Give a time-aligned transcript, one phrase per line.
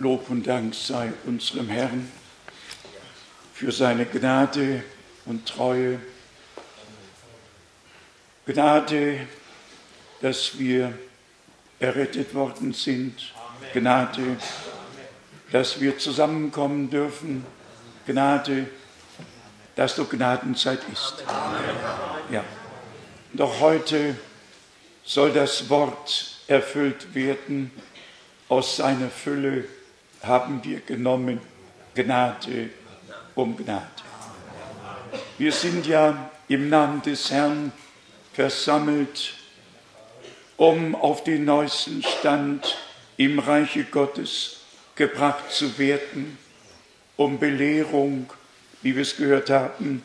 [0.00, 2.10] Lob und Dank sei unserem Herrn
[3.52, 4.82] für seine Gnade
[5.26, 6.00] und Treue.
[8.46, 9.26] Gnade,
[10.22, 10.98] dass wir
[11.78, 13.34] errettet worden sind.
[13.74, 14.38] Gnade,
[15.52, 17.44] dass wir zusammenkommen dürfen.
[18.06, 18.70] Gnade,
[19.76, 21.22] dass doch Gnadenzeit ist.
[22.32, 22.42] Ja.
[23.34, 24.16] Doch heute
[25.04, 27.70] soll das Wort erfüllt werden.
[28.48, 29.64] Aus seiner Fülle
[30.22, 31.40] haben wir genommen
[31.94, 32.70] Gnade
[33.34, 33.86] um Gnade.
[35.38, 37.72] Wir sind ja im Namen des Herrn
[38.32, 39.34] versammelt,
[40.56, 42.76] um auf den neuesten Stand
[43.16, 44.60] im Reiche Gottes
[44.94, 46.38] gebracht zu werden,
[47.16, 48.30] um Belehrung,
[48.82, 50.02] wie wir es gehört haben,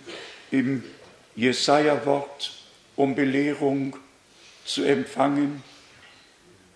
[0.52, 0.84] im
[1.36, 2.52] Jesaja-Wort,
[2.96, 3.98] um Belehrung
[4.64, 5.64] zu empfangen,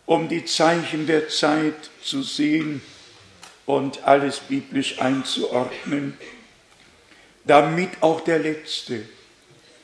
[0.06, 2.82] um die Zeichen der Zeit zu sehen
[3.70, 6.18] und alles biblisch einzuordnen,
[7.46, 9.04] damit auch der Letzte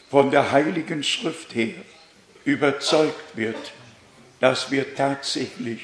[0.09, 1.75] von der Heiligen Schrift her
[2.45, 3.73] überzeugt wird,
[4.39, 5.81] dass wir tatsächlich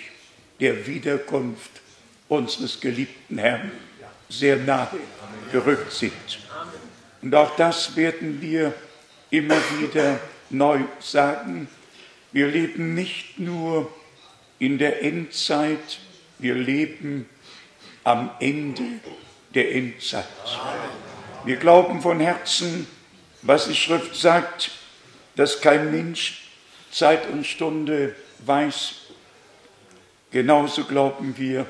[0.60, 1.70] der Wiederkunft
[2.28, 3.72] unseres geliebten Herrn
[4.30, 4.98] sehr nahe
[5.52, 6.40] gerückt sind.
[7.22, 8.74] Und auch das werden wir
[9.30, 11.68] immer wieder neu sagen.
[12.32, 13.94] Wir leben nicht nur
[14.58, 16.00] in der Endzeit,
[16.40, 17.30] wir leben
[18.04, 18.84] am Ende
[19.54, 20.26] der Endzeit.
[21.44, 22.88] Wir glauben von Herzen,
[23.42, 24.72] was die Schrift sagt,
[25.36, 26.44] dass kein Mensch
[26.92, 28.94] Zeit und Stunde weiß.
[30.32, 31.66] Genauso glauben wir,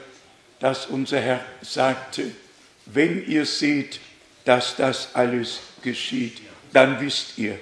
[0.60, 2.32] dass unser Herr sagte,
[2.86, 4.00] wenn ihr seht,
[4.46, 6.42] dass das alles geschieht,
[6.74, 7.58] dann wisst ihr.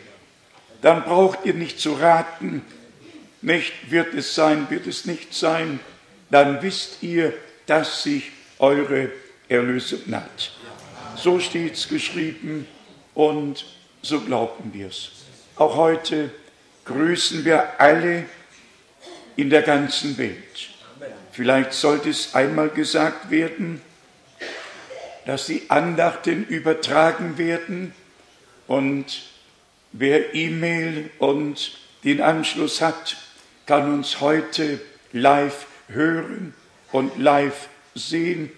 [0.81, 2.65] Dann braucht ihr nicht zu raten,
[3.41, 5.79] nicht wird es sein, wird es nicht sein,
[6.29, 7.33] dann wisst ihr,
[7.65, 9.09] dass sich eure
[9.47, 10.51] Erlösung naht.
[11.15, 12.67] So steht es geschrieben
[13.13, 13.65] und
[14.01, 15.09] so glauben wir es.
[15.55, 16.31] Auch heute
[16.85, 18.25] grüßen wir alle
[19.35, 20.69] in der ganzen Welt.
[21.31, 23.81] Vielleicht sollte es einmal gesagt werden,
[25.25, 27.93] dass die Andachten übertragen werden
[28.67, 29.23] und
[29.91, 33.17] wer E-Mail und den Anschluss hat,
[33.65, 34.79] kann uns heute
[35.11, 36.53] live hören
[36.91, 38.51] und live sehen,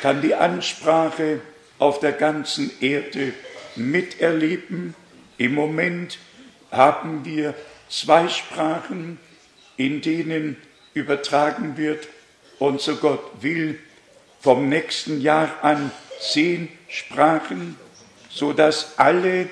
[0.00, 1.40] kann die Ansprache
[1.78, 3.32] auf der ganzen Erde
[3.76, 4.94] miterleben.
[5.38, 6.18] Im Moment
[6.70, 7.54] haben wir
[7.88, 9.18] zwei Sprachen,
[9.76, 10.56] in denen
[10.94, 12.08] übertragen wird
[12.58, 13.78] und so Gott will,
[14.40, 17.76] vom nächsten Jahr an zehn Sprachen,
[18.28, 19.48] so dass alle,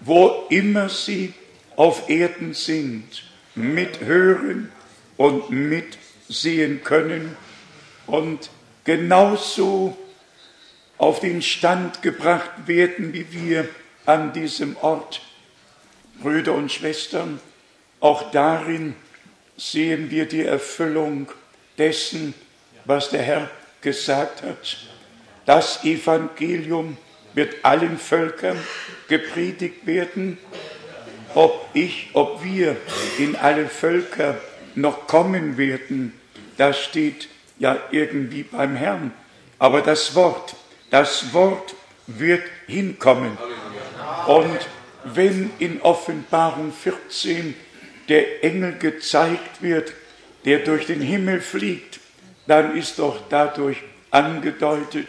[0.00, 1.34] wo immer sie
[1.76, 3.04] auf Erden sind,
[3.54, 4.72] mithören
[5.16, 7.36] und mitsehen können
[8.06, 8.50] und
[8.84, 9.96] genauso
[10.98, 13.68] auf den Stand gebracht werden, wie wir
[14.06, 15.20] an diesem Ort.
[16.22, 17.40] Brüder und Schwestern,
[18.00, 18.94] auch darin
[19.56, 21.28] sehen wir die Erfüllung
[21.78, 22.34] dessen,
[22.84, 24.76] was der Herr gesagt hat.
[25.46, 26.96] Das Evangelium
[27.34, 28.58] wird allen Völkern
[29.08, 30.38] gepredigt werden.
[31.34, 32.76] Ob ich, ob wir
[33.18, 34.38] in alle Völker
[34.74, 36.12] noch kommen werden,
[36.58, 37.28] das steht
[37.62, 39.12] ja irgendwie beim Herrn.
[39.58, 40.56] Aber das Wort,
[40.90, 41.74] das Wort
[42.08, 43.38] wird hinkommen.
[44.26, 44.58] Und
[45.04, 47.54] wenn in Offenbarung 14
[48.08, 49.92] der Engel gezeigt wird,
[50.44, 52.00] der durch den Himmel fliegt,
[52.48, 53.78] dann ist doch dadurch
[54.10, 55.06] angedeutet,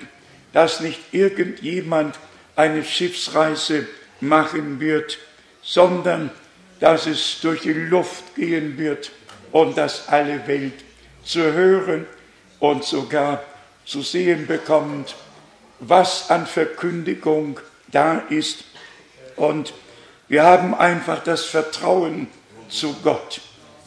[0.53, 2.19] dass nicht irgendjemand
[2.55, 3.87] eine Schiffsreise
[4.21, 5.17] machen wird,
[5.63, 6.29] sondern
[6.79, 9.11] dass es durch die Luft gehen wird
[9.51, 10.83] und dass alle Welt
[11.23, 12.05] zu hören
[12.63, 13.43] und sogar
[13.85, 15.15] zu sehen bekommt,
[15.81, 18.63] was an Verkündigung da ist.
[19.35, 19.73] Und
[20.29, 22.27] wir haben einfach das Vertrauen
[22.69, 23.41] zu Gott.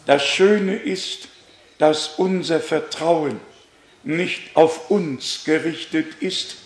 [0.05, 1.29] Das Schöne ist,
[1.79, 3.41] dass unser Vertrauen
[4.05, 6.57] nicht auf uns gerichtet ist,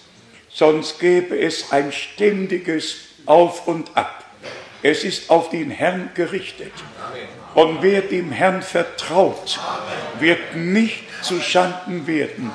[0.49, 4.25] sonst gäbe es ein ständiges Auf und Ab.
[4.82, 6.73] Es ist auf den Herrn gerichtet.
[7.55, 9.61] Und wer dem Herrn vertraut,
[10.19, 12.50] wird nicht zu Schanden werden.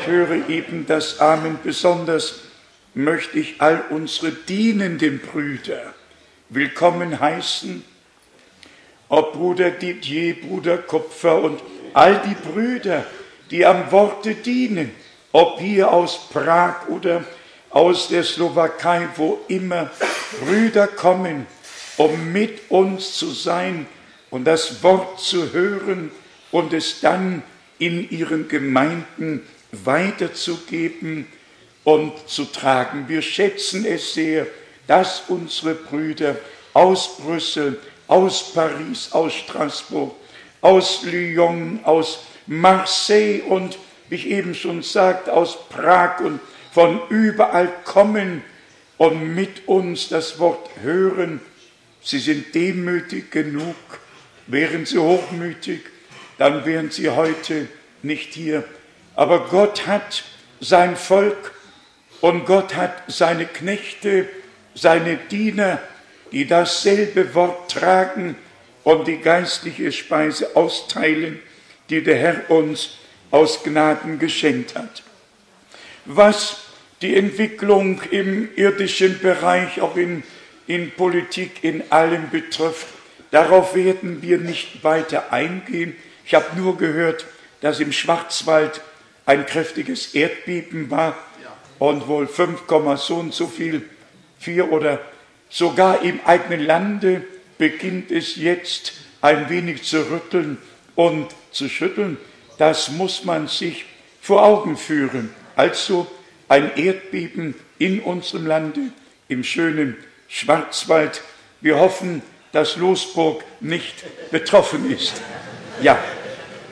[0.00, 1.58] Ich höre eben das Amen.
[1.62, 2.40] Besonders
[2.94, 5.94] möchte ich all unsere dienenden Brüder
[6.48, 7.84] willkommen heißen.
[9.08, 11.60] Ob Bruder Didier, Bruder Kupfer und
[11.94, 13.04] all die Brüder,
[13.50, 14.90] die am Worte dienen,
[15.32, 17.24] ob hier aus Prag oder
[17.70, 19.90] aus der Slowakei, wo immer
[20.40, 21.46] Brüder kommen,
[21.96, 23.86] um mit uns zu sein
[24.30, 26.10] und das Wort zu hören
[26.50, 27.42] und es dann
[27.80, 29.42] in ihren Gemeinden
[29.72, 31.26] weiterzugeben
[31.82, 33.08] und zu tragen.
[33.08, 34.46] Wir schätzen es sehr,
[34.86, 36.36] dass unsere Brüder
[36.72, 40.14] aus Brüssel, aus Paris, aus Straßburg,
[40.60, 43.78] aus Lyon, aus Marseille und,
[44.08, 46.40] wie ich eben schon sagte, aus Prag und
[46.72, 48.42] von überall kommen
[48.98, 51.40] und mit uns das Wort hören.
[52.02, 53.76] Sie sind demütig genug.
[54.46, 55.80] Wären sie hochmütig,
[56.40, 57.68] dann wären sie heute
[58.02, 58.64] nicht hier.
[59.14, 60.24] Aber Gott hat
[60.58, 61.52] sein Volk
[62.22, 64.26] und Gott hat seine Knechte,
[64.74, 65.80] seine Diener,
[66.32, 68.36] die dasselbe Wort tragen
[68.84, 71.40] und die geistliche Speise austeilen,
[71.90, 72.96] die der Herr uns
[73.30, 75.02] aus Gnaden geschenkt hat.
[76.06, 76.62] Was
[77.02, 80.22] die Entwicklung im irdischen Bereich, auch in,
[80.66, 82.86] in Politik, in allem betrifft,
[83.30, 85.94] darauf werden wir nicht weiter eingehen.
[86.30, 87.26] Ich habe nur gehört,
[87.60, 88.82] dass im Schwarzwald
[89.26, 91.18] ein kräftiges Erdbeben war
[91.80, 92.62] und wohl 5,
[92.98, 93.82] so und so viel,
[94.38, 95.00] vier oder
[95.48, 97.24] sogar im eigenen Lande
[97.58, 100.58] beginnt es jetzt ein wenig zu rütteln
[100.94, 102.16] und zu schütteln.
[102.58, 103.86] Das muss man sich
[104.20, 105.34] vor Augen führen.
[105.56, 106.06] Also
[106.48, 108.82] ein Erdbeben in unserem Lande,
[109.26, 109.96] im schönen
[110.28, 111.22] Schwarzwald.
[111.60, 112.22] Wir hoffen,
[112.52, 115.20] dass Losburg nicht betroffen ist.
[115.82, 115.98] Ja,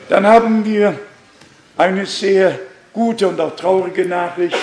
[0.09, 0.99] dann haben wir
[1.77, 2.59] eine sehr
[2.91, 4.57] gute und auch traurige Nachricht.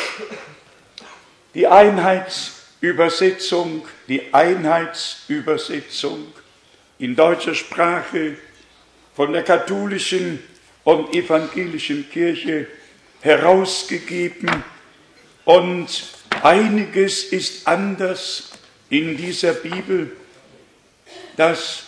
[1.54, 6.26] Die Einheitsübersetzung, die Einheitsübersetzung
[6.98, 8.36] in deutscher Sprache
[9.14, 10.42] von der katholischen
[10.84, 12.66] und evangelischen Kirche
[13.20, 14.64] herausgegeben
[15.44, 16.08] und
[16.42, 18.50] einiges ist anders
[18.90, 20.16] in dieser Bibel.
[21.36, 21.84] Das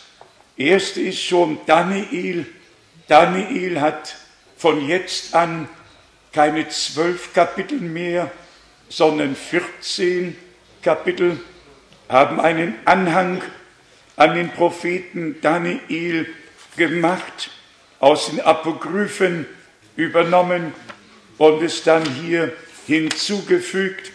[0.57, 2.47] erste ist schon Daniel.
[3.09, 4.17] Daniel hat
[4.59, 5.69] von jetzt an
[6.33, 8.31] keine zwölf Kapitel mehr,
[8.91, 10.37] sondern 14
[10.83, 11.41] Kapitel,
[12.09, 13.43] haben einen Anhang
[14.17, 16.27] an den Propheten Daniel
[16.77, 17.51] gemacht,
[17.99, 19.47] aus den Apokryphen
[19.97, 20.73] übernommen
[21.39, 22.53] und es dann hier
[22.87, 24.13] hinzugefügt.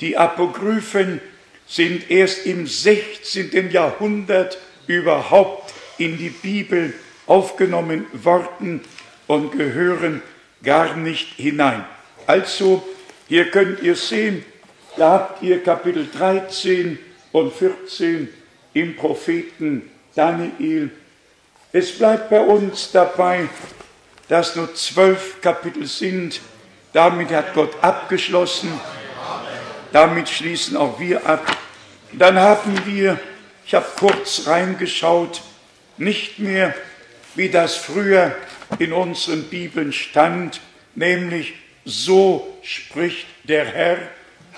[0.00, 1.20] Die Apokryphen
[1.66, 3.70] sind erst im 16.
[3.70, 6.94] Jahrhundert überhaupt in die Bibel
[7.30, 8.80] aufgenommen worden
[9.28, 10.20] und gehören
[10.64, 11.84] gar nicht hinein.
[12.26, 12.82] Also,
[13.28, 14.44] hier könnt ihr sehen,
[14.96, 16.98] da habt ihr Kapitel 13
[17.30, 18.28] und 14
[18.74, 20.90] im Propheten Daniel.
[21.72, 23.48] Es bleibt bei uns dabei,
[24.28, 26.40] dass nur zwölf Kapitel sind,
[26.92, 28.72] damit hat Gott abgeschlossen.
[29.92, 31.46] Damit schließen auch wir ab.
[32.12, 33.20] Dann haben wir,
[33.64, 35.42] ich habe kurz reingeschaut,
[35.96, 36.74] nicht mehr,
[37.34, 38.34] wie das früher
[38.78, 40.60] in unseren Bibeln stand,
[40.94, 41.54] nämlich
[41.84, 43.98] so spricht der Herr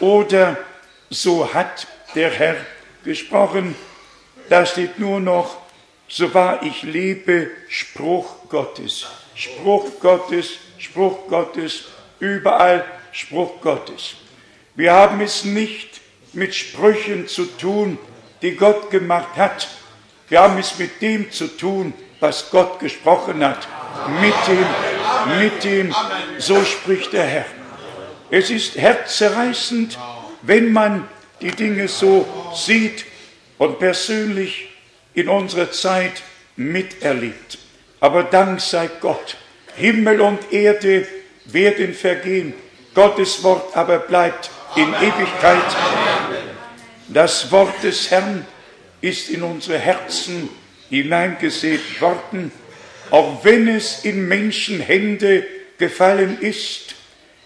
[0.01, 0.57] oder
[1.11, 2.57] so hat der Herr
[3.05, 3.75] gesprochen.
[4.49, 5.59] Da steht nur noch,
[6.09, 9.07] so wahr ich lebe, Spruch Gottes.
[9.35, 11.85] Spruch Gottes, Spruch Gottes,
[12.21, 14.15] überall Spruch Gottes.
[14.75, 16.01] Wir haben es nicht
[16.33, 17.99] mit Sprüchen zu tun,
[18.41, 19.69] die Gott gemacht hat.
[20.29, 21.93] Wir haben es mit dem zu tun,
[22.23, 23.67] was Gott gesprochen hat.
[24.21, 25.95] Mit dem, mit dem,
[26.39, 27.45] so spricht der Herr.
[28.31, 29.99] Es ist herzzerreißend,
[30.43, 31.09] wenn man
[31.41, 33.05] die Dinge so sieht
[33.59, 34.71] und persönlich
[35.15, 36.23] in unserer Zeit
[36.57, 37.59] miterlebt.
[38.01, 39.37] Aber Dank sei Gott,
[39.77, 41.07] Himmel und Erde
[41.47, 42.55] werden vergehen,
[42.95, 45.77] Gottes Wort aber bleibt in Ewigkeit.
[47.09, 48.47] Das Wort des Herrn
[49.01, 50.49] ist in unsere Herzen
[50.93, 52.53] hineingesät worden,
[53.11, 55.47] auch wenn es in Menschenhände
[55.79, 56.95] gefallen ist.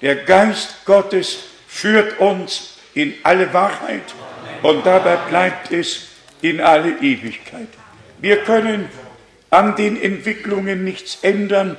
[0.02, 1.38] Der Geist Gottes
[1.68, 4.02] führt uns in alle Wahrheit
[4.62, 6.08] und dabei bleibt es
[6.42, 7.68] in alle Ewigkeit.
[8.18, 8.88] Wir können
[9.50, 11.78] an den Entwicklungen nichts ändern,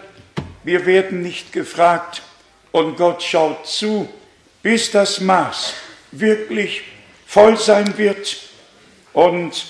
[0.64, 2.22] wir werden nicht gefragt
[2.72, 4.08] und Gott schaut zu,
[4.64, 5.74] bis das Maß
[6.14, 6.84] wirklich
[7.26, 8.38] voll sein wird
[9.12, 9.66] und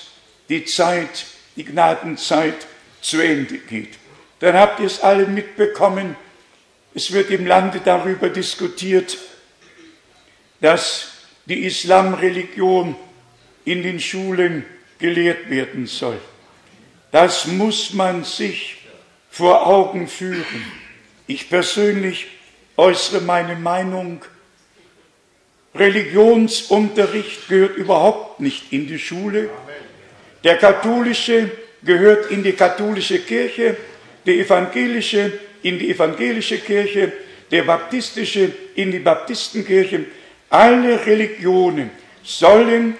[0.48, 1.26] die Zeit,
[1.58, 2.66] die Gnadenzeit
[3.02, 3.98] zu Ende geht.
[4.38, 6.16] Dann habt ihr es alle mitbekommen.
[6.94, 9.18] Es wird im Lande darüber diskutiert,
[10.60, 11.10] dass
[11.46, 12.94] die Islamreligion
[13.64, 14.64] in den Schulen
[14.98, 16.18] gelehrt werden soll.
[17.10, 18.76] Das muss man sich
[19.30, 20.72] vor Augen führen.
[21.26, 22.28] Ich persönlich
[22.76, 24.24] äußere meine Meinung.
[25.74, 29.50] Religionsunterricht gehört überhaupt nicht in die Schule.
[30.44, 31.50] Der katholische
[31.82, 33.76] gehört in die katholische Kirche,
[34.26, 37.12] der evangelische in die evangelische Kirche,
[37.50, 40.04] der baptistische, in die Baptistenkirche,
[40.50, 41.90] alle Religionen
[42.22, 42.96] sollen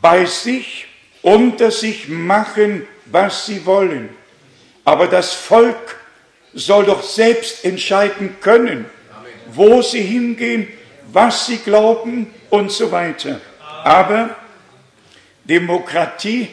[0.00, 0.86] bei sich,
[1.22, 4.08] unter sich machen, was sie wollen.
[4.84, 6.00] Aber das Volk
[6.54, 8.86] soll doch selbst entscheiden können,
[9.52, 10.66] wo sie hingehen,
[11.12, 13.40] was sie glauben und so weiter.
[13.84, 14.36] Aber
[15.44, 16.48] Demokratie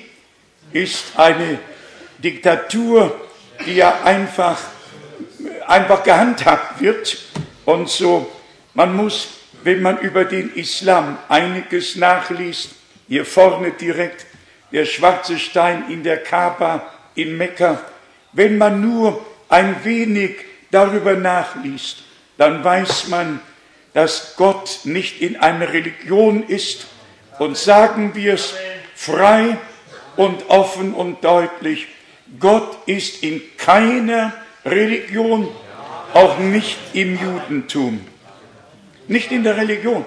[0.71, 1.59] ist eine
[2.19, 3.19] Diktatur,
[3.65, 4.59] die ja einfach,
[5.67, 7.17] einfach gehandhabt wird.
[7.65, 8.31] Und so,
[8.73, 9.29] man muss,
[9.63, 12.71] wenn man über den Islam einiges nachliest,
[13.07, 14.25] hier vorne direkt
[14.71, 16.83] der schwarze Stein in der Kaaba
[17.15, 17.81] in Mekka,
[18.33, 20.35] wenn man nur ein wenig
[20.71, 22.03] darüber nachliest,
[22.38, 23.41] dann weiß man,
[23.93, 26.85] dass Gott nicht in einer Religion ist.
[27.39, 28.53] Und sagen wir es
[28.95, 29.57] frei
[30.19, 31.88] und offen und deutlich,
[32.41, 34.33] Gott ist in keiner
[34.65, 35.47] Religion,
[36.13, 38.01] auch nicht im Judentum,
[39.07, 40.03] nicht in der Religion.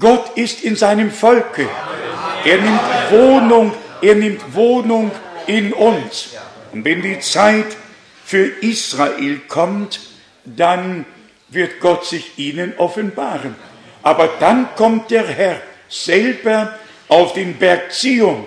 [0.00, 1.68] Gott ist in seinem Volke.
[2.44, 3.72] Er nimmt Wohnung,
[4.02, 5.12] er nimmt Wohnung
[5.46, 6.30] in uns.
[6.72, 7.76] Und wenn die Zeit
[8.24, 10.00] für Israel kommt,
[10.44, 11.06] dann
[11.50, 13.54] wird Gott sich ihnen offenbaren.
[14.02, 16.76] Aber dann kommt der Herr selber
[17.06, 18.44] auf den Berg Zion.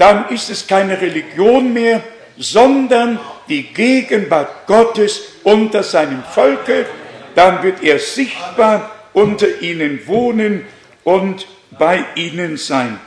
[0.00, 2.02] Dann ist es keine Religion mehr,
[2.38, 6.86] sondern die Gegenwart Gottes unter seinem Volke.
[7.34, 10.64] Dann wird er sichtbar unter ihnen wohnen
[11.04, 11.46] und
[11.78, 12.98] bei ihnen sein.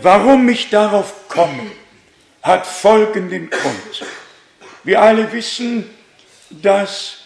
[0.00, 1.72] Warum ich darauf komme,
[2.40, 4.04] hat folgenden Grund.
[4.84, 5.90] Wir alle wissen,
[6.50, 7.24] dass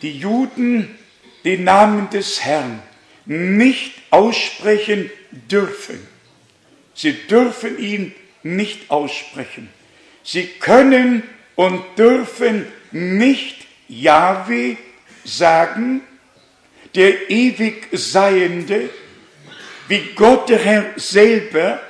[0.00, 0.98] die Juden
[1.44, 2.82] den Namen des Herrn
[3.26, 6.13] nicht aussprechen dürfen.
[6.94, 9.68] Sie dürfen ihn nicht aussprechen.
[10.22, 11.22] Sie können
[11.56, 14.76] und dürfen nicht Yahweh
[15.24, 16.02] sagen,
[16.94, 18.88] der ewig Seiende,
[19.88, 21.80] wie Gott der Herr selber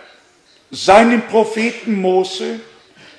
[0.71, 2.61] seinen Propheten Mose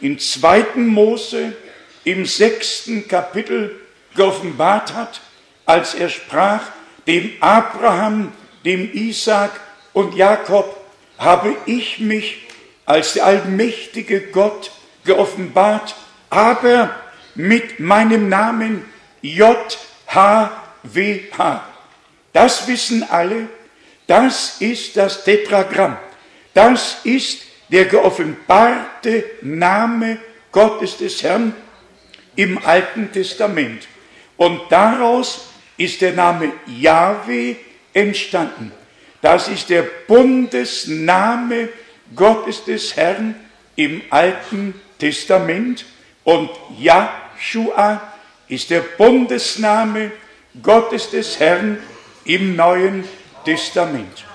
[0.01, 1.55] in zweiten Mose
[2.03, 3.79] im sechsten Kapitel
[4.15, 5.21] geoffenbart hat,
[5.65, 6.61] als er sprach,
[7.07, 8.31] dem Abraham,
[8.65, 9.51] dem Isaac
[9.93, 10.84] und Jakob
[11.17, 12.47] habe ich mich
[12.85, 14.71] als der allmächtige Gott
[15.05, 15.95] geoffenbart,
[16.29, 16.95] aber
[17.35, 18.85] mit meinem Namen
[19.21, 20.53] JHWH.
[22.33, 23.47] Das wissen alle,
[24.07, 25.97] das ist das Tetragramm.
[26.53, 30.19] Das ist der geoffenbarte Name
[30.51, 31.53] Gottes des Herrn
[32.35, 33.87] im Alten Testament.
[34.37, 37.55] Und daraus ist der Name Yahweh
[37.93, 38.71] entstanden.
[39.25, 41.69] Das ist der Bundesname
[42.15, 43.33] Gottes des Herrn
[43.75, 45.83] im Alten Testament.
[46.23, 48.03] Und Yahshua
[48.47, 50.11] ist der Bundesname
[50.61, 51.79] Gottes des Herrn
[52.25, 53.03] im Neuen
[53.45, 54.25] Testament.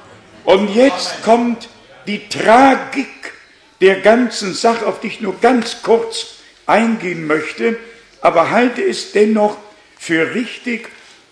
[0.42, 1.68] Und jetzt kommt
[2.08, 3.32] die Tragik
[3.80, 7.78] der ganzen Sache, auf die ich nur ganz kurz eingehen möchte,
[8.22, 9.56] aber halte es dennoch
[9.96, 10.88] für richtig,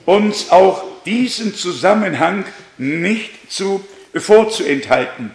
[0.06, 2.44] uns auch diesen Zusammenhang
[2.78, 5.32] nicht zu, vorzuenthalten.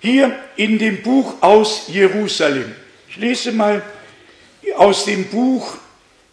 [0.00, 2.74] Hier in dem Buch aus Jerusalem,
[3.08, 3.82] ich lese mal
[4.76, 5.76] aus dem Buch,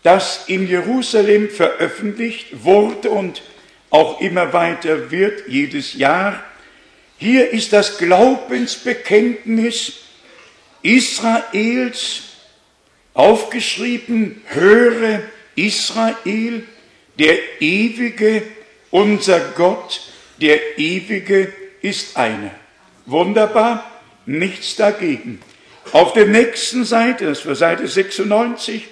[0.03, 3.41] das in Jerusalem veröffentlicht wurde und
[3.89, 6.43] auch immer weiter wird, jedes Jahr,
[7.17, 9.93] hier ist das Glaubensbekenntnis
[10.83, 12.21] Israels
[13.13, 15.24] aufgeschrieben, höre
[15.55, 16.63] Israel,
[17.17, 18.43] der ewige,
[18.91, 20.06] unser Gott,
[20.41, 22.51] der ewige ist einer.
[23.06, 23.89] Wunderbar,
[24.25, 25.39] nichts dagegen.
[25.94, 28.88] Auf der nächsten Seite, das war Seite 96,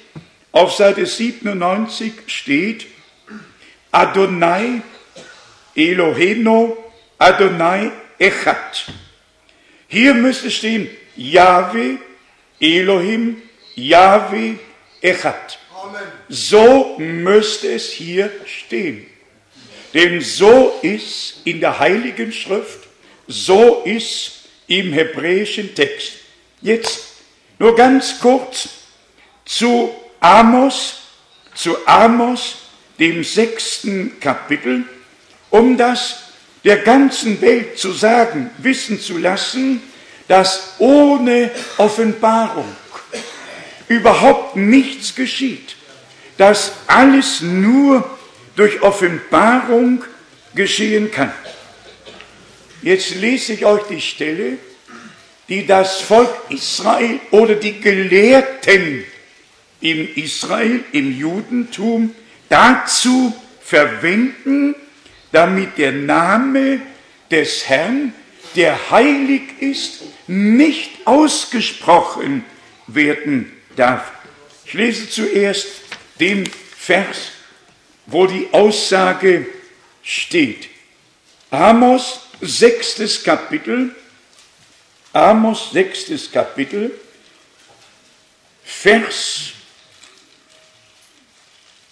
[0.51, 2.87] auf Seite 97 steht
[3.91, 4.81] Adonai
[5.75, 6.77] Eloheno,
[7.17, 8.85] Adonai Echad.
[9.87, 11.97] Hier müsste stehen Yahweh,
[12.59, 13.41] Elohim,
[13.75, 14.55] Yahweh,
[15.01, 15.59] Echad.
[16.29, 19.05] So müsste es hier stehen.
[19.95, 22.79] Denn so ist in der Heiligen Schrift,
[23.27, 26.11] so ist im hebräischen Text.
[26.61, 26.99] Jetzt
[27.59, 28.67] nur ganz kurz
[29.45, 30.97] zu Amos,
[31.53, 32.57] zu Amos,
[32.99, 34.83] dem sechsten Kapitel,
[35.49, 36.17] um das
[36.65, 39.81] der ganzen Welt zu sagen, wissen zu lassen,
[40.27, 42.67] dass ohne Offenbarung
[43.87, 45.77] überhaupt nichts geschieht,
[46.37, 48.14] dass alles nur
[48.55, 50.03] durch Offenbarung
[50.53, 51.31] geschehen kann.
[52.81, 54.57] Jetzt lese ich euch die Stelle,
[55.49, 59.03] die das Volk Israel oder die Gelehrten
[59.81, 62.15] in Israel, im Judentum
[62.49, 64.75] dazu verwenden,
[65.31, 66.81] damit der Name
[67.29, 68.13] des Herrn,
[68.55, 72.45] der heilig ist, nicht ausgesprochen
[72.87, 74.11] werden darf.
[74.65, 75.67] Ich lese zuerst
[76.19, 77.31] den Vers,
[78.05, 79.47] wo die Aussage
[80.03, 80.69] steht.
[81.49, 83.95] Amos, sechstes Kapitel,
[85.13, 86.91] Amos, sechstes Kapitel,
[88.63, 89.51] Vers,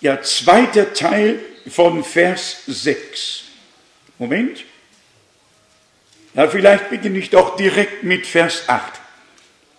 [0.01, 3.43] ja, zweiter Teil von Vers 6.
[4.17, 4.65] Moment.
[6.34, 9.00] Ja, vielleicht beginne ich doch direkt mit Vers 8.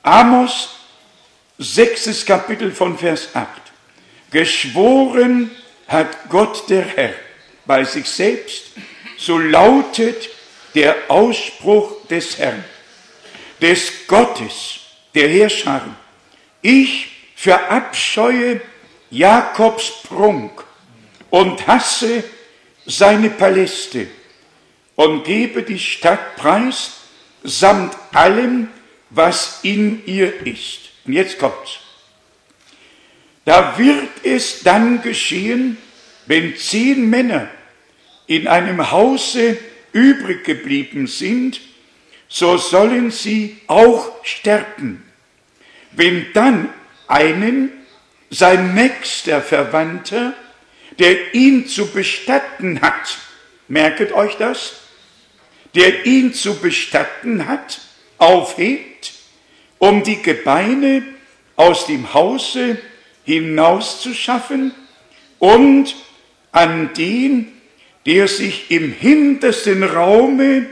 [0.03, 0.71] Amos,
[1.59, 3.49] sechstes Kapitel von Vers 8.
[4.31, 5.50] Geschworen
[5.88, 7.14] hat Gott der Herr
[7.67, 8.73] bei sich selbst,
[9.17, 10.29] so lautet
[10.75, 12.64] der Ausspruch des Herrn,
[13.61, 14.81] des Gottes,
[15.14, 15.97] der Herrscher.
[16.62, 18.61] Ich verabscheue
[19.11, 20.64] Jakobs Prunk
[21.31, 22.25] und hasse
[22.87, 24.09] seine Paläste
[24.97, 26.93] und gebe die Stadt preis
[27.43, 28.69] samt allem,
[29.11, 30.81] was in ihr ist.
[31.05, 31.84] Und jetzt kommt's.
[33.44, 35.76] Da wird es dann geschehen,
[36.26, 37.48] wenn zehn Männer
[38.26, 39.58] in einem Hause
[39.92, 41.60] übrig geblieben sind,
[42.28, 45.02] so sollen sie auch sterben.
[45.92, 46.70] Wenn dann
[47.06, 47.70] einen
[48.30, 50.34] sein nächster Verwandter,
[50.98, 53.18] der ihn zu bestatten hat,
[53.68, 54.80] merket euch das,
[55.74, 57.80] der ihn zu bestatten hat,
[58.18, 59.12] aufhebt,
[59.78, 61.02] um die Gebeine
[61.56, 62.78] aus dem Hause
[63.25, 64.73] hinauszuschaffen
[65.38, 65.95] und
[66.52, 67.52] an den,
[68.07, 70.66] der sich im hintersten Raume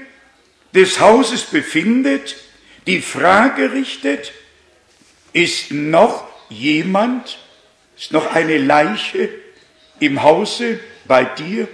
[0.75, 2.37] des Hauses befindet,
[2.87, 4.33] die Frage richtet,
[5.33, 7.39] ist noch jemand,
[7.97, 9.29] ist noch eine Leiche
[10.01, 11.69] im Hause bei dir?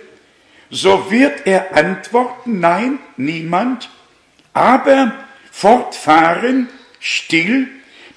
[0.71, 3.89] So wird er antworten, nein, niemand,
[4.53, 5.15] aber
[5.51, 6.69] fortfahren,
[7.01, 7.69] still,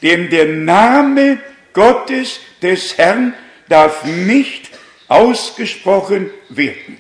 [0.01, 1.39] denn der Name
[1.73, 3.33] Gottes des Herrn
[3.69, 4.69] darf nicht
[5.07, 6.99] ausgesprochen werden.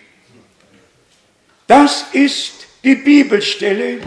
[1.67, 3.99] Das ist die Bibelstelle,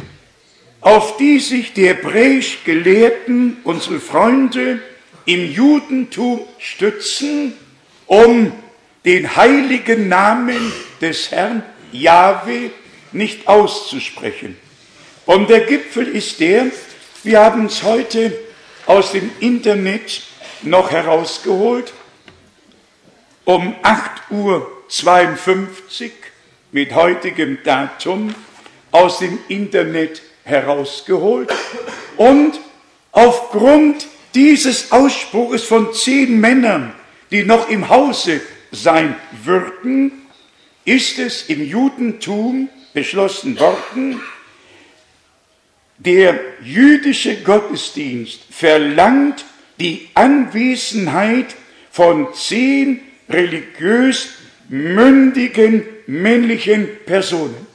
[0.81, 4.81] auf die sich die hebräisch Gelehrten, unsere Freunde
[5.25, 7.55] im Judentum stützen,
[8.07, 8.53] um
[9.05, 11.63] den heiligen Namen des Herrn
[11.93, 12.71] Jahwe
[13.13, 14.57] nicht auszusprechen.
[15.25, 16.67] Und der Gipfel ist der,
[17.23, 18.33] wir haben es heute
[18.87, 20.23] aus dem Internet
[20.63, 21.93] noch herausgeholt,
[23.45, 26.11] um 8.52 Uhr
[26.73, 28.35] mit heutigem Datum
[28.91, 31.53] aus dem Internet herausgeholt.
[32.17, 32.59] Und
[33.13, 36.95] aufgrund dieses Ausspruches von zehn Männern,
[37.31, 38.41] die noch im Hause
[38.73, 40.13] sein würden,
[40.85, 44.21] ist es im Judentum beschlossen worden,
[45.99, 49.45] der jüdische Gottesdienst verlangt
[49.81, 51.55] die Anwesenheit
[51.91, 54.31] von zehn religiös
[54.69, 57.67] mündigen männlichen Personen.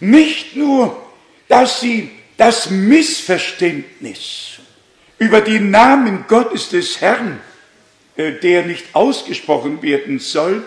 [0.00, 0.96] Nicht nur,
[1.48, 4.58] dass sie das Missverständnis
[5.18, 7.40] über den Namen Gottes des Herrn,
[8.16, 10.62] äh, der nicht ausgesprochen werden soll,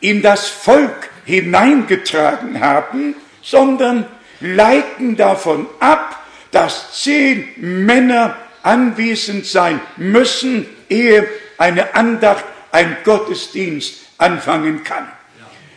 [0.00, 4.06] in das Volk hineingetragen haben, sondern
[4.40, 14.82] leiten davon ab, dass zehn Männer anwesend sein müssen, ehe eine Andacht, ein Gottesdienst anfangen
[14.82, 15.06] kann.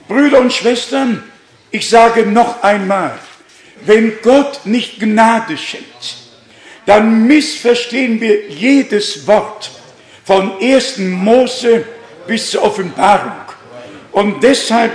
[0.08, 1.24] Brüder und Schwestern,
[1.70, 3.20] ich sage noch einmal,
[3.86, 6.18] wenn Gott nicht Gnade schenkt,
[6.86, 9.70] dann missverstehen wir jedes Wort
[10.24, 11.00] von 1.
[11.00, 11.86] Mose
[12.26, 13.34] bis zur Offenbarung.
[14.12, 14.94] Und deshalb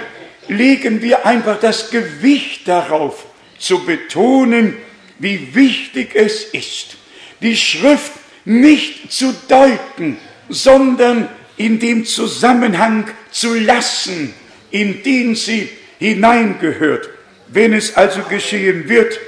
[0.48, 3.26] legen wir einfach das Gewicht darauf,
[3.58, 4.76] zu betonen,
[5.18, 6.96] wie wichtig es ist,
[7.42, 8.12] die Schrift
[8.44, 10.16] nicht zu deuten,
[10.48, 14.34] sondern in dem Zusammenhang zu lassen,
[14.70, 17.08] in den sie hineingehört.
[17.48, 19.18] Wenn es also geschehen wird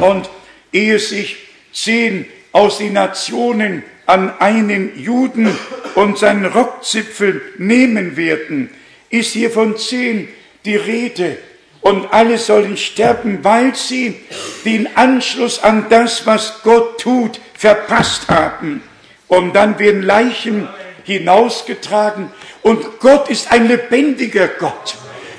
[0.00, 0.30] und
[0.72, 1.36] ehe sich
[1.72, 5.50] zehn aus den Nationen an einen Juden
[5.94, 8.70] und seinen Rockzipfel nehmen werden,
[9.10, 10.28] ist hier von zehn
[10.64, 11.38] die Rede.
[11.80, 14.20] Und alle sollen sterben, weil sie
[14.64, 18.82] den Anschluss an das, was Gott tut, verpasst haben.
[19.28, 20.68] Und dann werden Leichen
[21.04, 22.30] hinausgetragen.
[22.62, 24.96] Und Gott ist ein lebendiger Gott.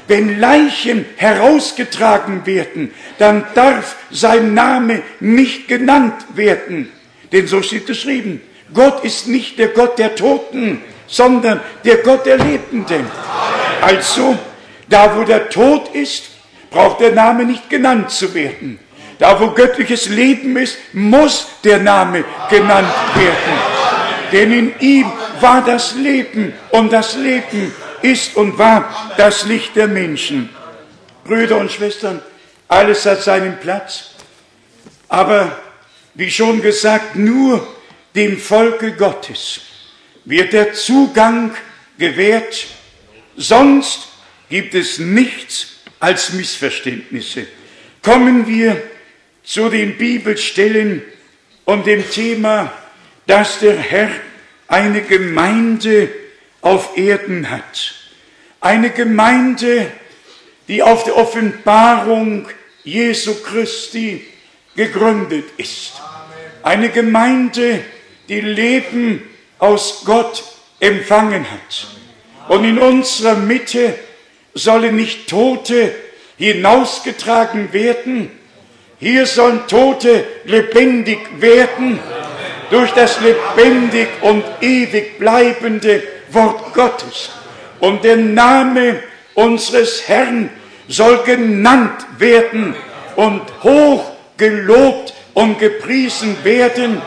[0.08, 6.92] Wenn Leichen herausgetragen werden, dann darf sein Name nicht genannt werden.
[7.32, 8.42] Denn so steht geschrieben,
[8.74, 13.06] Gott ist nicht der Gott der Toten, sondern der Gott der Lebenden.
[13.82, 14.38] Also,
[14.90, 16.24] da wo der Tod ist,
[16.72, 18.80] braucht der Name nicht genannt zu werden.
[19.20, 23.54] Da wo göttliches Leben ist, muss der Name genannt werden.
[24.32, 29.88] Denn in ihm war das Leben und das Leben ist und war das Licht der
[29.88, 30.50] Menschen.
[31.24, 32.22] Brüder und Schwestern,
[32.68, 34.12] alles hat seinen Platz.
[35.10, 35.58] Aber
[36.14, 37.68] wie schon gesagt, nur
[38.16, 39.62] dem Volke Gottes
[40.26, 41.56] wird der Zugang
[41.98, 42.68] gewährt,
[43.36, 44.09] sonst
[44.50, 47.48] gibt es nichts als Missverständnisse.
[48.02, 48.82] Kommen wir
[49.44, 51.02] zu den Bibelstellen
[51.66, 52.74] und dem Thema,
[53.28, 54.10] dass der Herr
[54.68, 56.10] eine Gemeinde
[56.62, 57.94] auf Erden hat.
[58.62, 59.92] Eine Gemeinde,
[60.68, 62.48] die auf der Offenbarung
[62.84, 64.26] Jesu Christi
[64.76, 65.94] gegründet ist.
[66.64, 67.84] Eine Gemeinde,
[68.28, 69.24] die Leben
[69.58, 70.44] aus Gott
[70.80, 71.88] empfangen hat.
[72.48, 73.96] Und in unserer Mitte
[74.54, 75.94] sollen nicht Tote
[76.38, 78.32] hinausgetragen werden.
[79.00, 82.00] Hier sollen Tote lebendig werden
[82.70, 87.30] durch das lebendig und ewig bleibende Wort Gottes.
[87.80, 89.02] Und der Name
[89.34, 90.50] unseres Herrn
[90.88, 92.76] soll genannt werden
[93.16, 97.02] und hoch gelobt und gepriesen werden,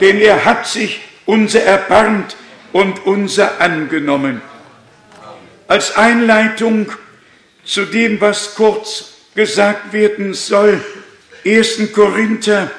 [0.00, 2.36] denn er hat sich unser erbarmt
[2.72, 4.42] und unser angenommen.
[5.68, 6.92] Als Einleitung
[7.64, 10.80] zu dem, was kurz gesagt werden soll,
[11.44, 11.92] 1.
[11.92, 12.70] Korinther,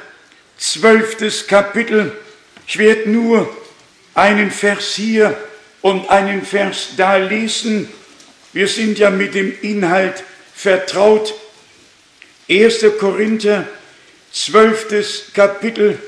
[0.57, 1.47] 12.
[1.47, 2.13] Kapitel,
[2.65, 3.55] ich werde nur
[4.13, 5.37] einen Vers hier
[5.81, 7.89] und einen Vers da lesen.
[8.53, 10.23] Wir sind ja mit dem Inhalt
[10.55, 11.33] vertraut.
[12.49, 12.85] 1.
[12.99, 13.67] Korinther,
[14.31, 15.33] 12.
[15.33, 15.99] Kapitel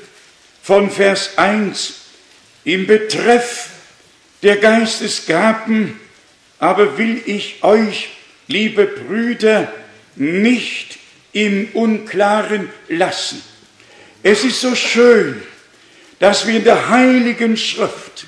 [0.63, 1.93] von Vers 1.
[2.63, 3.69] Im Betreff
[4.43, 5.98] der Geistesgaben
[6.59, 8.09] aber will ich euch,
[8.47, 9.71] liebe Brüder,
[10.15, 10.99] nicht
[11.31, 13.41] im Unklaren lassen.
[14.21, 15.41] Es ist so schön,
[16.19, 18.25] dass wir in der Heiligen Schrift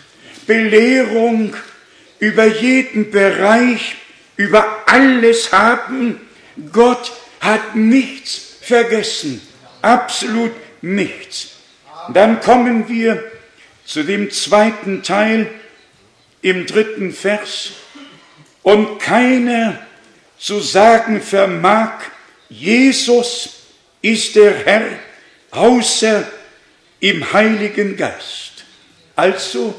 [0.48, 1.56] Belehrung
[2.20, 3.96] über jeden Bereich,
[4.38, 6.20] über alles haben.
[6.72, 9.41] Gott hat nichts vergessen,
[9.82, 11.52] absolut nichts.
[12.13, 13.24] Dann kommen wir
[13.86, 15.48] zu dem zweiten Teil
[16.41, 17.72] im dritten Vers.
[18.63, 19.80] Und keiner
[20.38, 22.02] zu sagen vermag,
[22.50, 23.62] Jesus
[24.02, 24.86] ist der Herr,
[25.52, 26.28] außer
[27.00, 28.65] im Heiligen Geist.
[29.15, 29.76] Also,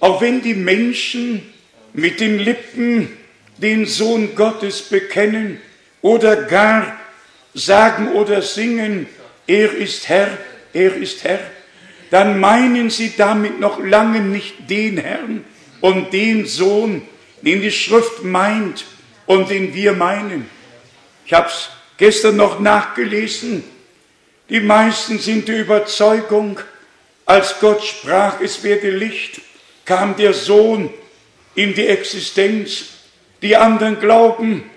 [0.00, 1.52] auch wenn die Menschen
[1.92, 3.16] mit den Lippen
[3.56, 5.60] den Sohn Gottes bekennen
[6.00, 6.96] oder gar
[7.54, 9.06] sagen oder singen,
[9.46, 10.38] er ist Herr,
[10.72, 11.40] er ist Herr,
[12.10, 15.44] dann meinen sie damit noch lange nicht den Herrn
[15.80, 17.02] und den Sohn,
[17.42, 18.84] den die Schrift meint
[19.26, 20.48] und den wir meinen.
[21.26, 23.62] Ich habe es gestern noch nachgelesen,
[24.48, 26.58] die meisten sind der Überzeugung,
[27.26, 29.42] als Gott sprach, es werde Licht,
[29.84, 30.88] kam der Sohn
[31.54, 32.86] in die Existenz.
[33.42, 34.70] Die anderen glauben,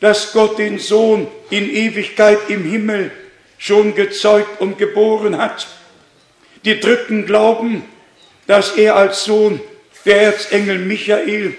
[0.00, 3.10] dass Gott den Sohn in Ewigkeit im Himmel
[3.58, 5.66] schon gezeugt und geboren hat.
[6.64, 7.84] Die Dritten glauben,
[8.46, 9.60] dass er als Sohn
[10.06, 11.54] der Erzengel Michael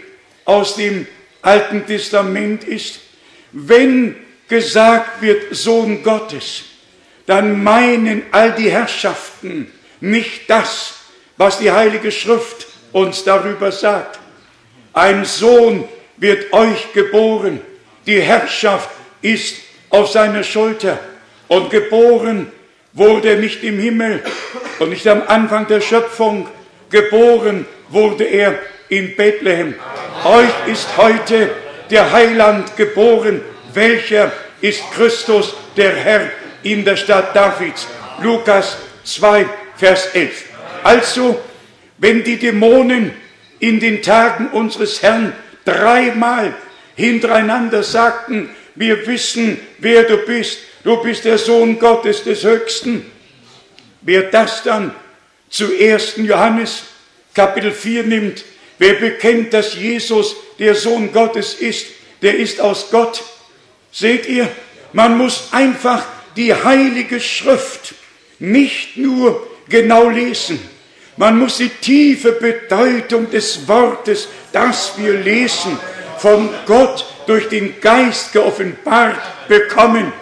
[0.49, 1.05] aus dem
[1.43, 3.01] Alten Testament ist.
[3.51, 4.15] Wenn
[4.47, 6.63] gesagt wird Sohn Gottes,
[7.27, 10.95] dann meinen all die Herrschaften nicht das,
[11.37, 14.19] was die Heilige Schrift uns darüber sagt.
[14.91, 17.61] Ein Sohn wird euch geboren,
[18.07, 18.89] die Herrschaft
[19.21, 19.57] ist
[19.91, 20.97] auf seiner Schulter
[21.47, 22.51] und geboren
[22.93, 24.23] wurde er nicht im Himmel
[24.79, 26.47] und nicht am Anfang der Schöpfung,
[26.89, 28.57] geboren wurde er
[28.89, 29.75] in Bethlehem.
[30.25, 31.49] Euch ist heute
[31.89, 33.41] der Heiland geboren,
[33.73, 36.29] welcher ist Christus, der Herr
[36.63, 37.87] in der Stadt Davids.
[38.21, 39.45] Lukas 2,
[39.77, 40.45] Vers 11.
[40.83, 41.39] Also,
[41.97, 43.11] wenn die Dämonen
[43.59, 45.33] in den Tagen unseres Herrn
[45.65, 46.53] dreimal
[46.95, 53.05] hintereinander sagten, wir wissen, wer du bist, du bist der Sohn Gottes des Höchsten,
[54.01, 54.93] wer das dann
[55.49, 56.15] zu 1.
[56.17, 56.83] Johannes
[57.33, 58.43] Kapitel 4 nimmt,
[58.79, 61.85] wer bekennt, dass Jesus der Sohn Gottes ist,
[62.21, 63.21] der ist aus Gott.
[63.91, 64.49] Seht ihr,
[64.93, 67.93] man muss einfach die Heilige Schrift
[68.39, 70.59] nicht nur genau lesen.
[71.17, 75.77] Man muss die tiefe Bedeutung des Wortes, das wir lesen,
[76.17, 80.13] von Gott durch den Geist geoffenbart bekommen.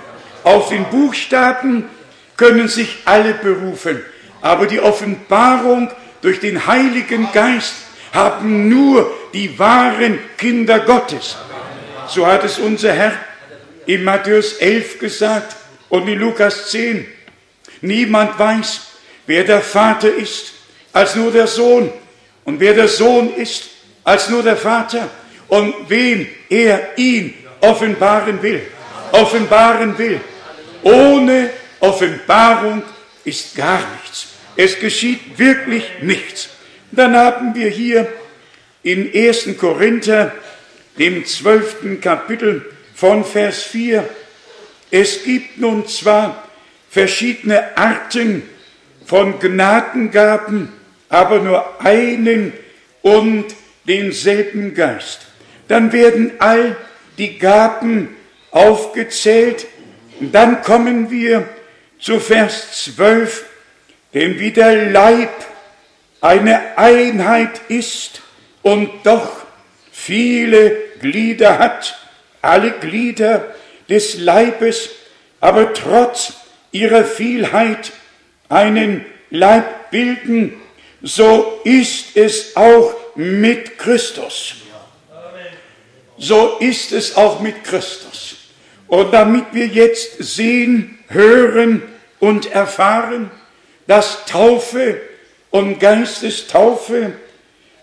[0.44, 1.88] Auf den Buchstaben
[2.36, 4.04] können sich alle berufen,
[4.42, 5.92] aber die Offenbarung
[6.22, 7.74] durch den Heiligen Geist
[8.14, 11.38] haben nur die wahren Kinder Gottes.
[12.08, 13.14] So hat es unser Herr
[13.86, 15.56] in Matthäus 11 gesagt
[15.90, 17.06] und in Lukas 10.
[17.82, 18.82] Niemand weiß,
[19.26, 20.54] wer der Vater ist,
[20.94, 21.92] als nur der Sohn.
[22.44, 23.66] Und wer der Sohn ist,
[24.04, 25.10] als nur der Vater.
[25.48, 28.62] Und wem er ihn offenbaren will.
[29.12, 30.20] Offenbaren will.
[30.84, 32.84] Ohne Offenbarung
[33.24, 34.28] ist gar nichts.
[34.56, 36.50] Es geschieht wirklich nichts.
[36.92, 38.08] Dann haben wir hier
[38.84, 39.58] in 1.
[39.58, 40.32] Korinther,
[40.98, 44.08] dem zwölften Kapitel von Vers 4,
[44.90, 46.48] es gibt nun zwar
[46.90, 48.44] verschiedene Arten
[49.06, 50.70] von Gnadengaben,
[51.10, 52.54] aber nur einen
[53.02, 53.46] und
[53.88, 55.28] denselben Geist.
[55.68, 56.76] Dann werden all
[57.18, 58.10] die Gaben
[58.52, 59.68] aufgezählt.
[60.20, 61.48] Und dann kommen wir
[62.00, 63.46] zu Vers 12,
[64.14, 65.30] denn wie der Leib
[66.28, 68.22] eine Einheit ist
[68.62, 69.46] und doch
[69.94, 71.98] viele Glieder hat,
[72.42, 73.56] alle Glieder
[73.88, 74.90] des Leibes,
[75.40, 76.34] aber trotz
[76.74, 77.94] ihrer Vielheit
[78.50, 80.60] einen Leib bilden,
[81.02, 84.56] so ist es auch mit Christus.
[86.18, 88.36] So ist es auch mit Christus.
[88.88, 91.84] Und damit wir jetzt sehen, hören
[92.20, 93.32] und erfahren,
[93.86, 95.00] dass Taufe
[95.50, 97.14] und Geistestaufe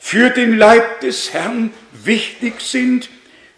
[0.01, 3.09] für den Leib des Herrn wichtig sind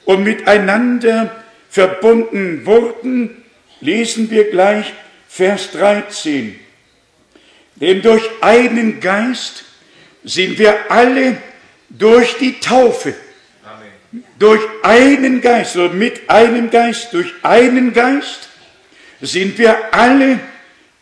[0.04, 3.44] und miteinander verbunden wurden,
[3.80, 4.92] lesen wir gleich
[5.28, 6.58] Vers 13.
[7.76, 9.64] Denn durch einen Geist
[10.24, 11.36] sind wir alle
[11.90, 13.14] durch die Taufe,
[13.64, 14.24] Amen.
[14.38, 18.48] durch einen Geist oder mit einem Geist, durch einen Geist
[19.20, 20.38] sind wir alle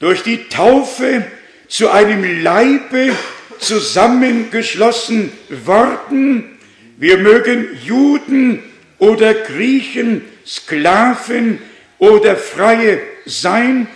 [0.00, 1.24] durch die Taufe
[1.68, 3.12] zu einem Leibe
[3.58, 5.32] zusammengeschlossen
[5.64, 6.58] worden.
[6.96, 8.62] Wir mögen Juden
[8.98, 11.60] oder Griechen, Sklaven
[11.98, 13.86] oder Freie sein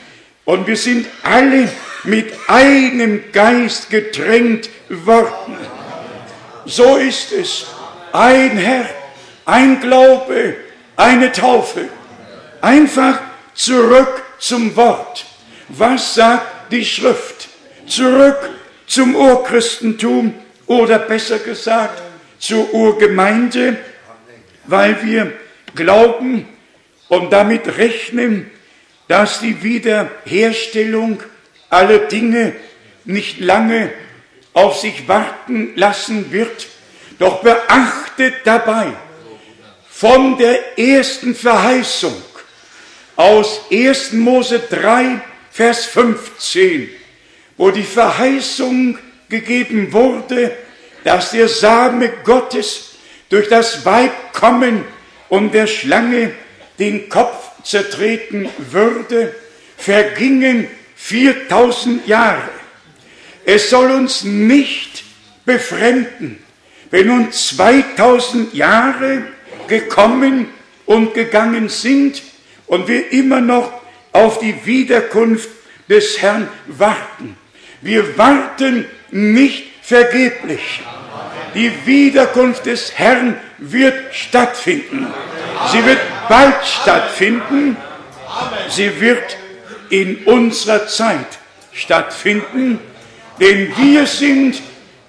[0.44, 1.68] und wir sind alle
[2.04, 5.56] mit einem Geist getränkt worden.
[6.64, 7.66] So ist es.
[8.12, 8.88] Ein Herr,
[9.44, 10.56] ein Glaube,
[10.96, 11.88] eine Taufe.
[12.62, 13.20] Einfach
[13.54, 15.26] zurück zum Wort.
[15.68, 17.37] Was sagt die Schrift?
[17.88, 18.50] Zurück
[18.86, 20.34] zum Urchristentum
[20.66, 22.02] oder besser gesagt
[22.38, 23.76] zur Urgemeinde,
[24.66, 25.32] weil wir
[25.74, 26.46] glauben
[27.08, 28.50] und damit rechnen,
[29.08, 31.22] dass die Wiederherstellung
[31.70, 32.54] aller Dinge
[33.04, 33.90] nicht lange
[34.52, 36.66] auf sich warten lassen wird.
[37.18, 38.92] Doch beachtet dabei
[39.88, 42.14] von der ersten Verheißung
[43.16, 44.12] aus 1.
[44.12, 45.20] Mose 3,
[45.50, 46.90] Vers 15,
[47.58, 50.52] wo die Verheißung gegeben wurde,
[51.04, 52.96] dass der Same Gottes
[53.28, 54.84] durch das Weib kommen
[55.28, 56.32] und der Schlange
[56.78, 59.34] den Kopf zertreten würde,
[59.76, 62.48] vergingen 4000 Jahre.
[63.44, 65.04] Es soll uns nicht
[65.44, 66.38] befremden,
[66.90, 69.22] wenn nun 2000 Jahre
[69.66, 70.48] gekommen
[70.86, 72.22] und gegangen sind
[72.66, 73.72] und wir immer noch
[74.12, 75.48] auf die Wiederkunft
[75.88, 77.36] des Herrn warten.
[77.80, 80.80] Wir warten nicht vergeblich.
[81.54, 85.06] Die Wiederkunft des Herrn wird stattfinden.
[85.72, 87.76] Sie wird bald stattfinden.
[88.68, 89.36] Sie wird
[89.90, 91.38] in unserer Zeit
[91.72, 92.78] stattfinden,
[93.40, 94.60] denn wir sind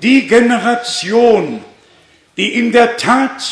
[0.02, 1.64] die Generation,
[2.38, 3.44] die in der Tat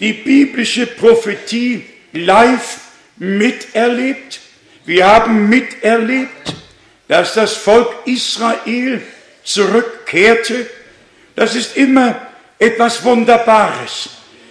[0.00, 2.78] die biblische Prophetie live
[3.16, 4.40] miterlebt.
[4.84, 6.54] Wir haben miterlebt,
[7.12, 9.02] dass das Volk Israel
[9.44, 10.66] zurückkehrte.
[11.36, 12.14] Das ist immer
[12.58, 14.08] etwas Wunderbares,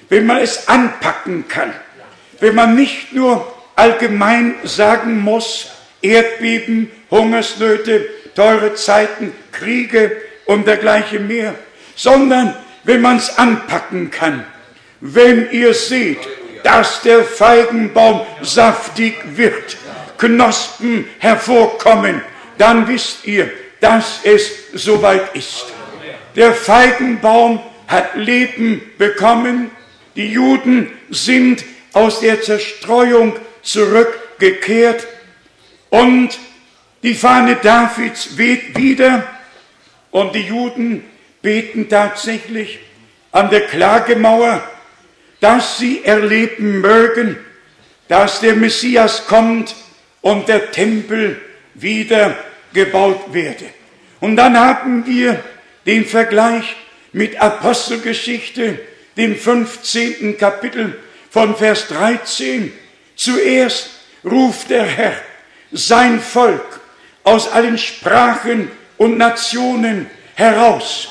[0.10, 1.74] wenn man es anpacken kann,
[2.40, 5.72] wenn man nicht nur allgemein sagen muss,
[6.04, 11.56] Erdbeben, Hungersnöte, teure Zeiten, Kriege und dergleichen mehr,
[11.96, 14.46] sondern wenn man es anpacken kann,
[15.00, 16.20] wenn ihr seht,
[16.62, 19.78] dass der Feigenbaum saftig wird,
[20.20, 22.22] Knospen hervorkommen,
[22.58, 25.66] dann wisst ihr, dass es soweit ist.
[26.36, 29.72] Der Feigenbaum hat Leben bekommen,
[30.16, 35.08] die Juden sind aus der Zerstreuung zurückgekehrt.
[35.90, 36.38] Und
[37.04, 39.28] die Fahne Davids weht wieder.
[40.12, 41.04] Und die Juden
[41.42, 42.80] beten tatsächlich
[43.32, 44.64] an der Klagemauer,
[45.40, 47.38] dass sie erleben mögen,
[48.08, 49.76] dass der Messias kommt
[50.22, 51.40] und der Tempel
[51.74, 52.36] wieder
[52.74, 53.66] gebaut werde.
[54.20, 55.44] Und dann haben wir
[55.86, 56.76] den Vergleich
[57.12, 58.80] mit Apostelgeschichte,
[59.18, 60.38] dem 15.
[60.38, 60.98] Kapitel
[61.30, 62.72] von Vers 13.
[63.16, 63.90] Zuerst
[64.24, 65.16] ruft der Herr
[65.72, 66.80] sein Volk
[67.24, 71.10] aus allen Sprachen und Nationen heraus.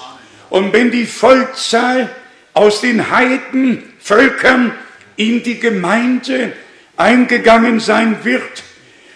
[0.48, 2.10] Und wenn die Volkszahl
[2.52, 4.72] aus den Heiden, Völkern
[5.16, 6.52] in die Gemeinde
[6.96, 8.62] eingegangen sein wird,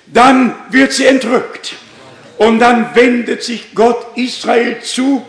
[0.06, 1.74] dann wird sie entrückt.
[2.38, 5.24] Und dann wendet sich Gott Israel zu,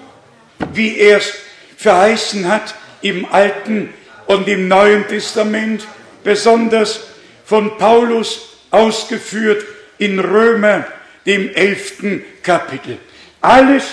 [0.74, 1.34] wie er es
[1.78, 3.94] verheißen hat im Alten
[4.26, 5.86] und im Neuen Testament,
[6.24, 7.02] besonders
[7.46, 9.64] von Paulus ausgeführt
[10.00, 10.86] in Römer,
[11.26, 12.98] dem elften Kapitel.
[13.42, 13.84] Alles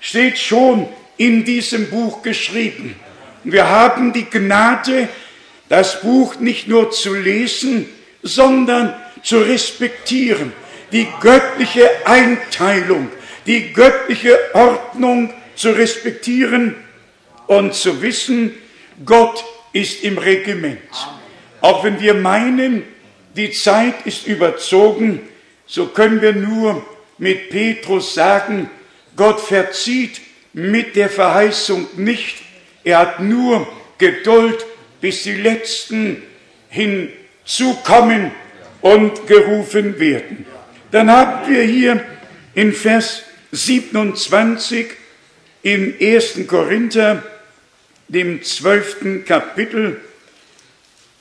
[0.00, 2.96] steht schon in diesem Buch geschrieben.
[3.44, 5.08] Wir haben die Gnade,
[5.68, 7.86] das Buch nicht nur zu lesen,
[8.22, 10.52] sondern zu respektieren.
[10.92, 13.08] Die göttliche Einteilung,
[13.46, 16.74] die göttliche Ordnung zu respektieren
[17.46, 18.54] und zu wissen,
[19.04, 20.80] Gott ist im Regiment.
[21.60, 22.82] Auch wenn wir meinen,
[23.36, 25.20] die Zeit ist überzogen,
[25.66, 26.84] so können wir nur
[27.18, 28.68] mit Petrus sagen,
[29.16, 30.20] Gott verzieht
[30.52, 32.36] mit der Verheißung nicht.
[32.84, 33.66] Er hat nur
[33.98, 34.66] Geduld,
[35.00, 36.22] bis die Letzten
[36.68, 38.32] hinzukommen
[38.82, 40.44] und gerufen werden.
[40.90, 42.04] Dann haben wir hier
[42.54, 44.88] in Vers 27
[45.62, 46.46] im 1.
[46.46, 47.22] Korinther,
[48.08, 49.24] dem 12.
[49.24, 50.00] Kapitel,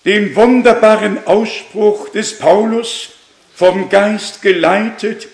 [0.03, 3.13] den wunderbaren Ausspruch des Paulus,
[3.55, 5.27] vom Geist geleitet,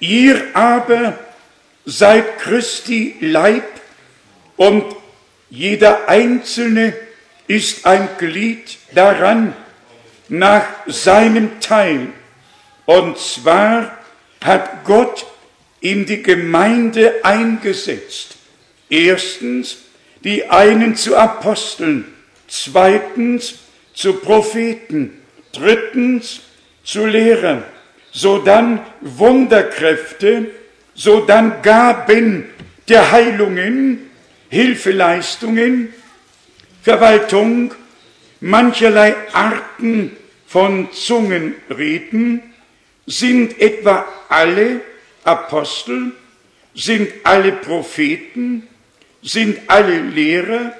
[0.00, 1.16] ihr aber
[1.84, 3.64] seid Christi Leib
[4.56, 4.84] und
[5.48, 6.92] jeder Einzelne
[7.46, 9.54] ist ein Glied daran
[10.28, 12.08] nach seinem Teil.
[12.86, 13.98] Und zwar
[14.42, 15.26] hat Gott
[15.80, 18.36] in die Gemeinde eingesetzt.
[18.88, 19.78] Erstens
[20.24, 22.04] die einen zu Aposteln,
[22.48, 23.54] zweitens
[23.94, 25.20] zu Propheten,
[25.52, 26.40] drittens
[26.82, 27.62] zu Lehrern,
[28.10, 30.46] sodann Wunderkräfte,
[30.94, 32.46] sodann Gaben
[32.88, 34.10] der Heilungen,
[34.48, 35.92] Hilfeleistungen,
[36.82, 37.74] Verwaltung,
[38.40, 42.42] mancherlei Arten von Zungenreden,
[43.06, 44.80] sind etwa alle
[45.24, 46.12] Apostel,
[46.74, 48.68] sind alle Propheten,
[49.22, 50.74] sind alle Lehrer,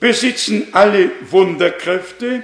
[0.00, 2.42] besitzen alle Wunderkräfte,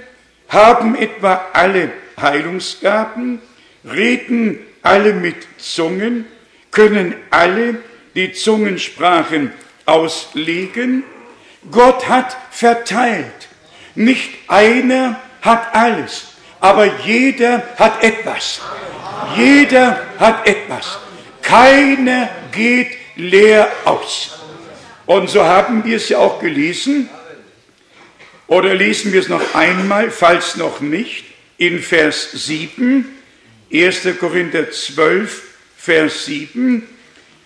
[0.48, 3.40] haben etwa alle Heilungsgaben,
[3.84, 6.26] reden alle mit Zungen,
[6.70, 7.78] können alle
[8.14, 9.52] die Zungensprachen
[9.86, 11.04] auslegen.
[11.70, 13.48] Gott hat verteilt.
[13.94, 16.28] Nicht einer hat alles,
[16.60, 18.60] aber jeder hat etwas.
[19.36, 20.98] Jeder hat etwas.
[21.42, 24.38] Keiner geht leer aus.
[25.06, 27.08] Und so haben wir es ja auch gelesen.
[28.46, 31.24] Oder lesen wir es noch einmal, falls noch nicht,
[31.58, 33.06] in Vers 7,
[33.72, 34.08] 1.
[34.18, 35.42] Korinther 12,
[35.76, 36.86] Vers 7.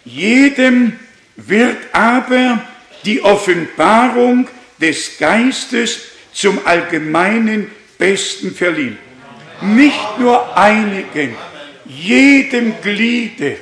[0.04, 0.98] Jedem
[1.36, 2.62] wird aber
[3.04, 4.48] die Offenbarung
[4.80, 6.00] des Geistes
[6.36, 8.98] zum allgemeinen Besten verliehen.
[9.62, 11.34] Nicht nur einigen,
[11.86, 13.56] jedem Gliede,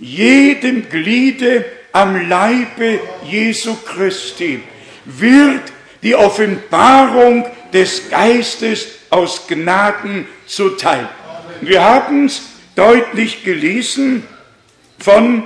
[0.00, 4.60] jedem Gliede am Leibe Jesu Christi
[5.04, 5.62] wird
[6.02, 11.08] die Offenbarung des Geistes aus Gnaden zuteil.
[11.60, 12.42] Wir haben es
[12.74, 14.24] deutlich gelesen
[14.98, 15.44] von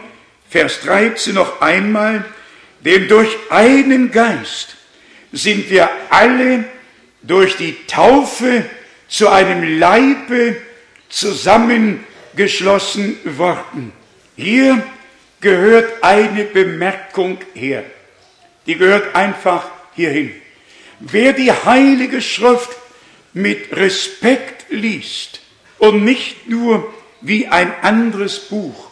[0.49, 2.25] Vers 13 noch einmal,
[2.85, 4.77] denn durch einen Geist
[5.33, 6.65] sind wir alle
[7.23, 8.65] durch die Taufe
[9.09, 10.57] zu einem Leibe
[11.09, 13.93] zusammengeschlossen worden.
[14.37, 14.83] Hier
[15.41, 17.85] gehört eine Bemerkung her.
[18.67, 20.33] Die gehört einfach hierhin.
[21.01, 22.71] Wer die Heilige Schrift
[23.33, 25.41] mit Respekt liest
[25.79, 28.91] und nicht nur wie ein anderes Buch,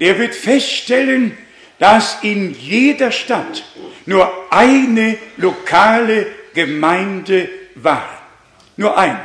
[0.00, 1.36] der wird feststellen,
[1.78, 3.64] dass in jeder Stadt
[4.06, 8.08] nur eine lokale Gemeinde war.
[8.76, 9.20] Nur eine.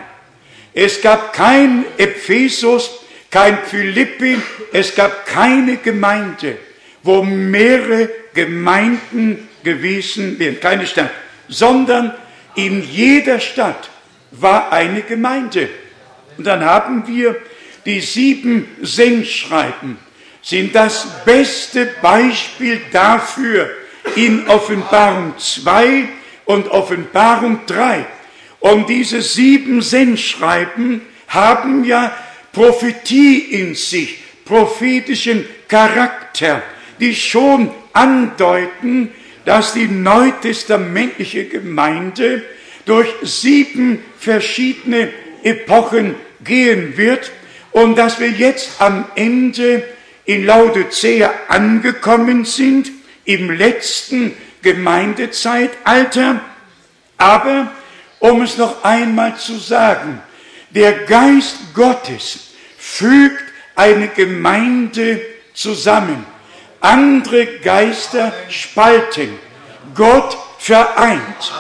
[0.74, 3.00] Es gab kein Ephesus,
[3.32, 4.38] kein Philippi,
[4.72, 6.58] es gab keine Gemeinde,
[7.04, 11.12] wo mehrere Gemeinden gewesen wären, keine Stadt,
[11.48, 12.14] sondern
[12.56, 13.90] in jeder Stadt
[14.32, 15.70] war eine Gemeinde.
[16.38, 17.36] Und dann haben wir
[17.86, 19.98] die sieben Sendschreiben,
[20.42, 23.70] sind das beste Beispiel dafür
[24.16, 26.08] in Offenbarung 2
[26.46, 28.06] und Offenbarung 3.
[28.60, 32.16] Und diese sieben Sendschreiben haben ja
[32.54, 36.64] Prophetie in sich, prophetischen Charakter,
[37.00, 39.12] die schon andeuten,
[39.46, 42.44] dass die neutestamentliche Gemeinde
[42.86, 45.10] durch sieben verschiedene
[45.44, 47.32] Epochen gehen wird
[47.72, 49.84] und dass wir jetzt am Ende
[50.26, 52.92] in Laodicea angekommen sind,
[53.28, 56.42] im letzten Gemeindezeitalter.
[57.18, 57.72] Aber
[58.20, 60.22] um es noch einmal zu sagen,
[60.72, 62.40] der Geist Gottes
[62.78, 63.44] fügt
[63.76, 65.22] eine Gemeinde
[65.54, 66.26] zusammen.
[66.82, 69.38] Andere Geister spalten.
[69.94, 71.54] Gott vereint.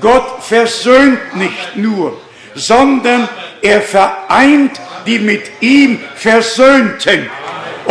[0.00, 2.20] Gott versöhnt nicht nur,
[2.54, 3.28] sondern
[3.62, 7.28] er vereint die mit ihm Versöhnten.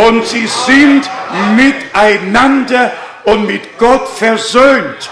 [0.08, 1.10] Und sie sind
[1.56, 2.94] miteinander
[3.26, 5.10] und mit Gott versöhnt.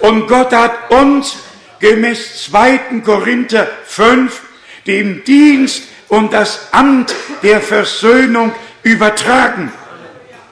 [0.00, 1.36] Und Gott hat uns
[1.80, 3.00] gemäß 2.
[3.04, 4.42] Korinther 5
[4.86, 8.52] dem Dienst und das Amt der Versöhnung
[8.82, 9.72] übertragen.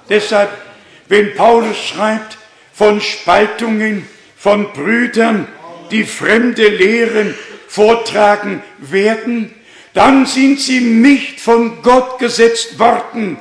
[0.08, 0.50] Deshalb,
[1.08, 2.38] wenn Paulus schreibt
[2.72, 4.06] von Spaltungen,
[4.36, 5.46] von Brüdern,
[5.90, 7.34] die fremde Lehren
[7.68, 9.54] vortragen werden,
[9.92, 13.36] dann sind sie nicht von Gott gesetzt worden,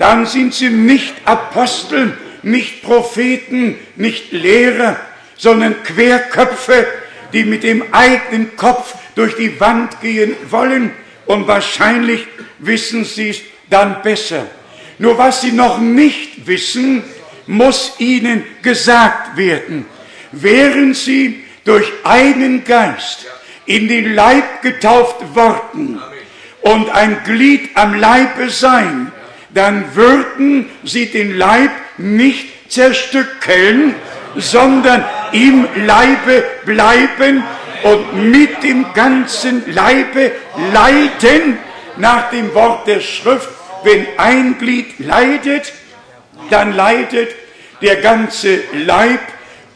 [0.00, 4.96] dann sind sie nicht Apostel, nicht Propheten, nicht Lehrer,
[5.36, 6.86] sondern Querköpfe,
[7.34, 10.92] die mit dem eigenen Kopf durch die Wand gehen wollen
[11.26, 12.26] und wahrscheinlich
[12.60, 14.46] wissen sie es dann besser.
[14.98, 17.02] Nur was sie noch nicht wissen,
[17.46, 19.84] muss ihnen gesagt werden.
[20.32, 23.26] Wären sie durch einen Geist
[23.66, 26.00] in den Leib getauft worden
[26.62, 29.12] und ein Glied am Leibe sein,
[29.54, 33.94] dann würden sie den Leib nicht zerstückeln,
[34.36, 37.42] sondern im Leibe bleiben
[37.82, 40.32] und mit dem ganzen Leibe
[40.72, 41.58] leiden
[41.96, 43.48] nach dem Wort der Schrift.
[43.82, 45.72] Wenn ein Glied leidet,
[46.50, 47.30] dann leidet
[47.80, 49.20] der ganze Leib.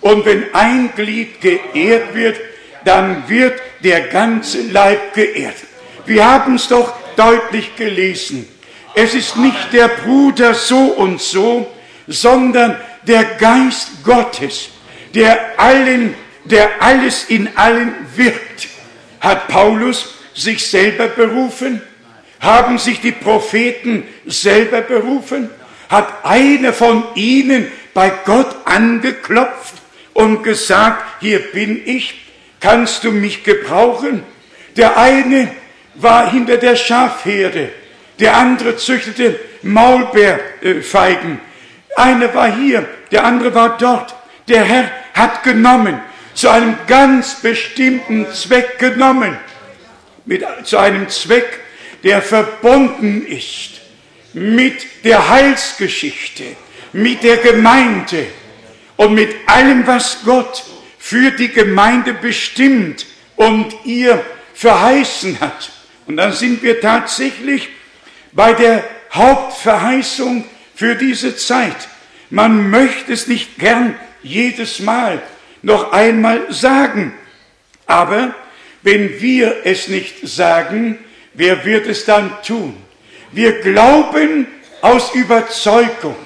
[0.01, 2.37] Und wenn ein Glied geehrt wird,
[2.85, 5.57] dann wird der ganze Leib geehrt.
[6.05, 8.47] Wir haben es doch deutlich gelesen.
[8.95, 11.71] Es ist nicht der Bruder so und so,
[12.07, 12.77] sondern
[13.07, 14.71] der Geist Gottes,
[15.15, 16.15] der allen
[16.45, 18.69] der alles in allen wirkt.
[19.21, 21.81] Hat Paulus sich selber berufen?
[22.41, 25.49] Haben sich die Propheten selber berufen?
[25.89, 29.75] Hat einer von ihnen bei Gott angeklopft
[30.13, 32.15] und gesagt, hier bin ich,
[32.61, 34.23] kannst du mich gebrauchen?
[34.77, 35.51] Der eine
[35.95, 37.71] war hinter der Schafherde,
[38.21, 41.41] der andere züchtete Maulbeerfeigen.
[41.97, 44.15] Einer war hier, der andere war dort.
[44.49, 46.01] Der Herr hat genommen
[46.35, 49.37] zu einem ganz bestimmten Zweck genommen.
[50.27, 51.61] Mit, zu einem Zweck,
[52.03, 53.75] der verbunden ist
[54.35, 56.45] mit der Heilsgeschichte,
[56.93, 58.27] mit der Gemeinde
[58.97, 60.65] und mit allem, was Gott
[60.99, 63.07] für die Gemeinde bestimmt
[63.37, 65.71] und ihr verheißen hat.
[66.07, 67.69] Und dann sind wir tatsächlich
[68.35, 71.89] bei der Hauptverheißung für diese Zeit.
[72.31, 75.23] Man möchte es nicht gern jedes Mal
[75.63, 77.15] noch einmal sagen.
[77.87, 78.35] Aber
[78.83, 80.99] wenn wir es nicht sagen,
[81.33, 82.77] wer wird es dann tun?
[83.33, 84.47] Wir glauben
[84.81, 86.17] aus Überzeugung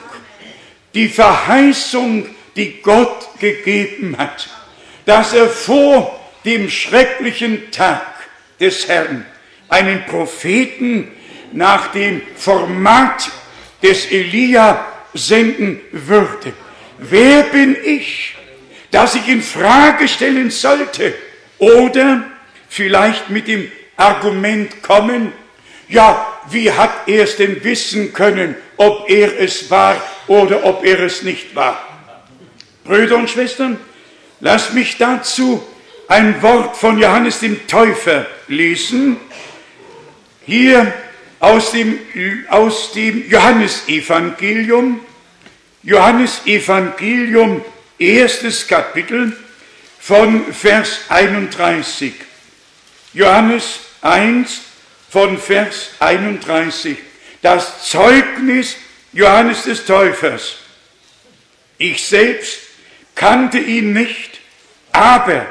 [0.94, 4.48] die Verheißung, die Gott gegeben hat,
[5.04, 8.02] dass er vor dem schrecklichen Tag
[8.58, 9.24] des Herrn
[9.68, 11.10] einen Propheten
[11.52, 13.30] nach dem Format
[13.82, 14.84] des Elia
[15.14, 16.52] senden würde.
[16.98, 18.34] Wer bin ich,
[18.90, 21.14] das ich in Frage stellen sollte
[21.58, 22.24] oder
[22.68, 25.32] vielleicht mit dem Argument kommen,
[25.88, 29.96] ja, wie hat er es denn wissen können, ob er es war
[30.26, 31.82] oder ob er es nicht war?
[32.84, 33.78] Brüder und Schwestern,
[34.40, 35.62] lasst mich dazu
[36.08, 39.18] ein Wort von Johannes dem Täufer lesen.
[40.46, 40.92] Hier
[41.40, 41.98] aus dem,
[42.48, 45.00] aus dem Johannesevangelium.
[45.82, 47.64] Johannesevangelium
[47.98, 49.36] erstes Kapitel
[49.98, 52.14] von Vers 31.
[53.14, 54.60] Johannes 1
[55.10, 56.98] von Vers 31.
[57.42, 58.76] Das Zeugnis
[59.12, 60.56] Johannes des Täufers.
[61.78, 62.58] Ich selbst
[63.14, 64.40] kannte ihn nicht,
[64.92, 65.46] aber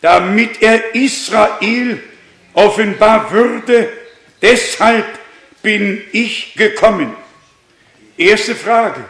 [0.00, 2.02] damit er Israel
[2.54, 3.88] offenbar würde,
[4.40, 5.15] deshalb
[5.66, 7.12] bin ich gekommen.
[8.16, 9.00] Erste Frage.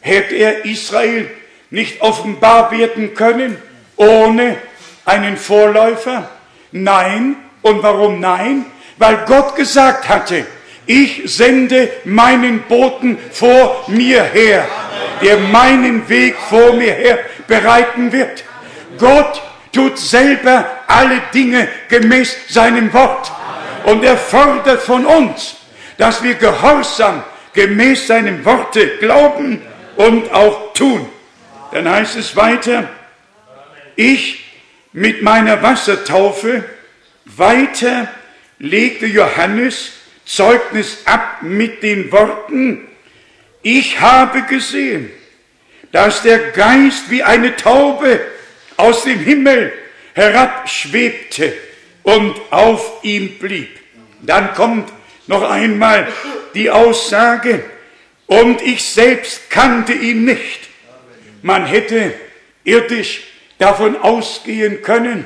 [0.00, 1.28] Hätte er Israel
[1.70, 3.56] nicht offenbar werden können
[3.96, 4.58] ohne
[5.04, 6.30] einen Vorläufer?
[6.70, 7.34] Nein.
[7.62, 8.64] Und warum nein?
[8.98, 10.46] Weil Gott gesagt hatte,
[10.86, 14.68] ich sende meinen Boten vor mir her,
[15.20, 17.18] der meinen Weg vor mir her
[17.48, 18.44] bereiten wird.
[18.98, 19.42] Gott
[19.72, 23.32] tut selber alle Dinge gemäß seinem Wort.
[23.84, 25.57] Und er fordert von uns,
[25.98, 27.22] dass wir gehorsam
[27.52, 29.60] gemäß seinem Worte glauben
[29.96, 31.06] und auch tun.
[31.72, 32.88] Dann heißt es weiter,
[33.96, 34.44] ich
[34.92, 36.64] mit meiner Wassertaufe
[37.24, 38.08] weiter
[38.58, 39.92] legte Johannes
[40.24, 42.86] Zeugnis ab mit den Worten,
[43.62, 45.10] ich habe gesehen,
[45.90, 48.20] dass der Geist wie eine Taube
[48.76, 49.72] aus dem Himmel
[50.14, 51.54] herabschwebte
[52.02, 53.68] und auf ihm blieb.
[54.22, 54.92] Dann kommt
[55.28, 56.08] noch einmal
[56.54, 57.62] die Aussage,
[58.26, 60.68] und ich selbst kannte ihn nicht.
[61.40, 62.12] Man hätte
[62.62, 63.22] irdisch
[63.58, 65.24] davon ausgehen können,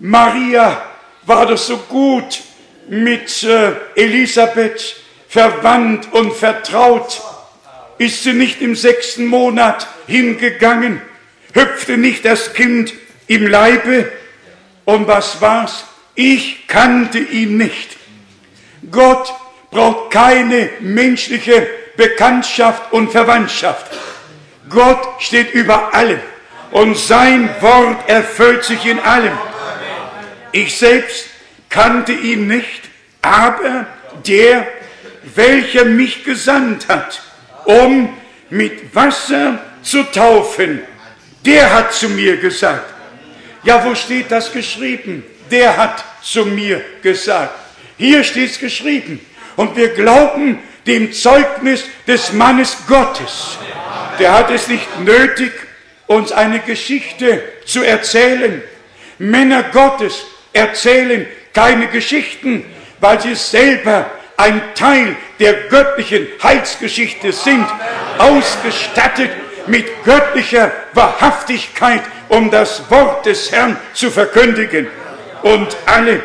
[0.00, 0.82] Maria
[1.26, 2.40] war doch so gut
[2.88, 4.96] mit äh, Elisabeth
[5.28, 7.20] verwandt und vertraut.
[7.98, 11.02] Ist sie nicht im sechsten Monat hingegangen?
[11.52, 12.94] Hüpfte nicht das Kind
[13.26, 14.10] im Leibe?
[14.86, 15.84] Und was war's?
[16.14, 17.99] Ich kannte ihn nicht.
[18.88, 19.32] Gott
[19.70, 21.66] braucht keine menschliche
[21.96, 23.86] Bekanntschaft und Verwandtschaft.
[24.68, 26.20] Gott steht über allem
[26.70, 29.36] und sein Wort erfüllt sich in allem.
[30.52, 31.26] Ich selbst
[31.68, 32.82] kannte ihn nicht,
[33.22, 33.86] aber
[34.26, 34.66] der,
[35.34, 37.22] welcher mich gesandt hat,
[37.64, 38.16] um
[38.48, 40.82] mit Wasser zu taufen,
[41.44, 42.94] der hat zu mir gesagt.
[43.62, 45.24] Ja, wo steht das geschrieben?
[45.50, 47.54] Der hat zu mir gesagt.
[48.00, 49.20] Hier steht es geschrieben.
[49.56, 53.58] Und wir glauben dem Zeugnis des Mannes Gottes.
[54.18, 55.52] Der hat es nicht nötig,
[56.06, 58.62] uns eine Geschichte zu erzählen.
[59.18, 60.24] Männer Gottes
[60.54, 62.64] erzählen keine Geschichten,
[63.00, 67.66] weil sie selber ein Teil der göttlichen Heilsgeschichte sind,
[68.16, 69.30] ausgestattet
[69.66, 74.86] mit göttlicher Wahrhaftigkeit, um das Wort des Herrn zu verkündigen.
[75.42, 76.22] Und alle,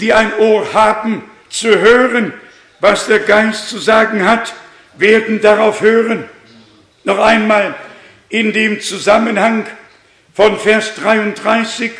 [0.00, 2.32] die ein Ohr haben, zu hören,
[2.80, 4.54] was der Geist zu sagen hat,
[4.96, 6.28] werden darauf hören.
[7.04, 7.74] Noch einmal
[8.28, 9.66] in dem Zusammenhang
[10.34, 11.92] von Vers 33,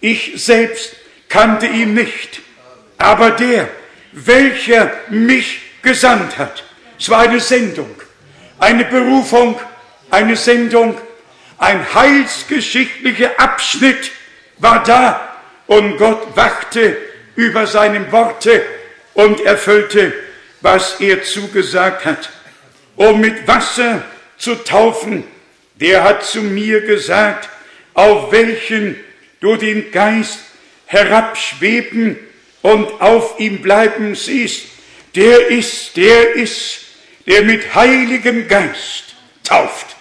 [0.00, 0.96] ich selbst
[1.28, 2.40] kannte ihn nicht,
[2.98, 3.68] aber der,
[4.12, 6.64] welcher mich gesandt hat,
[6.98, 7.90] es war eine Sendung,
[8.58, 9.58] eine Berufung,
[10.10, 10.96] eine Sendung,
[11.58, 14.12] ein heilsgeschichtlicher Abschnitt
[14.58, 15.36] war da
[15.66, 16.96] und Gott wachte
[17.36, 18.62] über seinem Worte
[19.14, 20.12] und erfüllte,
[20.60, 22.30] was er zugesagt hat.
[22.96, 24.02] Um mit Wasser
[24.38, 25.24] zu taufen,
[25.74, 27.48] der hat zu mir gesagt,
[27.94, 28.96] auf welchen
[29.40, 30.38] du den Geist
[30.86, 32.16] herabschweben
[32.62, 34.66] und auf ihm bleiben siehst,
[35.14, 36.80] der ist, der ist,
[37.26, 39.14] der mit heiligem Geist
[39.44, 39.96] tauft.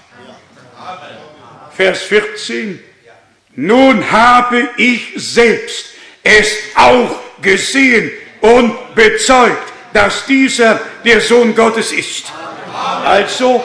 [1.75, 2.79] Vers 14.
[3.55, 5.92] Nun habe ich selbst
[6.23, 8.11] es auch gesehen
[8.41, 12.25] und bezeugt, dass dieser der Sohn Gottes ist.
[13.05, 13.63] Also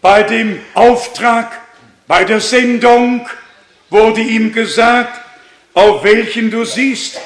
[0.00, 1.60] bei dem Auftrag,
[2.06, 3.28] bei der Sendung
[3.90, 5.20] wurde ihm gesagt,
[5.74, 7.20] auf welchen du siehst,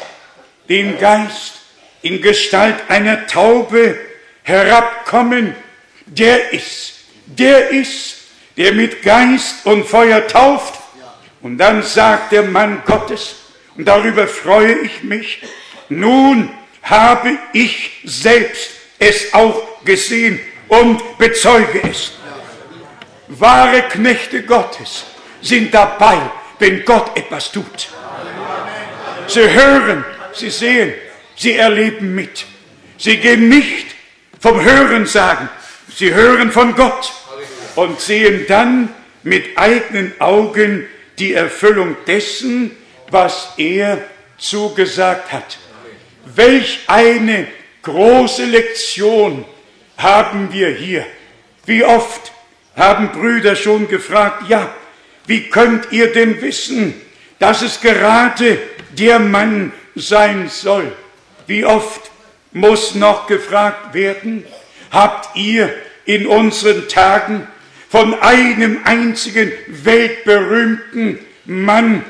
[0.69, 1.55] den Geist
[2.03, 3.99] in Gestalt einer Taube
[4.43, 5.55] herabkommen,
[6.07, 6.95] der ist,
[7.27, 8.17] der ist,
[8.57, 10.75] der mit Geist und Feuer tauft.
[11.43, 13.37] Und dann sagt der Mann Gottes,
[13.77, 15.43] und darüber freue ich mich,
[15.89, 16.51] nun
[16.83, 22.13] habe ich selbst es auch gesehen und bezeuge es.
[23.29, 25.05] Wahre Knechte Gottes
[25.43, 26.19] sind dabei,
[26.59, 27.89] wenn Gott etwas tut.
[29.27, 30.95] Sie hören, sie sehen,
[31.37, 32.47] sie erleben mit.
[32.99, 33.87] Sie gehen nicht
[34.41, 35.49] vom Hören sagen,
[35.95, 37.13] sie hören von Gott
[37.75, 40.87] und sehen dann mit eigenen Augen
[41.19, 42.71] die Erfüllung dessen,
[43.11, 44.05] was er
[44.39, 45.59] zugesagt hat.
[46.25, 47.47] Welch eine
[47.83, 49.45] große Lektion
[49.97, 51.07] haben wir hier.
[51.65, 52.33] Wie oft
[52.77, 54.75] haben Brüder schon gefragt, ja,
[55.27, 56.95] wie könnt ihr denn wissen,
[57.39, 58.59] dass es gerade
[58.93, 60.93] der Mann sein soll?
[61.47, 62.11] Wie oft
[62.53, 64.45] muss noch gefragt werden,
[64.91, 65.73] habt ihr
[66.05, 67.47] in unseren Tagen
[67.89, 72.05] von einem einzigen weltberühmten Mann,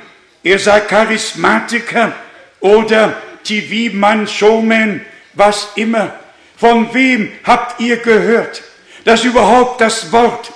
[0.46, 2.12] er sei Charismatiker
[2.60, 6.20] oder TV-Mann, Showman, was immer.
[6.56, 8.62] Von wem habt ihr gehört,
[9.04, 10.52] dass überhaupt das Wort,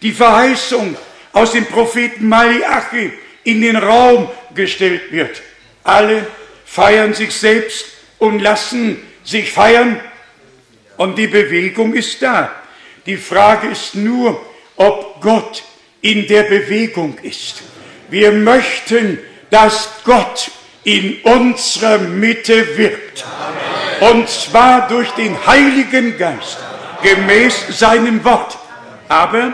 [0.00, 0.96] die Verheißung
[1.34, 3.12] aus dem Propheten Malachi
[3.44, 5.42] in den Raum gestellt wird?
[5.82, 6.26] Alle
[6.64, 7.84] feiern sich selbst
[8.18, 10.00] und lassen sich feiern
[10.96, 12.50] und die Bewegung ist da.
[13.04, 14.42] Die Frage ist nur,
[14.76, 15.62] ob Gott
[16.00, 17.62] in der Bewegung ist.
[18.08, 19.18] Wir möchten,
[19.54, 20.50] dass Gott
[20.82, 23.24] in unserer Mitte wirkt.
[24.00, 26.58] Und zwar durch den Heiligen Geist,
[27.04, 28.58] gemäß seinem Wort.
[29.06, 29.52] Aber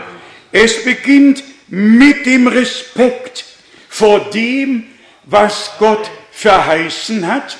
[0.51, 3.45] es beginnt mit dem Respekt
[3.89, 4.87] vor dem,
[5.25, 7.57] was Gott verheißen hat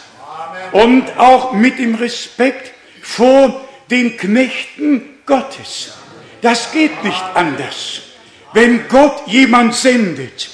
[0.72, 2.72] und auch mit dem Respekt
[3.04, 5.92] vor den Knechten Gottes.
[6.42, 8.02] Das geht nicht anders.
[8.52, 10.50] Wenn Gott jemand sendet,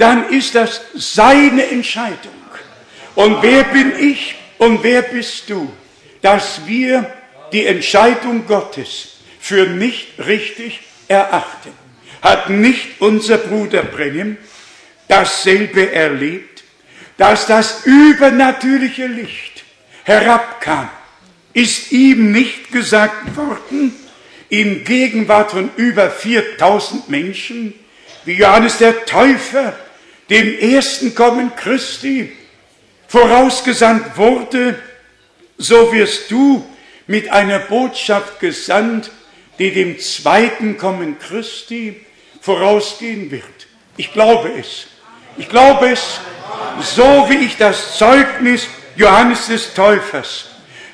[0.00, 2.32] dann ist das seine Entscheidung.
[3.14, 5.70] Und wer bin ich und wer bist du,
[6.22, 7.12] dass wir
[7.52, 11.72] die Entscheidung Gottes für nicht richtig erachten?
[12.22, 14.36] Hat nicht unser Bruder Brennim
[15.08, 16.64] dasselbe erlebt,
[17.16, 19.64] dass das übernatürliche Licht
[20.04, 20.88] herabkam
[21.52, 23.92] ist ihm nicht gesagt worden,
[24.48, 27.74] in Gegenwart von über 4000 Menschen,
[28.24, 29.74] wie Johannes der Täufer
[30.30, 32.32] dem ersten Kommen Christi
[33.08, 34.80] vorausgesandt wurde,
[35.58, 36.64] so wirst du
[37.06, 39.10] mit einer Botschaft gesandt,
[39.58, 42.00] die dem zweiten Kommen Christi
[42.40, 43.44] vorausgehen wird.
[43.96, 44.86] Ich glaube es.
[45.36, 46.20] Ich glaube es,
[46.80, 48.66] so wie ich das Zeugnis
[48.96, 50.50] Johannes des Täufers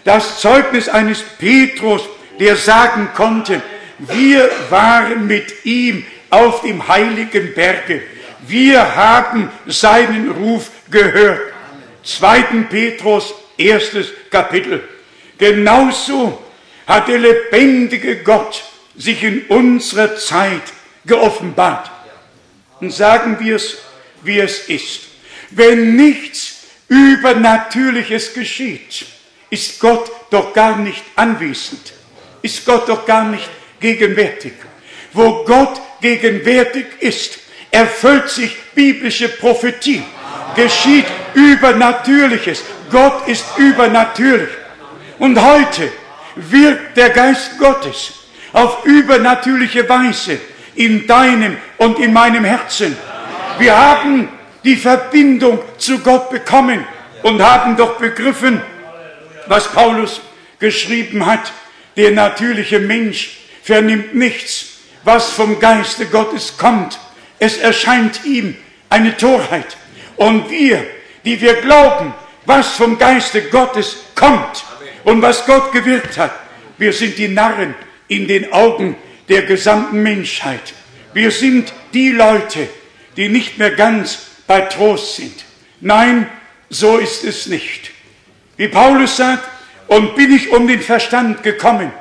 [0.06, 2.02] das Zeugnis eines Petrus,
[2.38, 3.60] der sagen konnte,
[3.98, 8.02] wir waren mit ihm auf dem heiligen Berge.
[8.48, 11.52] Wir haben seinen Ruf gehört.
[12.04, 14.82] Zweiten Petrus, erstes Kapitel.
[15.38, 16.42] Genauso
[16.86, 18.62] hat der lebendige Gott
[18.96, 20.62] sich in unserer Zeit
[21.04, 21.90] geoffenbart.
[22.80, 23.78] Und sagen wir es,
[24.22, 25.00] wie es ist.
[25.50, 29.06] Wenn nichts Übernatürliches geschieht,
[29.50, 31.92] ist Gott doch gar nicht anwesend,
[32.42, 33.48] ist Gott doch gar nicht
[33.80, 34.52] gegenwärtig.
[35.12, 37.38] Wo Gott gegenwärtig ist,
[37.70, 40.02] erfüllt sich biblische Prophetie,
[40.54, 42.62] geschieht Übernatürliches.
[42.90, 44.48] Gott ist übernatürlich.
[45.18, 45.90] Und heute
[46.36, 48.12] wirkt der Geist Gottes
[48.52, 50.38] auf übernatürliche Weise
[50.74, 52.96] in deinem und in meinem Herzen.
[53.58, 54.28] Wir haben
[54.64, 56.84] die Verbindung zu Gott bekommen
[57.22, 58.60] und haben doch begriffen,
[59.46, 60.20] was Paulus
[60.58, 61.52] geschrieben hat.
[61.96, 64.66] Der natürliche Mensch vernimmt nichts,
[65.04, 66.98] was vom Geiste Gottes kommt.
[67.38, 68.56] Es erscheint ihm
[68.88, 69.76] eine Torheit.
[70.16, 70.84] Und wir,
[71.24, 72.14] die wir glauben,
[72.46, 74.64] was vom Geiste Gottes kommt
[75.04, 76.32] und was Gott gewirkt hat,
[76.78, 77.74] wir sind die Narren
[78.08, 78.96] in den Augen
[79.28, 80.74] der gesamten Menschheit.
[81.12, 82.68] Wir sind die Leute,
[83.16, 85.44] die nicht mehr ganz bei Trost sind.
[85.80, 86.28] Nein,
[86.70, 87.90] so ist es nicht.
[88.56, 89.48] Wie Paulus sagt,
[89.88, 91.92] und bin ich um den Verstand gekommen,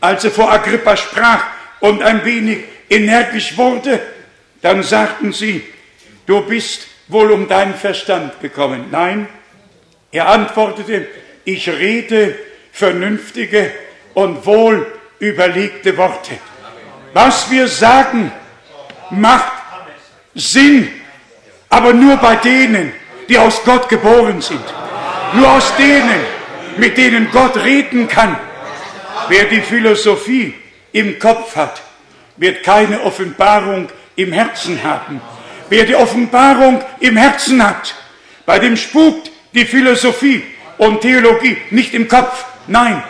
[0.00, 1.44] als er vor Agrippa sprach
[1.80, 2.58] und ein wenig
[2.90, 4.00] energisch wurde,
[4.62, 5.62] dann sagten sie,
[6.26, 8.86] du bist wohl um deinen Verstand gekommen.
[8.90, 9.28] Nein,
[10.10, 11.06] er antwortete,
[11.44, 12.36] ich rede
[12.72, 13.72] vernünftige
[14.14, 14.86] und wohl
[15.18, 16.38] überlegte Worte.
[17.12, 18.32] Was wir sagen,
[19.10, 19.52] macht
[20.34, 20.88] Sinn,
[21.68, 22.92] aber nur bei denen,
[23.28, 24.62] die aus Gott geboren sind.
[25.34, 26.20] Nur aus denen,
[26.76, 28.38] mit denen Gott reden kann.
[29.28, 30.54] Wer die Philosophie
[30.92, 31.82] im Kopf hat,
[32.36, 35.20] wird keine Offenbarung im Herzen haben.
[35.68, 37.94] Wer die Offenbarung im Herzen hat,
[38.44, 40.42] bei dem spukt die Philosophie
[40.78, 42.44] und Theologie nicht im Kopf.
[42.66, 43.02] Nein,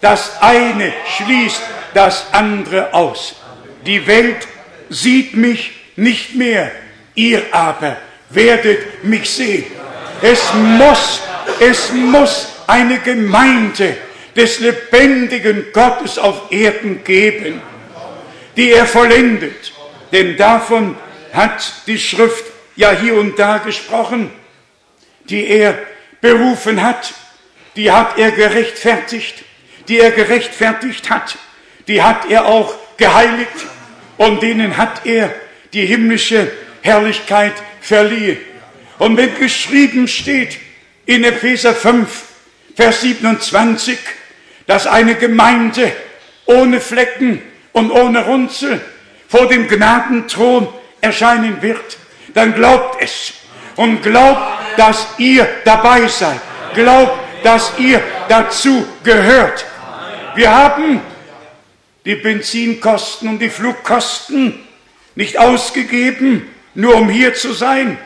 [0.00, 1.62] das eine schließt
[1.94, 3.36] das andere aus.
[3.86, 4.46] Die Welt
[4.88, 6.70] sieht mich nicht mehr,
[7.14, 7.96] ihr aber
[8.30, 9.64] werdet mich sehen.
[10.20, 11.20] Es muss,
[11.60, 13.96] es muss eine Gemeinde
[14.36, 17.60] des lebendigen Gottes auf Erden geben,
[18.56, 19.71] die er vollendet.
[20.12, 20.96] Denn davon
[21.32, 22.44] hat die Schrift
[22.76, 24.30] ja hier und da gesprochen,
[25.24, 25.78] die er
[26.20, 27.14] berufen hat,
[27.76, 29.44] die hat er gerechtfertigt,
[29.88, 31.38] die er gerechtfertigt hat,
[31.88, 33.66] die hat er auch geheiligt
[34.18, 35.34] und denen hat er
[35.72, 36.52] die himmlische
[36.82, 38.36] Herrlichkeit verliehen.
[38.98, 40.58] Und wenn geschrieben steht
[41.06, 42.24] in Epheser 5,
[42.76, 43.98] Vers 27,
[44.66, 45.92] dass eine Gemeinde
[46.46, 47.42] ohne Flecken
[47.72, 48.80] und ohne Runzel
[49.32, 50.68] vor dem Gnadenthron
[51.00, 51.96] erscheinen wird,
[52.34, 53.32] dann glaubt es
[53.76, 54.42] und glaubt,
[54.76, 56.38] dass ihr dabei seid.
[56.74, 59.64] Glaubt, dass ihr dazu gehört.
[60.34, 61.00] Wir haben
[62.04, 64.60] die Benzinkosten und die Flugkosten
[65.14, 67.96] nicht ausgegeben, nur um hier zu sein,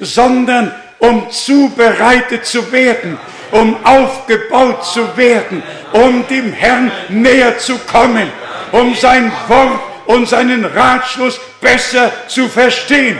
[0.00, 3.18] sondern um zubereitet zu werden
[3.52, 5.62] um aufgebaut zu werden,
[5.92, 8.30] um dem Herrn näher zu kommen,
[8.72, 13.16] um sein Wort und seinen Ratschluss besser zu verstehen.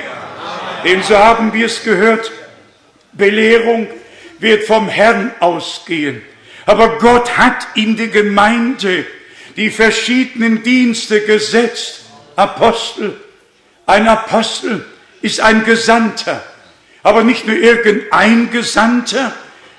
[0.84, 2.32] Denn so haben wir es gehört,
[3.12, 3.86] Belehrung
[4.41, 6.20] wird vom Herrn ausgehen.
[6.66, 9.07] Aber Gott hat in die Gemeinde
[9.57, 12.01] die verschiedenen Dienste gesetzt.
[12.34, 13.14] Apostel.
[13.86, 14.84] Ein Apostel
[15.22, 16.43] ist ein Gesandter.
[17.05, 19.32] Aber nicht nur irgendein Gesandter.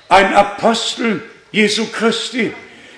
[0.08, 2.54] Ein Apostel Jesu Christi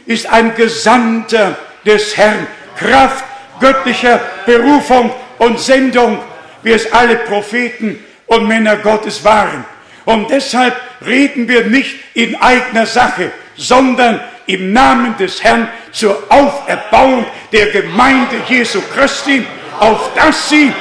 [0.07, 2.47] ist ein Gesandter des Herrn.
[2.77, 3.25] Kraft
[3.61, 6.19] göttlicher Berufung und Sendung,
[6.63, 9.65] wie es alle Propheten und Männer Gottes waren.
[10.05, 10.75] Und deshalb
[11.07, 18.37] reden wir nicht in eigener Sache, sondern im Namen des Herrn zur Auferbauung der Gemeinde
[18.49, 19.45] Jesu Christi,
[19.81, 20.73] auf dass sie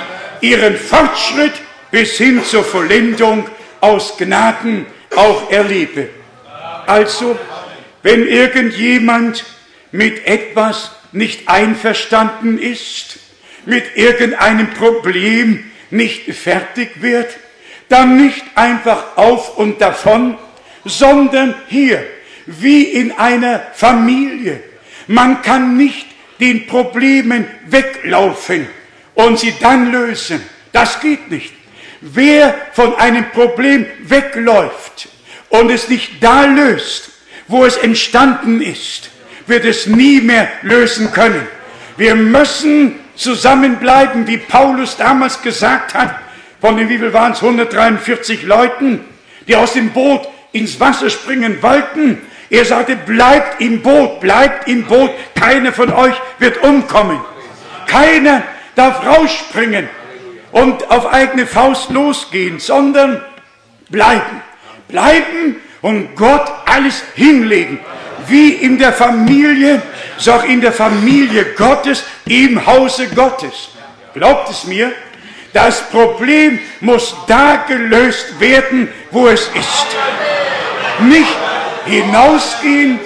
[0.41, 1.53] ihren Fortschritt
[1.91, 3.47] bis hin zur Vollendung
[3.79, 6.09] aus Gnaden auch erlebe.
[6.85, 7.37] Also,
[8.01, 9.45] wenn irgendjemand
[9.91, 13.19] mit etwas nicht einverstanden ist,
[13.65, 17.37] mit irgendeinem Problem nicht fertig wird,
[17.89, 20.37] dann nicht einfach auf und davon,
[20.83, 22.03] sondern hier,
[22.45, 24.61] wie in einer Familie.
[25.07, 26.07] Man kann nicht
[26.39, 28.67] den Problemen weglaufen
[29.13, 30.41] und sie dann lösen.
[30.71, 31.53] Das geht nicht.
[32.01, 35.07] Wer von einem Problem wegläuft
[35.49, 37.11] und es nicht da löst,
[37.47, 39.09] wo es entstanden ist,
[39.47, 41.47] wird es nie mehr lösen können.
[41.97, 46.15] Wir müssen zusammenbleiben, wie Paulus damals gesagt hat,
[46.59, 49.01] von den, wie waren es, 143 Leuten,
[49.47, 52.21] die aus dem Boot ins Wasser springen wollten.
[52.49, 57.19] Er sagte, bleibt im Boot, bleibt im Boot, keiner von euch wird umkommen.
[57.87, 58.43] Keiner
[58.75, 59.89] darf rausspringen
[60.51, 63.21] und auf eigene Faust losgehen, sondern
[63.89, 64.41] bleiben.
[64.87, 67.79] Bleiben und Gott alles hinlegen.
[68.27, 69.81] Wie in der Familie,
[70.17, 73.69] so auch in der Familie Gottes, im Hause Gottes.
[74.13, 74.91] Glaubt es mir?
[75.53, 79.87] Das Problem muss da gelöst werden, wo es ist.
[81.01, 81.37] Nicht
[81.85, 82.99] hinausgehen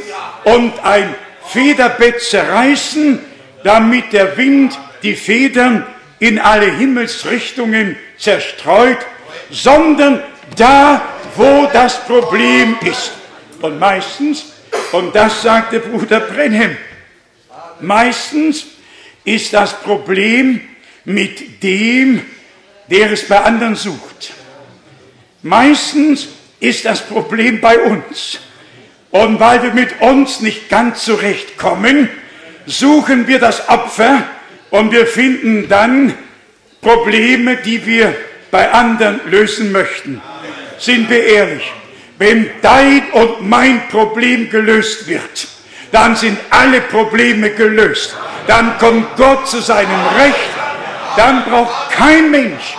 [0.46, 1.14] und ein
[1.48, 3.20] Federbett zerreißen,
[3.64, 5.86] damit der Wind die Federn
[6.20, 8.98] in alle Himmelsrichtungen zerstreut,
[9.52, 10.24] sondern
[10.56, 11.02] da,
[11.36, 13.12] wo das Problem ist.
[13.62, 14.54] Und meistens,
[14.92, 16.78] und das sagte Bruder Brenhem,
[17.80, 18.66] meistens
[19.24, 20.62] ist das Problem
[21.06, 22.22] mit dem,
[22.90, 24.34] der es bei anderen sucht.
[25.42, 26.30] Meistens
[26.60, 28.40] ist das Problem bei uns.
[29.12, 32.10] Und weil wir mit uns nicht ganz zurechtkommen,
[32.66, 34.24] suchen wir das Opfer
[34.70, 36.14] und wir finden dann
[36.82, 38.16] Probleme, die wir
[38.52, 40.22] bei anderen lösen möchten.
[40.78, 41.72] Sind wir ehrlich?
[42.18, 45.48] Wenn dein und mein Problem gelöst wird,
[45.92, 48.16] dann sind alle Probleme gelöst.
[48.48, 50.58] Dann kommt Gott zu seinem Recht
[51.18, 52.76] dann braucht kein Mensch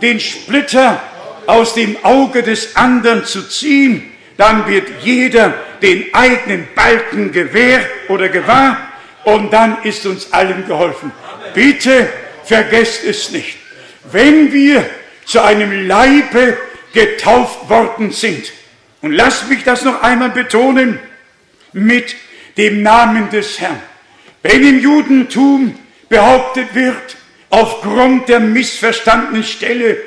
[0.00, 1.00] den Splitter
[1.46, 5.52] aus dem Auge des anderen zu ziehen, dann wird jeder
[5.82, 8.78] den eigenen Balken gewähr oder gewahr
[9.24, 11.12] und dann ist uns allen geholfen.
[11.54, 12.08] Bitte
[12.44, 13.58] vergesst es nicht.
[14.10, 14.88] Wenn wir
[15.26, 16.56] zu einem Leibe
[16.94, 18.50] getauft worden sind,
[19.02, 20.98] und lasst mich das noch einmal betonen,
[21.72, 22.16] mit
[22.56, 23.80] dem Namen des Herrn.
[24.42, 25.78] Wenn im Judentum
[26.08, 27.16] behauptet wird,
[27.50, 29.98] aufgrund der missverstandenen Stelle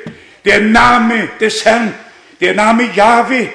[0.44, 1.94] der Name des Herrn,
[2.40, 3.48] der Name Jahwe,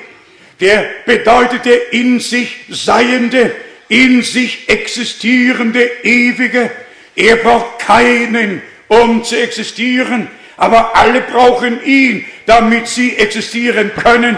[0.59, 3.51] der bedeutete in sich Seiende,
[3.89, 6.71] in sich existierende, ewige.
[7.15, 14.38] Er braucht keinen, um zu existieren, aber alle brauchen ihn, damit sie existieren können.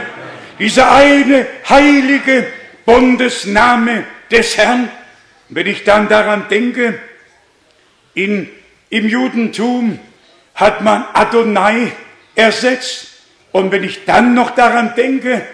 [0.60, 2.45] Dieser eine heilige
[2.86, 4.89] Bundesname des Herrn,
[5.49, 6.99] wenn ich dann daran denke,
[8.14, 8.49] in
[8.89, 9.99] im Judentum
[10.55, 11.91] hat man Adonai
[12.36, 13.07] ersetzt.
[13.51, 15.45] Und wenn ich dann noch daran denke,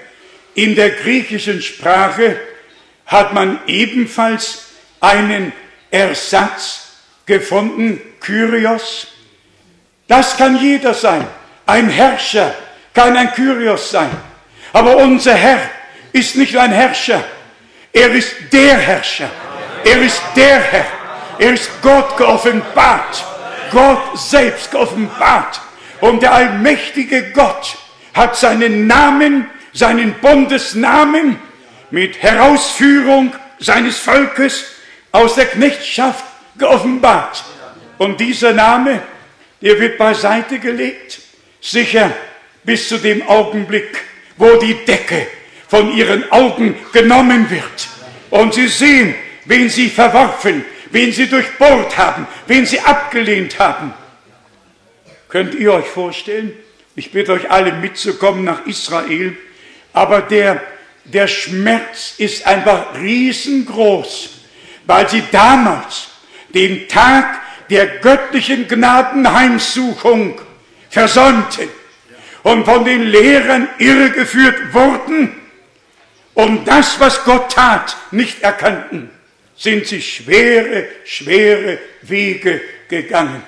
[0.54, 2.38] in der griechischen Sprache
[3.06, 4.68] hat man ebenfalls
[5.00, 5.54] einen
[5.92, 9.08] Ersatz gefunden, Kyrios.
[10.08, 11.26] Das kann jeder sein.
[11.66, 12.54] Ein Herrscher
[12.94, 14.10] kann ein Kyrios sein.
[14.76, 15.70] Aber unser Herr
[16.12, 17.24] ist nicht ein Herrscher.
[17.94, 19.30] Er ist der Herrscher.
[19.86, 20.86] Er ist der Herr.
[21.40, 23.24] Er ist Gott geoffenbart.
[23.72, 25.62] Gott selbst geoffenbart.
[26.02, 27.78] Und der allmächtige Gott
[28.14, 31.40] hat seinen Namen, seinen Bundesnamen
[31.90, 34.66] mit Herausführung seines Volkes
[35.14, 36.26] aus der Knechtschaft
[36.58, 37.46] geoffenbart.
[37.98, 39.02] Und dieser Name,
[39.62, 41.22] der wird beiseite gelegt,
[41.62, 42.12] sicher
[42.66, 44.04] bis zu dem Augenblick,
[44.38, 45.28] wo die Decke
[45.68, 47.88] von ihren Augen genommen wird.
[48.30, 49.16] Und sie sehen,
[49.46, 53.94] wen sie verworfen, wen sie durchbohrt haben, wen sie abgelehnt haben.
[55.30, 56.54] Könnt ihr euch vorstellen?
[56.96, 59.36] Ich bitte euch alle mitzukommen nach Israel.
[59.92, 60.62] Aber der,
[61.04, 64.30] der Schmerz ist einfach riesengroß,
[64.86, 66.08] weil sie damals
[66.54, 70.40] den Tag der göttlichen Gnadenheimsuchung
[70.90, 71.70] versäumten
[72.46, 75.34] und von den Lehrern irregeführt wurden
[76.36, 79.10] und das, was Gott tat, nicht erkannten,
[79.58, 83.42] sind sie schwere, schwere Wege gegangen.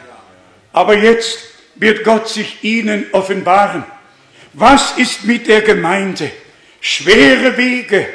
[0.74, 1.38] Aber jetzt
[1.76, 3.84] wird Gott sich ihnen offenbaren.
[4.54, 6.32] Was ist mit der Gemeinde?
[6.82, 8.08] Schwere Wege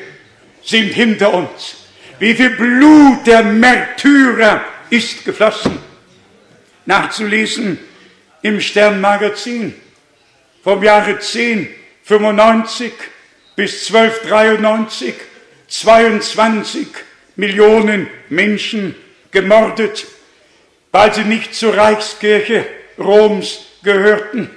[0.64, 1.76] sind hinter uns.
[2.18, 5.78] Wie viel Blut der Märtyrer ist geflossen.
[6.86, 7.78] Nachzulesen
[8.42, 9.74] im Sternmagazin
[10.62, 12.92] vom Jahre 1095
[13.56, 15.14] bis 1293
[15.68, 16.86] 22
[17.36, 18.94] Millionen Menschen
[19.30, 20.06] gemordet,
[20.90, 22.66] weil sie nicht zur Reichskirche
[22.98, 24.50] Roms gehörten,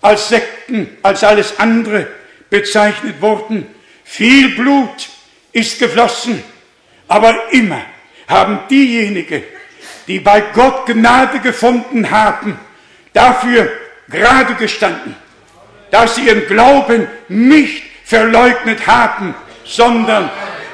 [0.00, 2.06] als Sekten, als alles andere
[2.48, 3.66] bezeichnet wurden.
[4.04, 5.08] Viel Blut
[5.52, 6.42] ist geflossen,
[7.08, 7.82] aber immer
[8.28, 9.42] haben diejenigen,
[10.06, 12.58] die bei Gott Gnade gefunden haben,
[13.12, 13.70] dafür
[14.08, 15.16] gerade gestanden,
[15.92, 19.34] dass sie ihren Glauben nicht verleugnet haben,
[19.64, 20.28] sondern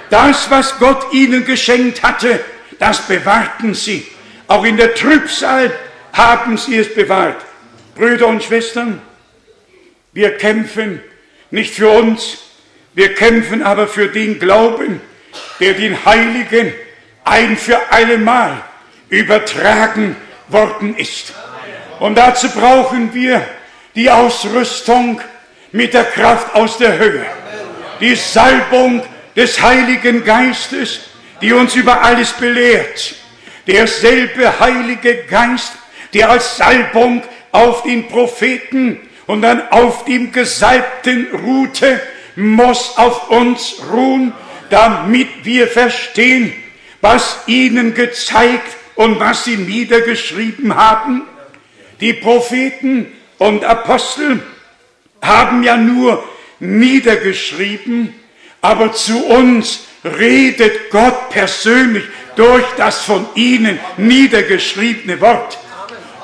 [0.08, 2.40] das, was Gott ihnen geschenkt hatte,
[2.78, 4.06] das bewahrten sie.
[4.46, 5.72] Auch in der Trübsal
[6.12, 7.44] haben sie es bewahrt.
[7.96, 9.02] Brüder und Schwestern,
[10.12, 11.02] wir kämpfen
[11.50, 12.38] nicht für uns,
[12.94, 15.00] wir kämpfen aber für den Glauben,
[15.58, 16.72] der den Heiligen
[17.24, 18.62] ein für allemal
[19.08, 20.14] übertragen
[20.46, 21.34] worden ist.
[21.98, 23.44] Und dazu brauchen wir
[23.98, 25.20] die Ausrüstung
[25.72, 27.26] mit der Kraft aus der Höhe,
[28.00, 29.02] die Salbung
[29.34, 31.00] des Heiligen Geistes,
[31.40, 33.16] die uns über alles belehrt.
[33.66, 35.72] Derselbe Heilige Geist,
[36.14, 42.00] der als Salbung auf den Propheten und dann auf dem Gesalbten ruhte,
[42.36, 44.32] muss auf uns ruhen,
[44.70, 46.54] damit wir verstehen,
[47.00, 51.22] was ihnen gezeigt und was sie niedergeschrieben haben.
[52.00, 54.42] Die Propheten und Apostel
[55.22, 56.22] haben ja nur
[56.60, 58.14] niedergeschrieben,
[58.60, 62.04] aber zu uns redet Gott persönlich
[62.36, 65.58] durch das von ihnen niedergeschriebene Wort.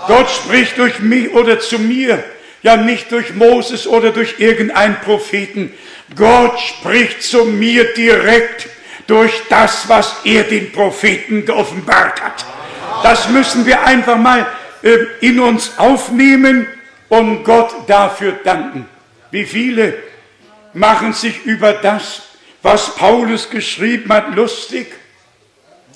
[0.06, 2.22] Gott spricht durch mich oder zu mir,
[2.62, 5.72] ja nicht durch Moses oder durch irgendeinen Propheten.
[6.16, 8.68] Gott spricht zu mir direkt
[9.06, 12.44] durch das, was er den Propheten geoffenbart hat.
[13.02, 14.46] Das müssen wir einfach mal
[14.82, 16.66] äh, in uns aufnehmen
[17.08, 18.88] und Gott dafür danken.
[19.30, 19.94] Wie viele
[20.72, 22.22] machen sich über das,
[22.62, 24.92] was Paulus geschrieben hat, lustig?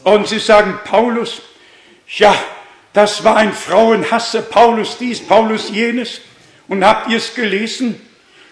[0.05, 1.43] Und sie sagen, Paulus,
[2.09, 2.35] ja,
[2.93, 6.21] das war ein Frauenhasser, Paulus dies, Paulus jenes.
[6.69, 8.01] Und habt ihr es gelesen?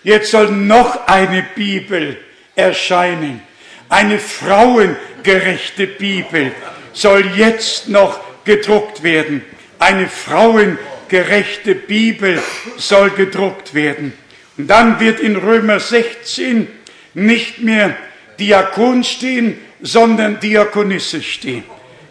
[0.03, 2.19] Jetzt soll noch eine Bibel
[2.55, 3.43] erscheinen.
[3.89, 6.53] Eine frauengerechte Bibel
[6.93, 9.45] soll jetzt noch gedruckt werden.
[9.79, 12.43] Eine frauengerechte Bibel
[12.77, 14.13] soll gedruckt werden.
[14.57, 16.69] Und dann wird in Römer 16
[17.15, 17.97] nicht mehr
[18.39, 21.65] Diakon stehen, sondern Diakonisse stehen.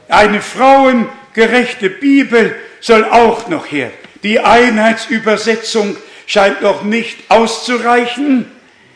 [0.08, 3.92] Eine frauengerechte Bibel soll auch noch her.
[4.24, 8.46] Die Einheitsübersetzung scheint noch nicht auszureichen.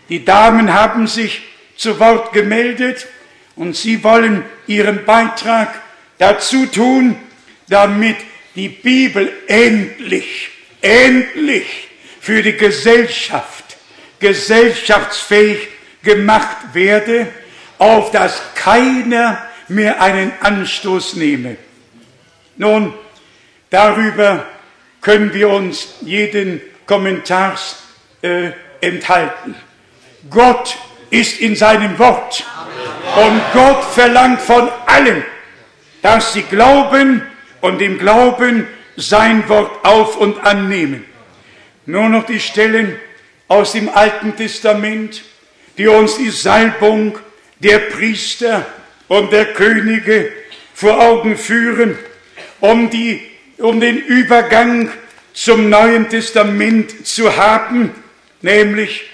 [0.09, 1.41] Die Damen haben sich
[1.75, 3.07] zu Wort gemeldet
[3.55, 5.81] und sie wollen ihren Beitrag
[6.17, 7.15] dazu tun,
[7.67, 8.17] damit
[8.55, 10.49] die Bibel endlich,
[10.81, 11.89] endlich
[12.19, 13.77] für die Gesellschaft
[14.19, 15.67] gesellschaftsfähig
[16.03, 17.27] gemacht werde,
[17.77, 21.57] auf dass keiner mehr einen Anstoß nehme.
[22.57, 22.93] Nun,
[23.69, 24.45] darüber
[25.01, 27.77] können wir uns jeden Kommentars
[28.21, 29.55] äh, enthalten.
[30.29, 30.77] Gott
[31.09, 32.45] ist in seinem Wort
[33.15, 35.23] und Gott verlangt von allen,
[36.01, 37.21] dass sie glauben
[37.61, 41.05] und im Glauben sein Wort auf und annehmen.
[41.85, 42.97] Nur noch die Stellen
[43.47, 45.23] aus dem Alten Testament,
[45.77, 47.17] die uns die Salbung
[47.59, 48.65] der Priester
[49.07, 50.31] und der Könige
[50.73, 51.97] vor Augen führen,
[52.59, 53.21] um, die,
[53.57, 54.89] um den Übergang
[55.33, 57.91] zum Neuen Testament zu haben,
[58.41, 59.09] nämlich,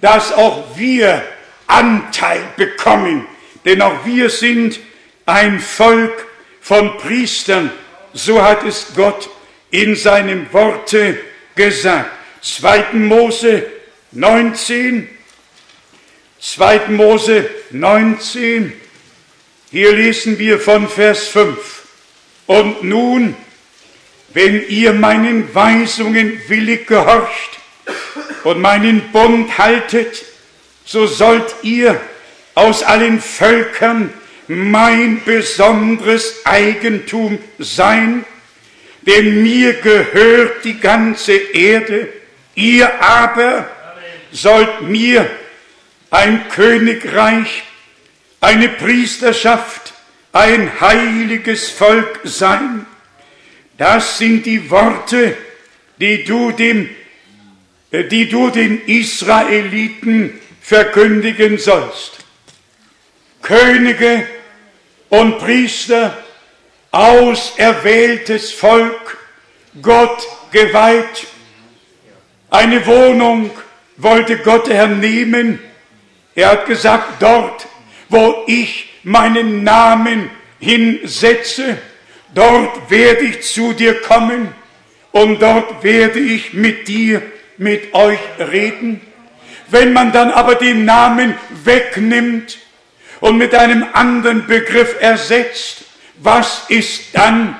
[0.00, 1.22] dass auch wir
[1.66, 3.26] Anteil bekommen,
[3.64, 4.78] denn auch wir sind
[5.26, 6.26] ein Volk
[6.60, 7.70] von Priestern,
[8.16, 9.28] so hat es Gott
[9.70, 11.18] in seinem Worte
[11.54, 12.10] gesagt.
[12.42, 12.92] 2.
[12.94, 13.66] Mose
[14.12, 15.08] 19,
[16.40, 16.80] 2.
[16.88, 18.72] Mose 19.
[19.70, 21.82] Hier lesen wir von Vers 5.
[22.46, 23.36] Und nun,
[24.32, 27.58] wenn ihr meinen Weisungen willig gehorcht
[28.44, 30.24] und meinen Bund haltet,
[30.84, 32.00] so sollt ihr
[32.54, 34.12] aus allen Völkern
[34.48, 38.24] mein besonderes Eigentum sein,
[39.02, 42.08] denn mir gehört die ganze Erde,
[42.54, 43.68] ihr aber
[44.32, 45.28] sollt mir
[46.10, 47.62] ein Königreich,
[48.40, 49.94] eine Priesterschaft,
[50.32, 52.86] ein heiliges Volk sein.
[53.78, 55.36] Das sind die Worte,
[56.00, 56.88] die du dem,
[57.90, 62.18] äh, die du den Israeliten verkündigen sollst.
[63.42, 64.26] Könige
[65.08, 66.16] und Priester,
[66.90, 69.18] auserwähltes Volk,
[69.82, 71.26] Gott geweiht.
[72.50, 73.50] Eine Wohnung
[73.96, 75.58] wollte Gott hernehmen.
[76.34, 77.66] Er hat gesagt, dort,
[78.08, 81.78] wo ich meinen Namen hinsetze,
[82.34, 84.54] dort werde ich zu dir kommen
[85.12, 87.22] und dort werde ich mit dir,
[87.56, 89.00] mit euch reden.
[89.68, 91.34] Wenn man dann aber den Namen
[91.64, 92.58] wegnimmt
[93.26, 95.78] und mit einem anderen Begriff ersetzt,
[96.18, 97.56] was ist dann?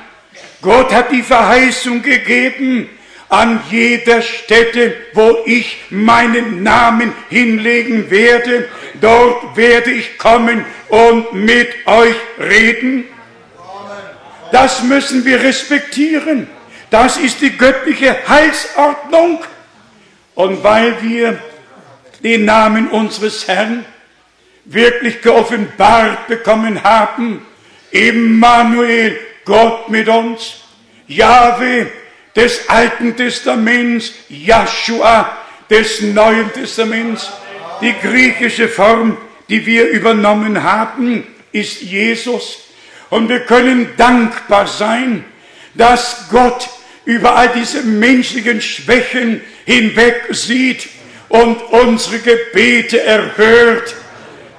[0.62, 2.88] Gott hat die Verheißung gegeben,
[3.28, 8.68] an jeder Stätte, wo ich meinen Namen hinlegen werde,
[9.00, 13.02] dort werde ich kommen und mit euch reden.
[14.52, 16.46] Das müssen wir respektieren.
[16.90, 19.40] Das ist die göttliche Heilsordnung.
[20.36, 21.42] Und weil wir
[22.22, 23.84] den Namen unseres Herrn
[24.66, 27.42] wirklich geoffenbart bekommen haben,
[27.90, 30.56] Immanuel, Gott mit uns,
[31.06, 31.86] Jahwe
[32.34, 35.36] des Alten Testaments, Joshua
[35.70, 37.30] des Neuen Testaments,
[37.80, 39.16] die griechische Form,
[39.48, 42.58] die wir übernommen haben, ist Jesus.
[43.08, 45.24] Und wir können dankbar sein,
[45.74, 46.68] dass Gott
[47.04, 50.88] über all diese menschlichen Schwächen hinweg sieht
[51.28, 53.94] und unsere Gebete erhört,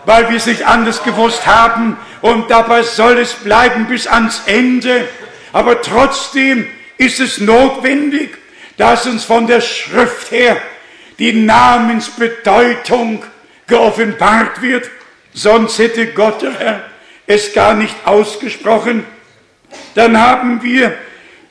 [0.07, 1.97] weil wir es nicht anders gewusst haben.
[2.21, 5.05] Und dabei soll es bleiben bis ans Ende.
[5.51, 6.65] Aber trotzdem
[6.97, 8.37] ist es notwendig,
[8.77, 10.55] dass uns von der Schrift her
[11.19, 13.25] die Namensbedeutung
[13.67, 14.89] geoffenbart wird.
[15.33, 16.83] Sonst hätte Gott der Herr
[17.27, 19.03] es gar nicht ausgesprochen.
[19.93, 20.97] Dann haben wir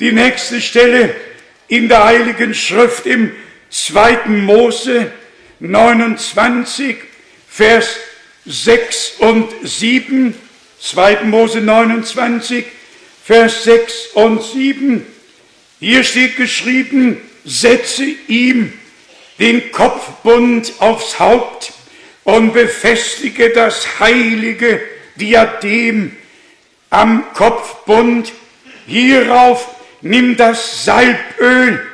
[0.00, 1.14] die nächste Stelle
[1.68, 3.32] in der Heiligen Schrift im
[3.68, 4.28] 2.
[4.28, 5.12] Mose
[5.60, 6.96] 29,
[7.50, 7.98] Vers
[8.46, 10.34] 6 und 7.
[10.80, 11.24] 2.
[11.24, 12.64] Mose 29,
[13.24, 15.04] Vers 6 und 7.
[15.80, 18.72] Hier steht geschrieben, setze ihm
[19.38, 21.72] den Kopfbund aufs Haupt
[22.24, 24.80] und befestige das heilige
[25.16, 26.16] Diadem
[26.90, 28.32] am Kopfbund.
[28.86, 29.66] Hierauf
[30.02, 31.84] nimm das Salböl,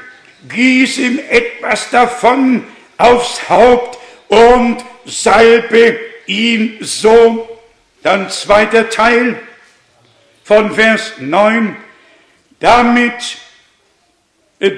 [0.49, 2.65] gieß ihm etwas davon
[2.99, 3.99] aufs Haupt
[4.29, 7.49] und salbe ihn so.
[8.03, 9.41] Dann zweiter Teil
[10.45, 11.77] von Vers 9.
[12.61, 13.39] Damit,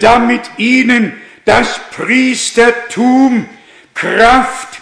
[0.01, 3.49] damit ihnen das Priestertum
[3.95, 4.81] Kraft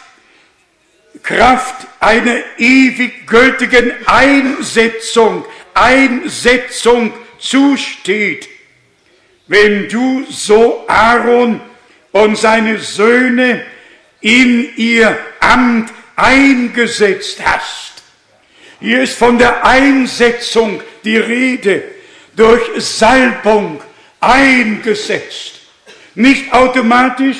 [1.22, 5.44] Kraft einer ewig gültigen Einsetzung,
[5.74, 8.48] Einsetzung zusteht.
[9.46, 11.60] Wenn du so Aaron
[12.12, 13.64] und seine Söhne
[14.20, 18.02] in ihr Amt eingesetzt hast.
[18.80, 21.82] Hier ist von der Einsetzung die Rede,
[22.34, 23.80] durch Salbung
[24.20, 25.60] eingesetzt.
[26.14, 27.38] Nicht automatisch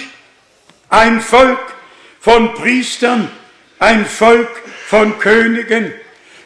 [0.89, 1.75] ein Volk
[2.21, 3.31] von Priestern,
[3.79, 4.51] ein Volk
[4.87, 5.93] von Königen,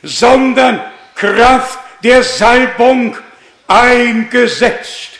[0.02, 0.80] sondern
[1.14, 3.16] Kraft der Salbung
[3.66, 5.10] eingesetzt,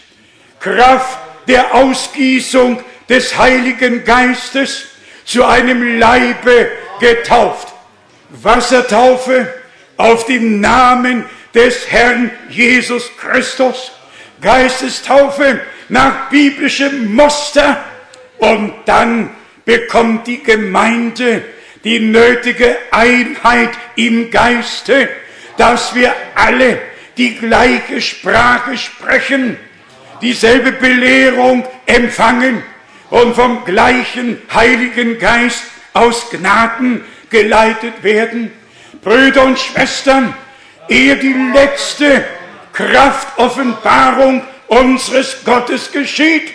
[0.61, 4.87] Kraft der Ausgießung des Heiligen Geistes
[5.27, 6.71] zu einem Leibe
[7.01, 7.75] getauft.
[8.31, 9.53] Wassertaufe
[9.99, 11.25] auf den Namen
[11.55, 13.93] des Herrn Jesus Christus,
[14.41, 17.85] Geistestaufe nach biblischem Muster.
[18.39, 19.31] Und dann
[19.65, 21.43] bekommt die Gemeinde
[21.85, 25.09] die nötige Einheit im Geiste,
[25.57, 26.79] dass wir alle
[27.17, 29.57] die gleiche Sprache sprechen,
[30.21, 32.63] dieselbe Belehrung empfangen
[33.11, 38.53] und vom gleichen Heiligen Geist aus Gnaden geleitet werden.
[39.03, 40.35] Brüder und Schwestern,
[40.89, 42.25] ehe die letzte
[42.73, 46.53] Kraftoffenbarung unseres Gottes geschieht,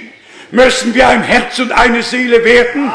[0.52, 2.92] müssen wir ein Herz und eine Seele werden.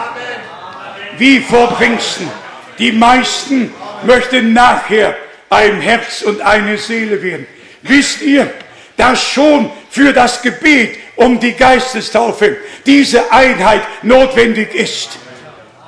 [1.19, 2.31] Wie vor Pfingsten.
[2.79, 3.73] Die meisten
[4.05, 5.17] möchten nachher
[5.49, 7.47] ein Herz und eine Seele werden.
[7.83, 8.53] Wisst ihr,
[8.97, 15.19] dass schon für das Gebet um die Geistestaufe diese Einheit notwendig ist?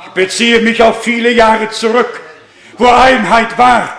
[0.05, 2.21] Ich beziehe mich auf viele Jahre zurück,
[2.77, 3.97] wo Einheit war,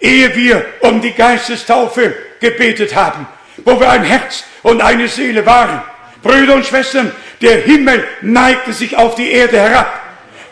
[0.00, 3.26] ehe wir um die Geistestaufe gebetet haben,
[3.64, 5.82] wo wir ein Herz und eine Seele waren.
[6.22, 10.00] Brüder und Schwestern, der Himmel neigte sich auf die Erde herab.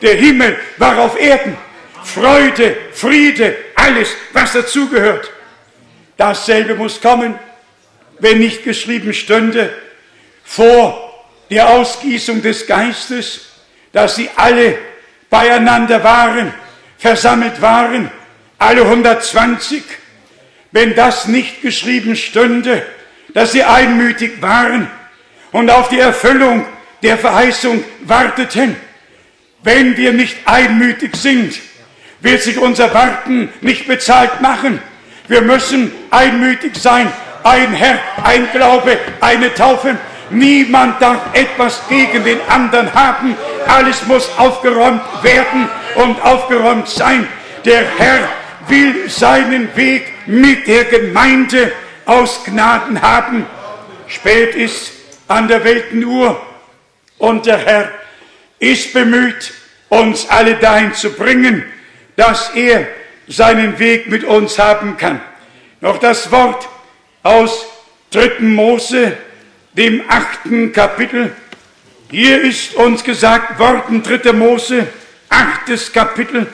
[0.03, 1.57] Der Himmel war auf Erden.
[2.05, 5.31] Freude, Friede, alles, was dazugehört.
[6.17, 7.39] Dasselbe muss kommen,
[8.21, 9.71] wenn nicht geschrieben stünde,
[10.47, 13.47] vor der Ausgießung des Geistes,
[13.93, 14.79] dass sie alle
[15.29, 16.55] beieinander waren,
[16.99, 18.11] versammelt waren,
[18.59, 19.83] alle 120.
[20.73, 22.83] Wenn das nicht geschrieben stünde,
[23.35, 24.91] dass sie einmütig waren
[25.53, 26.65] und auf die Erfüllung
[27.03, 28.77] der Verheißung warteten,
[29.63, 31.55] wenn wir nicht einmütig sind,
[32.21, 34.81] wird sich unser Warten nicht bezahlt machen.
[35.29, 37.11] Wir müssen einmütig sein.
[37.43, 39.97] Ein Herr, ein Glaube, eine Taufe.
[40.31, 43.37] Niemand darf etwas gegen den anderen haben.
[43.67, 47.27] Alles muss aufgeräumt werden und aufgeräumt sein.
[47.65, 48.29] Der Herr
[48.69, 51.73] will seinen Weg mit der Gemeinde
[52.05, 53.47] aus Gnaden haben.
[54.09, 54.93] Spät ist
[55.29, 56.41] an der Weltenuhr
[57.19, 57.93] und der Herr
[58.59, 59.53] ist bemüht,
[59.89, 61.65] uns alle dahin zu bringen,
[62.17, 62.87] dass er
[63.29, 65.21] seinen Weg mit uns haben kann.
[65.81, 66.69] Noch das Wort
[67.23, 67.67] aus
[68.13, 68.41] 3.
[68.41, 69.17] Mose,
[69.77, 71.35] dem achten Kapitel.
[72.11, 74.33] Hier ist uns gesagt worden, 3.
[74.33, 74.87] Mose,
[75.29, 76.47] achtes Kapitel,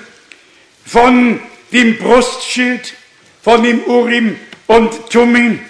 [0.84, 2.94] von dem Brustschild,
[3.42, 5.60] von dem Urim und Tumim,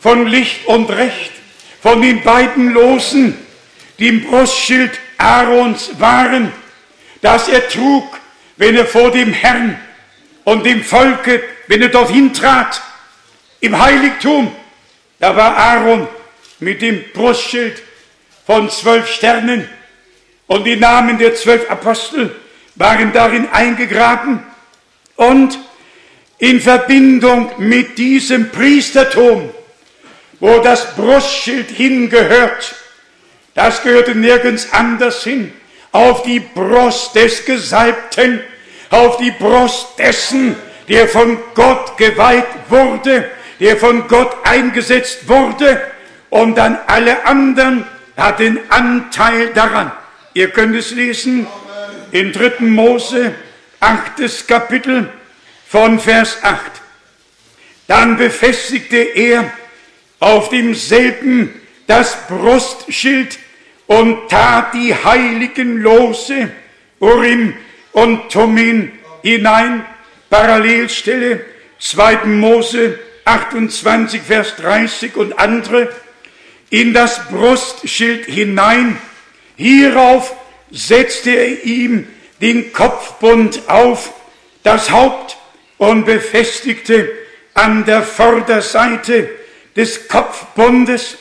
[0.00, 1.32] von Licht und Recht,
[1.82, 3.36] von den beiden Losen,
[3.98, 6.52] die im Brustschild Aarons waren,
[7.20, 8.04] das er trug,
[8.56, 9.78] wenn er vor dem Herrn
[10.44, 12.80] und dem Volke, wenn er dorthin trat,
[13.60, 14.54] im Heiligtum,
[15.18, 16.06] da war Aaron
[16.64, 17.82] mit dem Brustschild
[18.46, 19.68] von zwölf Sternen.
[20.46, 22.34] Und die Namen der zwölf Apostel
[22.74, 24.42] waren darin eingegraben
[25.16, 25.58] und
[26.38, 29.50] in Verbindung mit diesem Priestertum,
[30.40, 32.74] wo das Brustschild hingehört,
[33.54, 35.52] das gehörte nirgends anders hin,
[35.92, 38.40] auf die Brust des Gesalbten,
[38.90, 40.56] auf die Brust dessen,
[40.88, 45.80] der von Gott geweiht wurde, der von Gott eingesetzt wurde,
[46.34, 47.84] und dann alle anderen
[48.16, 49.92] hatten Anteil daran.
[50.32, 51.46] Ihr könnt es lesen
[52.10, 52.54] in 3.
[52.58, 53.32] Mose,
[53.78, 55.08] achtes Kapitel
[55.68, 56.58] von Vers 8.
[57.86, 59.48] Dann befestigte er
[60.18, 61.54] auf demselben
[61.86, 63.38] das Brustschild
[63.86, 66.50] und tat die heiligen Lose,
[66.98, 67.54] Urim
[67.92, 68.90] und Tumin
[69.22, 69.86] hinein,
[70.30, 71.44] Parallelstelle,
[71.78, 72.24] 2.
[72.24, 75.90] Mose 28, Vers 30 und andere,
[76.74, 78.98] in das Brustschild hinein.
[79.54, 80.34] Hierauf
[80.72, 82.08] setzte er ihm
[82.40, 84.12] den Kopfbund auf,
[84.64, 85.36] das Haupt
[85.78, 87.08] und befestigte
[87.54, 89.30] an der Vorderseite
[89.76, 91.18] des Kopfbundes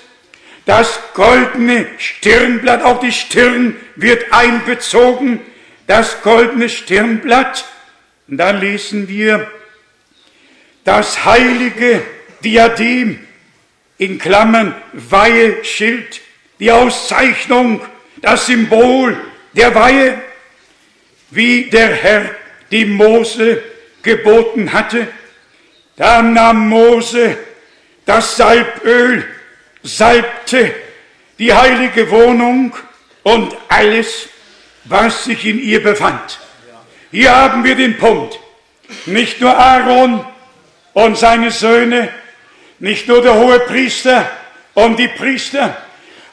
[0.66, 5.40] das goldene Stirnblatt, auch die Stirn wird einbezogen,
[5.86, 7.66] das goldene Stirnblatt.
[8.28, 9.52] Und dann lesen wir
[10.84, 12.02] das heilige
[12.44, 13.20] Diadem
[13.98, 16.22] in Klammern Weiheschild,
[16.60, 17.82] die Auszeichnung,
[18.22, 19.18] das Symbol
[19.54, 20.22] der Weihe,
[21.32, 22.30] wie der Herr
[22.72, 23.62] die Mose
[24.02, 25.08] geboten hatte.
[25.96, 27.38] Da nahm Mose
[28.06, 29.26] das Salböl
[29.82, 30.74] salbte
[31.40, 32.74] die heilige Wohnung
[33.24, 34.30] und alles,
[34.86, 36.40] was sich in ihr befand.
[37.12, 38.40] Hier haben wir den Punkt.
[39.06, 40.26] Nicht nur Aaron
[40.94, 42.10] und seine Söhne,
[42.84, 44.30] nicht nur der hohe Priester
[44.74, 45.78] und die Priester,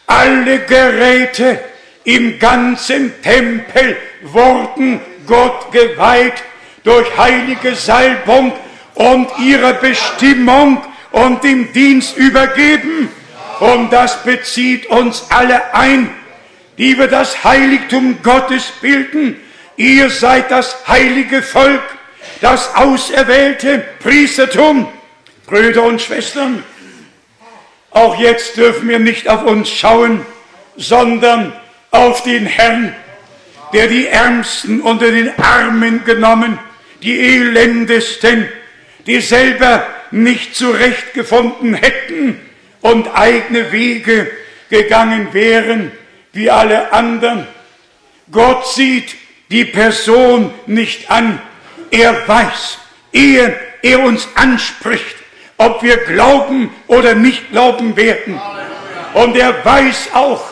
[0.08, 1.60] alle Geräte
[2.02, 6.42] im ganzen Tempel wurden Gott geweiht
[6.82, 8.52] durch heilige Salbung
[8.94, 10.82] und ihre Bestimmung
[11.12, 13.08] und dem Dienst übergeben.
[13.60, 16.10] Und das bezieht uns alle ein,
[16.78, 19.36] die wir das Heiligtum Gottes bilden.
[19.76, 21.82] Ihr seid das heilige Volk,
[22.40, 24.88] das auserwählte Priestertum.
[25.50, 26.62] Brüder und Schwestern,
[27.90, 30.24] auch jetzt dürfen wir nicht auf uns schauen,
[30.76, 31.52] sondern
[31.90, 32.94] auf den Herrn,
[33.72, 36.58] der die Ärmsten unter den Armen genommen,
[37.02, 38.48] die Elendesten,
[39.06, 42.40] die selber nicht zurechtgefunden hätten,
[42.80, 44.30] und eigene Wege
[44.68, 45.92] gegangen wären
[46.32, 47.46] wie alle anderen.
[48.30, 49.14] Gott sieht
[49.50, 51.40] die Person nicht an.
[51.90, 52.78] Er weiß,
[53.12, 55.16] ehe er uns anspricht,
[55.60, 58.40] ob wir glauben oder nicht glauben werden.
[59.12, 60.42] Und er weiß auch,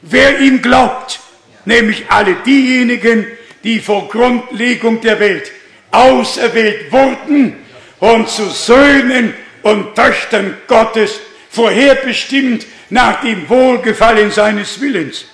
[0.00, 1.20] wer ihm glaubt,
[1.66, 3.26] nämlich alle diejenigen,
[3.64, 5.52] die vor Grundlegung der Welt
[5.90, 7.56] auserwählt wurden
[8.00, 11.20] und zu Söhnen und Töchtern Gottes
[11.50, 15.26] vorherbestimmt nach dem Wohlgefallen seines Willens.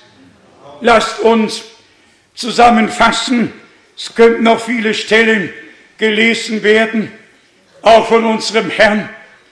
[0.81, 1.63] Lasst uns
[2.35, 3.53] zusammenfassen,
[3.97, 5.53] es könnten noch viele Stellen
[5.97, 7.13] gelesen werden,
[7.83, 9.09] auch von unserem Herrn.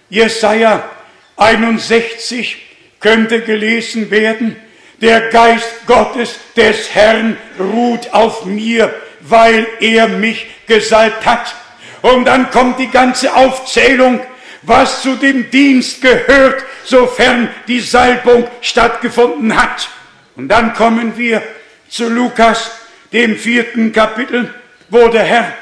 [0.09, 0.89] Jesaja
[1.37, 2.57] 61
[3.01, 4.57] könnte gelesen werden.
[5.01, 11.55] Der Geist Gottes des Herrn ruht auf mir, weil er mich gesalbt hat.
[12.03, 14.21] Und dann kommt die ganze Aufzählung,
[14.63, 19.89] was zu dem Dienst gehört, sofern die Salbung stattgefunden hat.
[20.37, 21.43] Und dann kommen wir
[21.89, 22.71] zu Lukas,
[23.13, 24.55] dem vierten Kapitel,
[24.89, 25.53] wo der Herr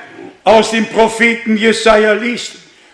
[0.49, 2.53] aus dem Propheten Jesaja liest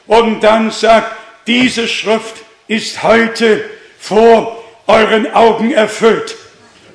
[0.09, 1.13] und dann sagt,
[1.47, 3.65] diese Schrift ist heute
[4.01, 6.35] vor euren Augen erfüllt.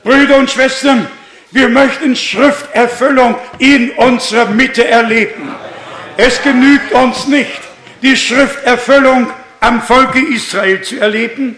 [0.03, 1.07] Brüder und Schwestern,
[1.51, 5.49] wir möchten Schrifterfüllung in unserer Mitte erleben.
[6.17, 7.61] Es genügt uns nicht,
[8.01, 9.27] die Schrifterfüllung
[9.61, 11.55] am Volke Israel zu erleben.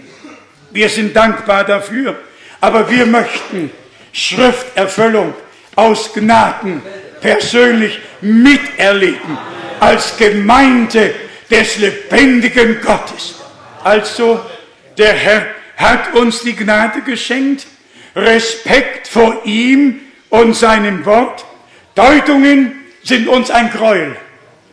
[0.70, 2.20] Wir sind dankbar dafür.
[2.60, 3.72] Aber wir möchten
[4.14, 5.34] Schrifterfüllung
[5.76, 6.84] aus Gnaden
[7.22, 9.38] persönlich miterleben
[9.80, 11.14] als Gemeinde
[11.50, 13.36] des lebendigen Gottes.
[13.84, 14.40] Also
[14.98, 15.46] der Herr
[15.78, 17.66] hat uns die Gnade geschenkt,
[18.16, 21.46] Respekt vor ihm und seinem Wort.
[21.96, 24.16] Deutungen sind uns ein Gräuel.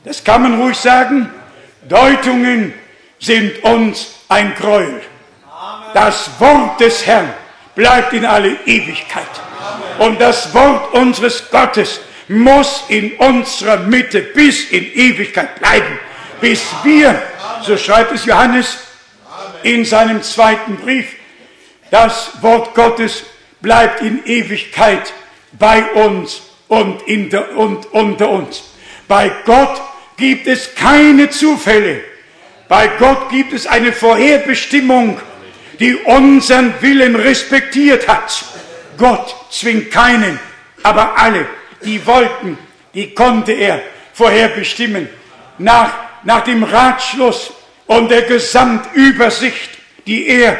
[0.05, 1.31] Das kann man ruhig sagen.
[1.89, 2.75] Deutungen
[3.19, 5.01] sind uns ein Gräuel.
[5.95, 7.33] Das Wort des Herrn
[7.75, 9.23] bleibt in alle Ewigkeit.
[9.99, 15.99] Und das Wort unseres Gottes muss in unserer Mitte bis in Ewigkeit bleiben,
[16.41, 17.21] bis wir,
[17.63, 18.79] so schreibt es Johannes
[19.63, 21.07] in seinem zweiten Brief,
[21.91, 23.25] das Wort Gottes
[23.61, 25.13] bleibt in Ewigkeit
[25.53, 28.63] bei uns und, der, und unter uns.
[29.09, 29.81] Bei Gott
[30.17, 32.03] gibt es keine Zufälle.
[32.69, 35.19] Bei Gott gibt es eine Vorherbestimmung,
[35.81, 38.45] die unseren Willen respektiert hat.
[38.99, 40.39] Gott zwingt keinen,
[40.83, 41.47] aber alle,
[41.83, 42.59] die wollten,
[42.95, 43.81] die konnte er
[44.13, 45.09] vorherbestimmen.
[45.59, 45.93] Nach,
[46.25, 47.53] nach dem Ratschluss
[47.87, 49.71] und der Gesamtübersicht,
[50.07, 50.57] die er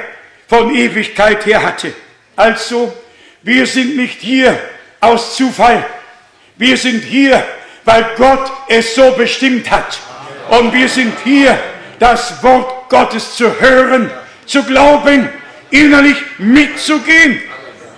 [0.49, 1.93] von Ewigkeit her hatte.
[2.37, 2.93] Also,
[3.43, 4.59] wir sind nicht hier
[5.01, 5.85] aus Zufall.
[6.57, 7.45] Wir sind hier,
[7.85, 9.99] weil Gott es so bestimmt hat.
[10.51, 11.59] Und wir sind hier,
[11.99, 14.11] das Wort Gottes zu hören,
[14.47, 15.29] zu glauben,
[15.71, 17.43] innerlich mitzugehen.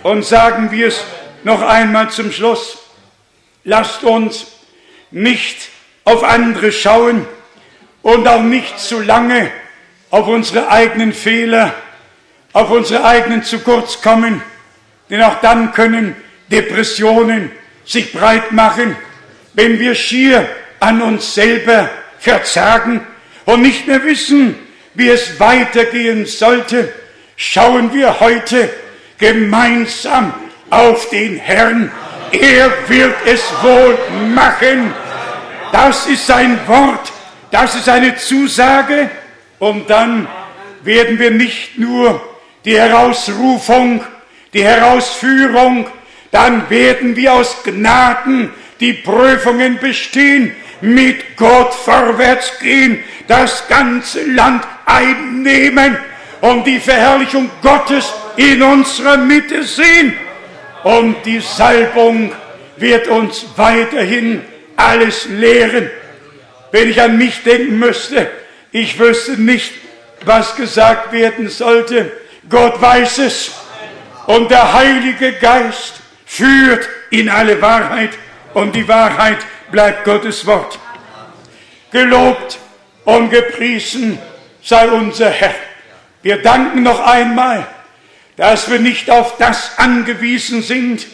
[0.02, 1.04] Und sagen wir es
[1.44, 2.79] noch einmal zum Schluss.
[3.64, 4.46] Lasst uns
[5.10, 5.68] nicht
[6.04, 7.26] auf andere schauen
[8.02, 9.50] und auch nicht zu lange
[10.10, 11.74] auf unsere eigenen Fehler,
[12.52, 14.42] auf unsere eigenen zu kurz kommen,
[15.08, 16.16] denn auch dann können
[16.50, 17.50] Depressionen
[17.84, 18.96] sich breit machen,
[19.54, 20.48] wenn wir schier
[20.80, 23.00] an uns selber verzagen
[23.44, 24.56] und nicht mehr wissen,
[24.94, 26.92] wie es weitergehen sollte,
[27.36, 28.70] schauen wir heute
[29.18, 30.32] gemeinsam
[30.70, 31.92] auf den Herrn.
[32.32, 33.98] Er wird es wohl
[34.34, 34.92] machen.
[35.72, 37.12] Das ist sein Wort,
[37.50, 39.10] das ist eine Zusage.
[39.58, 40.26] Und dann
[40.82, 42.20] werden wir nicht nur
[42.64, 44.04] die Herausrufung,
[44.52, 45.86] die Herausführung,
[46.30, 54.64] dann werden wir aus Gnaden die Prüfungen bestehen, mit Gott vorwärts gehen, das ganze Land
[54.86, 55.98] einnehmen
[56.40, 60.14] und die Verherrlichung Gottes in unserer Mitte sehen.
[60.82, 62.32] Und die Salbung
[62.76, 64.42] wird uns weiterhin
[64.76, 65.90] alles lehren.
[66.72, 68.30] Wenn ich an mich denken müsste,
[68.72, 69.72] ich wüsste nicht,
[70.24, 72.12] was gesagt werden sollte.
[72.48, 73.52] Gott weiß es.
[74.26, 75.94] Und der Heilige Geist
[76.24, 78.10] führt in alle Wahrheit.
[78.54, 79.38] Und die Wahrheit
[79.70, 80.78] bleibt Gottes Wort.
[81.90, 82.58] Gelobt
[83.04, 84.18] und gepriesen
[84.62, 85.54] sei unser Herr.
[86.22, 87.66] Wir danken noch einmal,
[88.36, 91.06] dass wir nicht auf das angewiesen sind,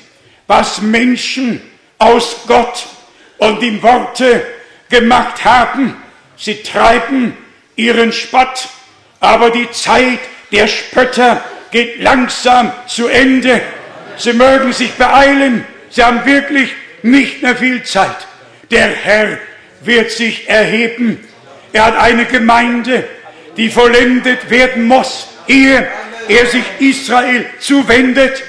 [0.46, 1.60] was Menschen
[1.98, 2.86] aus Gott
[3.38, 4.46] und im Worte
[4.88, 5.96] gemacht haben.
[6.36, 7.36] Sie treiben
[7.74, 8.68] ihren Spott,
[9.20, 10.20] aber die Zeit
[10.52, 13.60] der Spötter geht langsam zu Ende.
[14.16, 16.70] Sie mögen sich beeilen, sie haben wirklich
[17.02, 18.26] nicht mehr viel Zeit.
[18.70, 19.38] Der Herr
[19.82, 21.22] wird sich erheben.
[21.72, 23.04] Er hat eine Gemeinde,
[23.56, 25.86] die vollendet werden muss, ehe
[26.28, 28.42] er sich Israel zuwendet.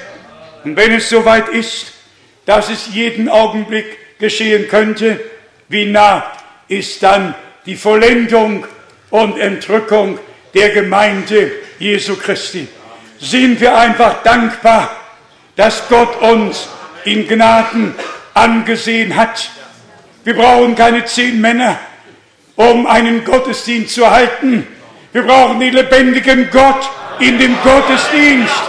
[0.64, 1.92] Und wenn es soweit ist,
[2.48, 5.20] dass es jeden Augenblick geschehen könnte.
[5.68, 6.24] Wie nah
[6.66, 7.34] ist dann
[7.66, 8.66] die Vollendung
[9.10, 10.18] und Entrückung
[10.54, 12.66] der Gemeinde Jesu Christi?
[13.20, 14.90] Sind wir einfach dankbar,
[15.56, 16.68] dass Gott uns
[17.04, 17.94] in Gnaden
[18.32, 19.50] angesehen hat.
[20.24, 21.78] Wir brauchen keine zehn Männer,
[22.56, 24.66] um einen Gottesdienst zu halten.
[25.12, 26.88] Wir brauchen den lebendigen Gott
[27.20, 28.62] in dem Gottesdienst,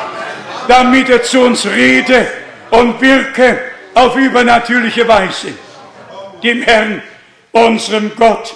[0.67, 2.27] damit er zu uns rede
[2.71, 3.59] und wirke
[3.93, 5.53] auf übernatürliche Weise.
[6.43, 7.01] Dem Herrn,
[7.51, 8.53] unserem Gott,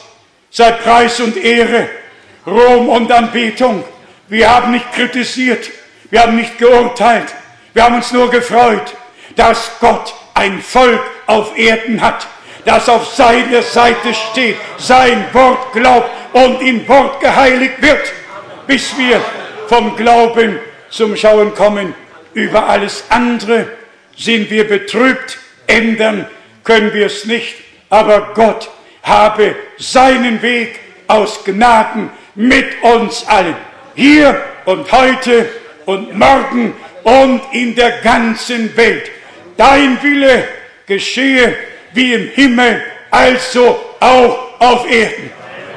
[0.50, 1.90] sei Preis und Ehre,
[2.46, 3.84] Ruhm und Anbetung.
[4.28, 5.70] Wir haben nicht kritisiert,
[6.10, 7.34] wir haben nicht geurteilt,
[7.74, 8.96] wir haben uns nur gefreut,
[9.36, 12.28] dass Gott ein Volk auf Erden hat,
[12.66, 18.12] das auf seiner Seite steht, sein Wort glaubt und in Wort geheiligt wird,
[18.68, 19.22] bis wir
[19.68, 20.60] vom Glauben
[20.90, 21.94] zum Schauen kommen.
[22.34, 23.68] Über alles andere
[24.18, 26.28] sind wir betrübt, ändern
[26.64, 27.56] können wir es nicht,
[27.90, 28.70] aber Gott
[29.02, 33.56] habe seinen Weg aus Gnaden mit uns allen,
[33.96, 35.50] hier und heute
[35.86, 36.74] und morgen
[37.04, 39.12] und in der ganzen Welt.
[39.58, 40.48] Dein Wille
[40.88, 41.56] geschehe
[41.94, 42.82] wie im Himmel,
[43.12, 45.30] also auch auf Erden.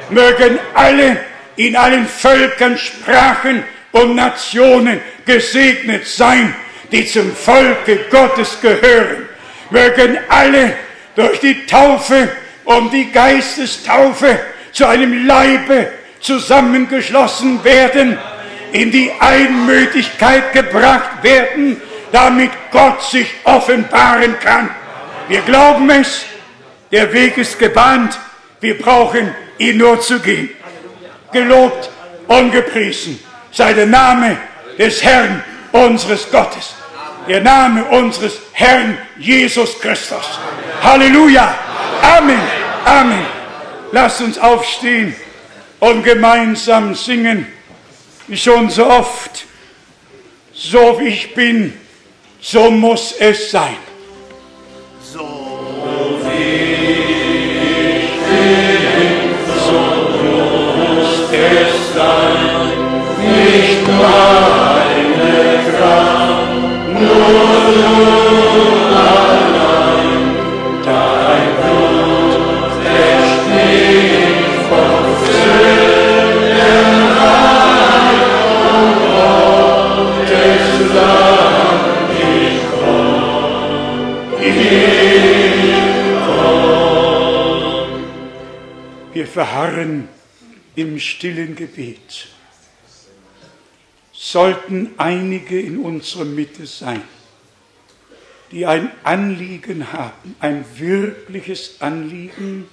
[0.09, 1.17] Mögen alle
[1.57, 3.63] in allen Völkern, Sprachen
[4.01, 6.53] und Nationen gesegnet sein,
[6.91, 9.27] die zum Volke Gottes gehören.
[9.69, 10.73] Mögen alle
[11.15, 12.29] durch die Taufe
[12.63, 14.39] und die Geistestaufe
[14.71, 18.17] zu einem Leibe zusammengeschlossen werden,
[18.71, 24.69] in die Einmütigkeit gebracht werden, damit Gott sich offenbaren kann.
[25.27, 26.25] Wir glauben es,
[26.91, 28.17] der Weg ist gebahnt,
[28.61, 30.49] wir brauchen ihn nur zu gehen.
[31.31, 31.89] Gelobt
[32.27, 33.19] und gepriesen
[33.57, 34.37] sei der Name
[34.77, 36.75] des Herrn unseres Gottes,
[37.27, 40.39] der Name unseres Herrn Jesus Christus.
[40.83, 41.57] Halleluja!
[42.03, 42.39] Amen!
[42.85, 43.25] Amen!
[43.91, 45.15] Lasst uns aufstehen
[45.79, 47.47] und gemeinsam singen,
[48.27, 49.45] wie schon so oft,
[50.53, 51.73] so wie ich bin,
[52.39, 53.77] so muss es sein.
[89.37, 90.09] Verharren
[90.75, 92.29] im stillen Gebet.
[94.11, 97.03] Sollten einige in unserer Mitte sein,
[98.49, 102.67] die ein Anliegen haben, ein wirkliches Anliegen,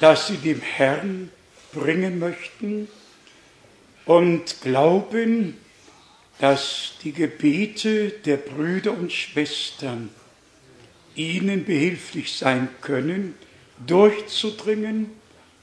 [0.00, 1.30] das sie dem Herrn
[1.74, 2.88] bringen möchten
[4.06, 5.58] und glauben,
[6.38, 10.08] dass die Gebete der Brüder und Schwestern
[11.14, 13.34] ihnen behilflich sein können,
[13.86, 15.10] durchzudringen,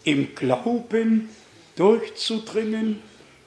[0.03, 1.29] im Glauben
[1.75, 3.01] durchzudringen,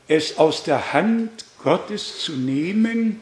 [0.08, 3.20] es aus der Hand Gottes zu nehmen,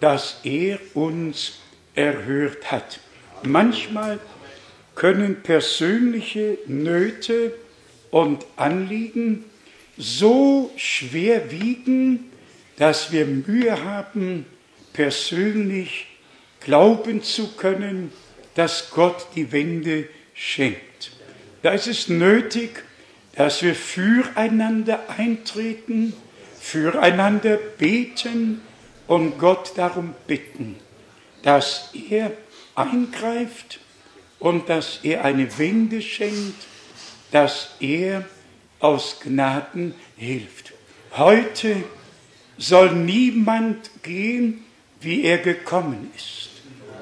[0.00, 1.58] dass er uns
[1.94, 3.00] erhört hat.
[3.42, 4.18] Manchmal
[4.94, 7.54] können persönliche Nöte
[8.10, 9.44] und Anliegen
[9.96, 12.30] so schwer wiegen,
[12.76, 14.46] dass wir Mühe haben,
[14.92, 16.06] persönlich
[16.60, 18.12] glauben zu können,
[18.54, 20.87] dass Gott die Wende schenkt.
[21.62, 22.84] Da ist es nötig,
[23.34, 26.12] dass wir füreinander eintreten,
[26.60, 28.60] füreinander beten
[29.06, 30.76] und Gott darum bitten,
[31.42, 32.32] dass er
[32.74, 33.80] eingreift
[34.38, 36.66] und dass er eine Wende schenkt,
[37.32, 38.24] dass er
[38.80, 40.72] aus Gnaden hilft.
[41.16, 41.76] Heute
[42.56, 44.64] soll niemand gehen,
[45.00, 46.50] wie er gekommen ist.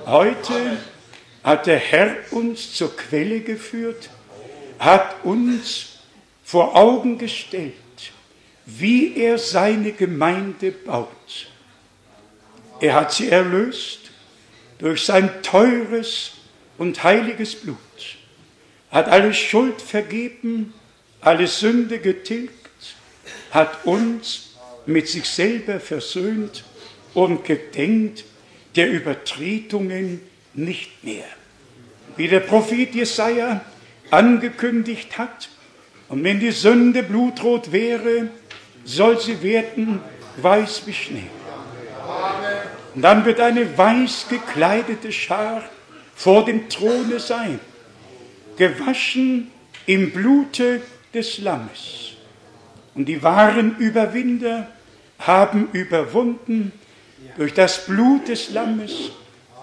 [0.06, 0.78] Heute
[1.42, 4.10] hat der Herr uns zur Quelle geführt,
[4.78, 5.98] hat uns
[6.44, 7.74] vor Augen gestellt,
[8.66, 11.48] wie er seine Gemeinde baut.
[12.80, 14.10] Er hat sie erlöst
[14.78, 16.32] durch sein teures
[16.78, 17.76] und heiliges Blut,
[18.90, 20.74] hat alle Schuld vergeben,
[21.20, 22.52] alle Sünde getilgt,
[23.50, 24.54] hat uns
[24.84, 26.64] mit sich selber versöhnt
[27.14, 28.24] und gedenkt
[28.76, 30.20] der Übertretungen
[30.54, 31.24] nicht mehr.
[32.16, 33.64] Wie der Prophet Jesaja
[34.10, 35.48] angekündigt hat,
[36.08, 38.28] und wenn die Sünde blutrot wäre,
[38.84, 40.00] soll sie werden
[40.36, 41.30] weiß wie Schnee.
[42.94, 45.64] Und dann wird eine weiß gekleidete Schar
[46.14, 47.60] vor dem Throne sein,
[48.56, 49.50] gewaschen
[49.86, 50.80] im Blute
[51.12, 52.12] des Lammes.
[52.94, 54.68] Und die wahren Überwinder
[55.18, 56.72] haben überwunden
[57.36, 59.10] durch das Blut des Lammes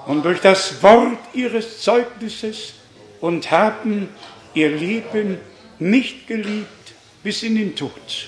[0.05, 2.73] und durch das Wort ihres Zeugnisses
[3.21, 4.09] und haben
[4.53, 5.37] ihr Leben
[5.79, 6.93] nicht geliebt
[7.23, 8.27] bis in den Tod.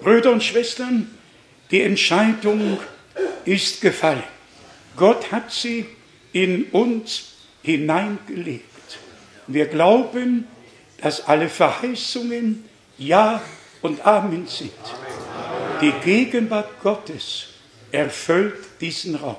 [0.00, 1.10] Brüder und Schwestern,
[1.70, 2.78] die Entscheidung
[3.44, 4.22] ist gefallen.
[4.96, 5.86] Gott hat sie
[6.32, 7.32] in uns
[7.62, 8.64] hineingelegt.
[9.46, 10.46] Wir glauben,
[11.00, 12.64] dass alle Verheißungen
[12.98, 13.42] Ja
[13.82, 14.72] und Amen sind.
[15.80, 17.46] Die Gegenwart Gottes
[17.92, 19.36] erfüllt diesen Raum.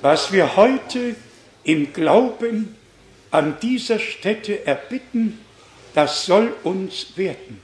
[0.00, 1.16] Was wir heute
[1.64, 2.76] im Glauben
[3.30, 5.38] an dieser Stätte erbitten,
[5.94, 7.62] das soll uns werden.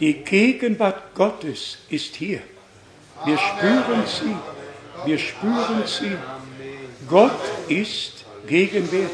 [0.00, 2.40] Die Gegenwart Gottes ist hier.
[3.24, 4.36] Wir spüren sie,
[5.06, 6.16] wir spüren sie.
[7.08, 9.10] Gott ist gegenwärtig.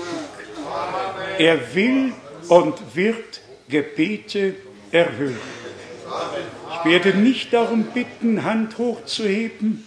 [1.39, 2.13] Er will
[2.49, 4.55] und wird Gebete
[4.91, 5.39] erhöhen.
[6.73, 9.87] Ich werde nicht darum bitten, Hand hochzuheben.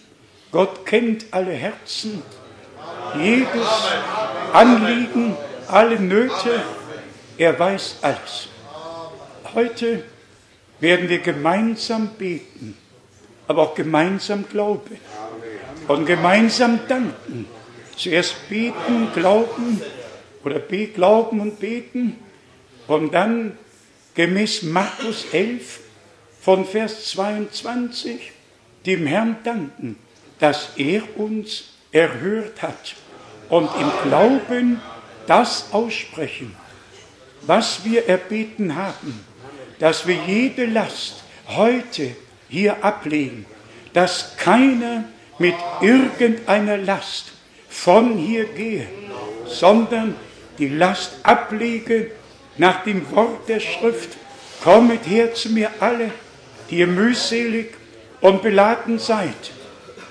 [0.52, 2.22] Gott kennt alle Herzen,
[3.18, 3.66] jedes
[4.52, 5.36] Anliegen,
[5.68, 6.62] alle Nöte.
[7.36, 8.48] Er weiß alles.
[9.54, 10.04] Heute
[10.80, 12.76] werden wir gemeinsam beten,
[13.46, 14.98] aber auch gemeinsam glauben
[15.88, 17.46] und gemeinsam danken.
[17.96, 19.80] Zuerst beten, glauben
[20.44, 22.18] oder be glauben und beten
[22.86, 23.56] und dann
[24.14, 25.80] gemäß Markus 11
[26.40, 28.32] von Vers 22
[28.84, 29.96] dem Herrn danken,
[30.38, 32.96] dass er uns erhört hat
[33.48, 34.80] und im Glauben
[35.26, 36.54] das aussprechen,
[37.42, 39.24] was wir erbeten haben,
[39.78, 42.16] dass wir jede Last heute
[42.48, 43.46] hier ablegen,
[43.92, 45.04] dass keiner
[45.38, 47.32] mit irgendeiner Last
[47.68, 48.86] von hier gehe,
[49.46, 50.14] sondern
[50.58, 52.12] die Last ablege
[52.56, 54.16] nach dem Wort der Schrift.
[54.62, 56.10] Kommet her zu mir alle,
[56.70, 57.74] die ihr mühselig
[58.20, 59.52] und beladen seid.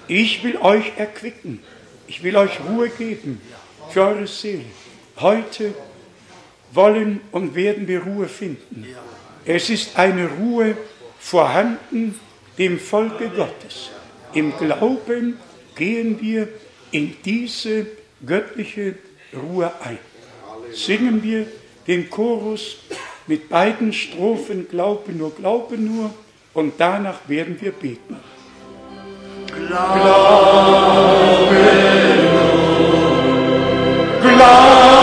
[0.07, 1.63] Ich will euch erquicken.
[2.07, 3.41] Ich will euch Ruhe geben
[3.89, 4.65] für eure Seele.
[5.19, 5.73] Heute
[6.71, 8.87] wollen und werden wir Ruhe finden.
[9.45, 10.75] Es ist eine Ruhe
[11.19, 12.19] vorhanden
[12.57, 13.89] dem Volke Gottes.
[14.33, 15.37] Im Glauben
[15.75, 16.47] gehen wir
[16.91, 17.87] in diese
[18.25, 18.95] göttliche
[19.33, 19.99] Ruhe ein.
[20.73, 21.45] Singen wir
[21.87, 22.77] den Chorus
[23.27, 26.13] mit beiden Strophen Glaube nur, Glaube nur
[26.53, 28.17] und danach werden wir beten.
[29.47, 29.99] Glaube
[32.23, 32.63] nur,
[34.21, 35.02] Glaube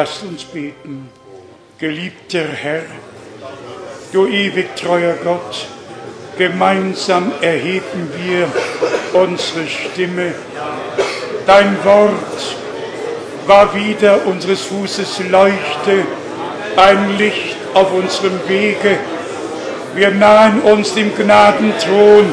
[0.00, 1.10] Lasst uns beten.
[1.78, 2.84] Geliebter Herr,
[4.14, 5.66] du ewig treuer Gott,
[6.38, 8.48] gemeinsam erheben wir
[9.12, 10.32] unsere Stimme.
[11.46, 12.56] Dein Wort
[13.46, 16.06] war wieder unseres Fußes Leuchte,
[16.76, 18.96] ein Licht auf unserem Wege.
[19.94, 22.24] Wir nahen uns dem Gnadenthron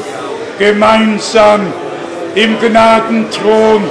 [0.58, 1.70] gemeinsam
[2.34, 3.84] im Gnadenthron.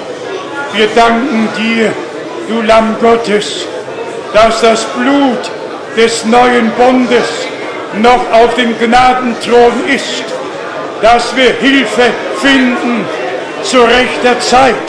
[0.74, 1.94] Wir danken dir,
[2.48, 3.66] du Lamm Gottes,
[4.34, 5.52] dass das Blut
[5.96, 7.48] des neuen Bundes
[8.02, 10.24] noch auf dem Gnadenthron ist,
[11.02, 12.12] dass wir Hilfe
[12.42, 13.06] finden
[13.64, 14.88] zu rechter Zeit.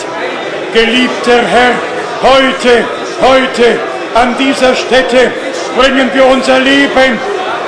[0.72, 1.74] Geliebter Herr,
[2.22, 2.84] heute,
[3.22, 3.78] heute
[4.14, 5.32] an dieser Stätte
[5.78, 7.18] bringen wir unser Leben,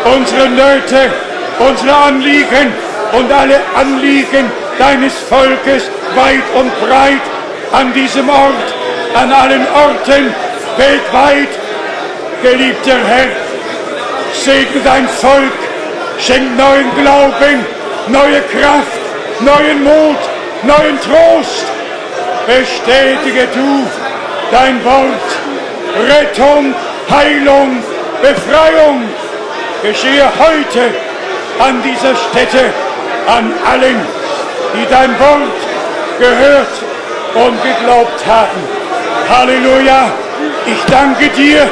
[0.05, 1.11] unsere Nöte,
[1.59, 2.73] unsere Anliegen
[3.13, 5.85] und alle Anliegen deines Volkes
[6.15, 7.23] weit und breit
[7.73, 8.80] an diesem Ort,
[9.15, 10.35] an allen Orten
[10.77, 11.49] weltweit.
[12.43, 13.29] Geliebter Herr,
[14.33, 15.59] segne dein Volk,
[16.19, 17.67] Schenk neuen Glauben,
[18.09, 19.03] neue Kraft,
[19.41, 20.19] neuen Mut,
[20.63, 21.67] neuen Trost.
[22.47, 23.87] Bestätige du
[24.51, 25.29] dein Wort.
[26.09, 26.75] Rettung,
[27.11, 27.83] Heilung,
[28.23, 29.03] Befreiung
[29.83, 30.95] geschehe heute
[31.59, 32.71] an dieser Stätte,
[33.27, 34.01] an allen,
[34.75, 35.61] die dein Wort
[36.19, 36.75] gehört
[37.35, 38.80] und geglaubt haben.
[39.31, 40.11] Halleluja.
[40.67, 41.63] Ich danke dir,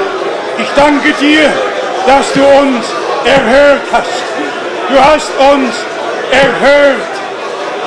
[0.59, 1.52] ich danke dir,
[2.06, 2.86] dass du uns
[3.24, 4.22] erhört hast.
[4.89, 5.74] Du hast uns
[6.30, 7.18] erhört.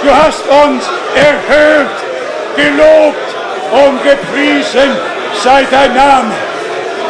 [0.03, 0.83] Du hast uns
[1.15, 1.95] erhört,
[2.55, 3.29] gelobt
[3.71, 4.91] und gepriesen
[5.43, 6.33] sei dein Name.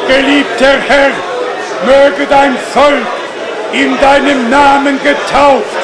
[0.07, 1.11] Geliebter Herr,
[1.85, 3.07] möge dein Volk
[3.71, 5.81] in deinem Namen getauft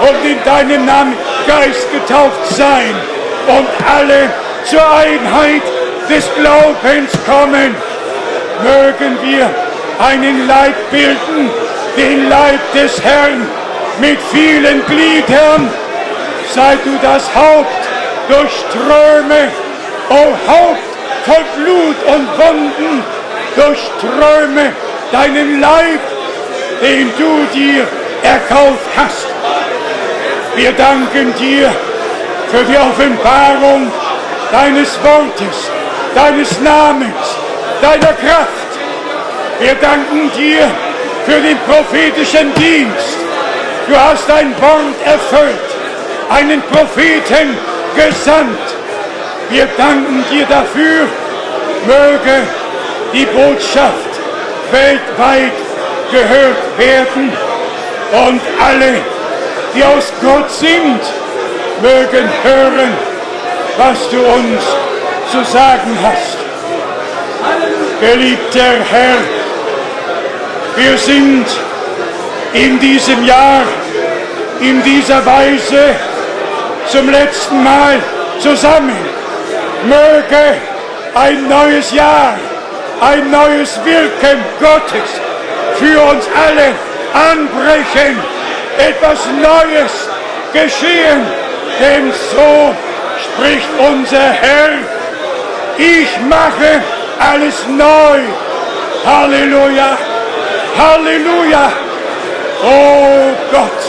[0.00, 1.14] und in deinem Namen
[1.46, 2.94] Geist getauft sein
[3.46, 4.30] und alle
[4.64, 5.62] zur Einheit
[6.08, 7.74] des Glaubens kommen.
[8.62, 9.50] Mögen wir
[9.98, 11.50] einen Leib bilden,
[11.96, 13.46] den Leib des Herrn
[14.00, 15.70] mit vielen Gliedern.
[16.54, 17.82] Sei du das Haupt
[18.28, 19.50] durch Ströme,
[20.10, 23.04] o Haupt voll Blut und Wunden,
[23.56, 24.72] durchströme
[25.12, 26.00] deinen Leib,
[26.82, 27.86] den du dir
[28.22, 29.26] erkauft hast.
[30.54, 31.70] Wir danken dir
[32.50, 33.90] für die Offenbarung
[34.50, 35.70] deines Wortes,
[36.16, 37.26] deines Namens,
[37.82, 38.70] deiner Kraft.
[39.60, 40.66] Wir danken dir
[41.26, 43.18] für den prophetischen Dienst.
[43.86, 45.68] Du hast dein Wort erfüllt,
[46.30, 47.56] einen Propheten
[47.94, 48.66] gesandt.
[49.50, 51.06] Wir danken dir dafür.
[51.86, 52.42] Möge
[53.12, 54.12] die Botschaft
[54.72, 55.52] weltweit
[56.10, 57.32] gehört werden
[58.28, 59.00] und alle,
[59.74, 61.00] die aus Gott sind,
[61.80, 62.92] mögen hören,
[63.78, 64.62] was du uns
[65.30, 66.36] zu sagen hast.
[68.00, 69.18] Geliebter Herr,
[70.76, 71.46] wir sind
[72.52, 73.62] in diesem Jahr
[74.60, 75.94] in dieser Weise
[76.88, 77.98] zum letzten Mal
[78.40, 78.96] zusammen.
[79.84, 80.54] Möge
[81.14, 82.34] ein neues Jahr,
[83.00, 85.10] ein neues Wirken Gottes
[85.78, 86.72] für uns alle
[87.32, 88.16] anbrechen,
[88.78, 89.92] etwas Neues
[90.52, 91.22] geschehen,
[91.80, 92.74] denn so
[93.24, 94.95] spricht unser Herr,
[95.78, 96.82] ich mache
[97.18, 98.20] alles neu.
[99.04, 99.96] Halleluja,
[100.78, 101.72] Halleluja.
[102.64, 103.82] Oh Gott,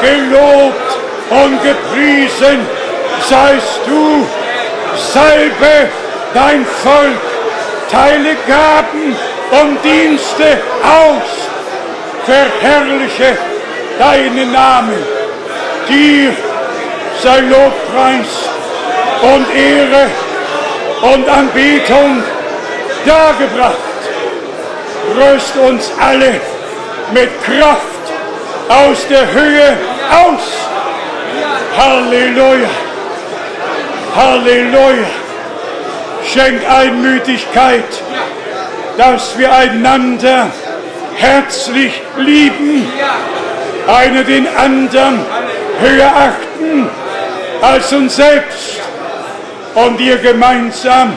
[0.00, 0.90] gelobt
[1.30, 2.60] und gepriesen
[3.28, 4.26] seist du,
[5.12, 5.88] salbe
[6.32, 7.20] dein Volk,
[7.90, 9.16] teile Gaben
[9.50, 11.30] und Dienste aus,
[12.24, 13.36] verherrliche
[13.98, 15.02] deinen Namen.
[15.88, 16.32] Dir
[17.22, 18.48] sei Lobpreis
[19.22, 20.10] und Ehre
[21.02, 22.22] und Anbetung
[23.06, 23.76] dargebracht.
[25.16, 26.40] Rüst uns alle
[27.12, 27.82] mit Kraft
[28.68, 29.76] aus der Höhe
[30.10, 30.42] aus.
[31.76, 32.68] Halleluja.
[34.16, 35.06] Halleluja.
[36.24, 37.84] Schenk Einmütigkeit,
[38.98, 40.50] dass wir einander
[41.16, 42.86] herzlich lieben,
[43.86, 45.24] einer den anderen
[45.80, 46.90] höher achten
[47.62, 48.87] als uns selbst
[49.84, 51.16] und ihr gemeinsam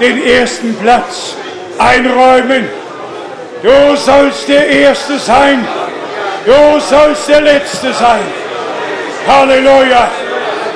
[0.00, 1.34] den ersten Platz
[1.78, 2.68] einräumen.
[3.62, 5.66] Du sollst der Erste sein,
[6.46, 8.26] du sollst der Letzte sein.
[9.26, 10.08] Halleluja.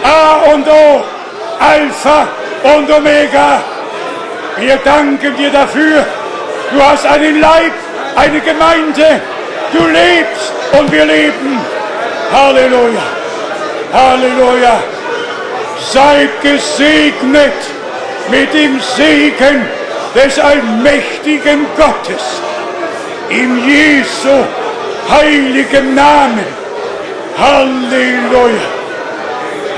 [0.05, 1.03] A und O,
[1.61, 2.27] Alpha
[2.74, 3.62] und Omega.
[4.59, 6.05] Wir danken dir dafür.
[6.73, 7.73] Du hast einen Leib,
[8.16, 9.20] eine Gemeinde.
[9.73, 11.61] Du lebst und wir leben.
[12.32, 13.07] Halleluja.
[13.93, 14.91] Halleluja.
[15.90, 17.52] Seid gesegnet
[18.30, 19.66] mit dem Segen
[20.14, 22.40] des allmächtigen Gottes.
[23.28, 24.44] In Jesu
[25.10, 26.44] heiligem Namen.
[27.38, 28.68] Halleluja.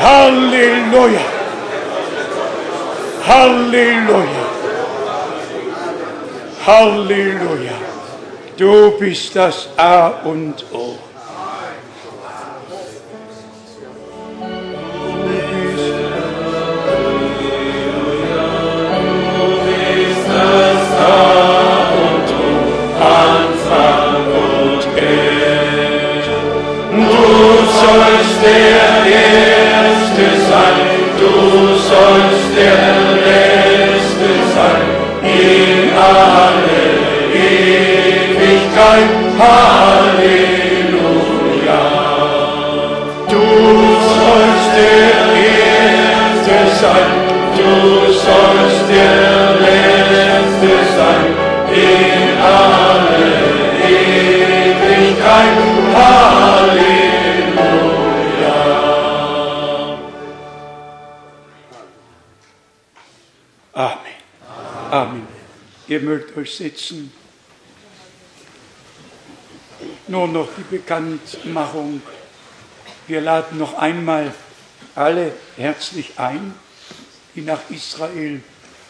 [0.01, 1.20] Halleluja.
[3.26, 4.44] Halleluja.
[6.66, 7.72] Halleluja.
[8.56, 11.03] Du bist das A und O.
[39.45, 40.95] Halleluja.
[43.29, 43.47] Du
[44.16, 45.16] sollst der
[45.53, 47.11] Erste sein,
[47.57, 47.73] du
[48.12, 49.16] sollst der
[49.65, 51.25] Letzte sein,
[51.73, 53.27] in alle
[53.89, 55.59] Ewigkeit.
[55.95, 57.05] Amen.
[64.91, 65.27] Amen.
[65.89, 67.12] Ihr mögt euch sitzen.
[70.15, 72.01] Nur noch die Bekanntmachung.
[73.09, 74.32] Wir laden noch einmal
[74.95, 76.55] alle herzlich ein,
[77.35, 78.41] die nach Israel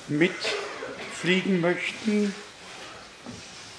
[0.09, 2.35] mitfliegen möchten.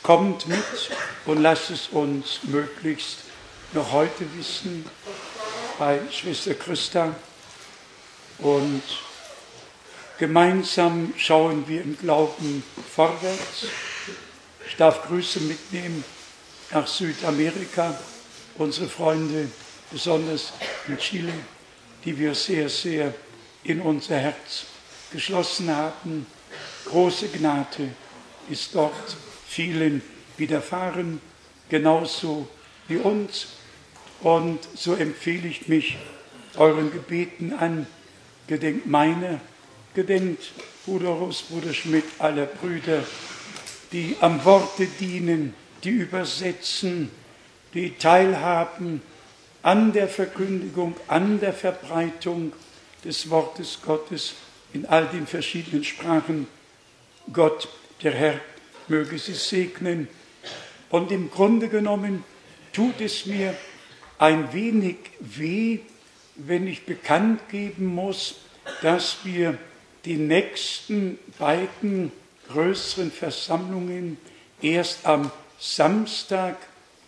[0.01, 0.89] Kommt mit
[1.27, 3.19] und lasst es uns möglichst
[3.73, 4.83] noch heute wissen
[5.77, 7.15] bei Schwester Christa.
[8.39, 8.81] Und
[10.17, 12.63] gemeinsam schauen wir im Glauben
[12.95, 13.67] vorwärts.
[14.67, 16.03] Ich darf Grüße mitnehmen
[16.75, 17.97] nach Südamerika,
[18.57, 19.47] unsere Freunde,
[19.89, 20.51] besonders
[20.89, 21.31] in Chile,
[22.03, 23.13] die wir sehr, sehr
[23.63, 24.65] in unser Herz
[25.09, 26.25] geschlossen haben.
[26.83, 27.91] Große Gnade
[28.49, 29.15] ist dort
[29.47, 30.01] vielen
[30.35, 31.21] widerfahren,
[31.69, 32.45] genauso
[32.89, 33.47] wie uns.
[34.19, 35.97] Und so empfehle ich mich
[36.57, 37.87] euren Gebeten an,
[38.47, 39.39] gedenkt meiner,
[39.93, 40.51] gedenkt
[40.85, 43.01] Bruder Russ, Bruder Schmidt, aller Brüder,
[43.93, 45.53] die am Worte dienen,
[45.85, 47.11] die übersetzen,
[47.73, 49.01] die teilhaben
[49.61, 52.53] an der Verkündigung, an der Verbreitung
[53.03, 54.33] des Wortes Gottes
[54.73, 56.47] in all den verschiedenen Sprachen.
[57.31, 57.69] Gott,
[58.03, 58.39] der Herr,
[58.87, 60.07] möge sie segnen.
[60.89, 62.23] Und im Grunde genommen
[62.73, 63.55] tut es mir
[64.17, 65.79] ein wenig weh,
[66.35, 68.35] wenn ich bekannt geben muss,
[68.81, 69.57] dass wir
[70.03, 72.11] die nächsten beiden
[72.49, 74.17] größeren Versammlungen
[74.61, 76.57] erst am Samstag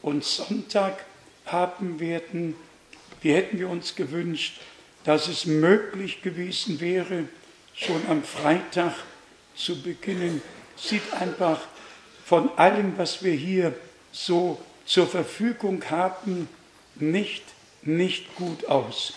[0.02, 1.06] und Sonntag
[1.46, 2.56] haben werden.
[3.22, 4.60] Wie hätten wir uns gewünscht,
[5.04, 7.30] dass es möglich gewesen wäre,
[7.74, 8.94] schon am Freitag
[9.56, 10.42] zu beginnen.
[10.76, 11.62] Sieht einfach
[12.26, 13.74] von allem, was wir hier
[14.12, 16.50] so zur Verfügung haben,
[16.96, 17.44] nicht,
[17.84, 19.14] nicht gut aus.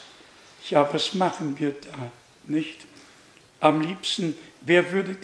[0.69, 2.13] Ja, was machen wir da,
[2.45, 2.87] nicht?
[3.59, 5.17] Am liebsten, wer würde,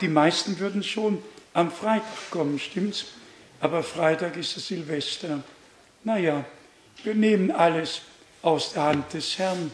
[0.00, 1.22] die meisten würden schon
[1.52, 3.06] am Freitag kommen, stimmt's?
[3.60, 5.42] Aber Freitag ist es Silvester.
[6.04, 6.44] Naja,
[7.02, 8.02] wir nehmen alles
[8.42, 9.70] aus der Hand des Herrn.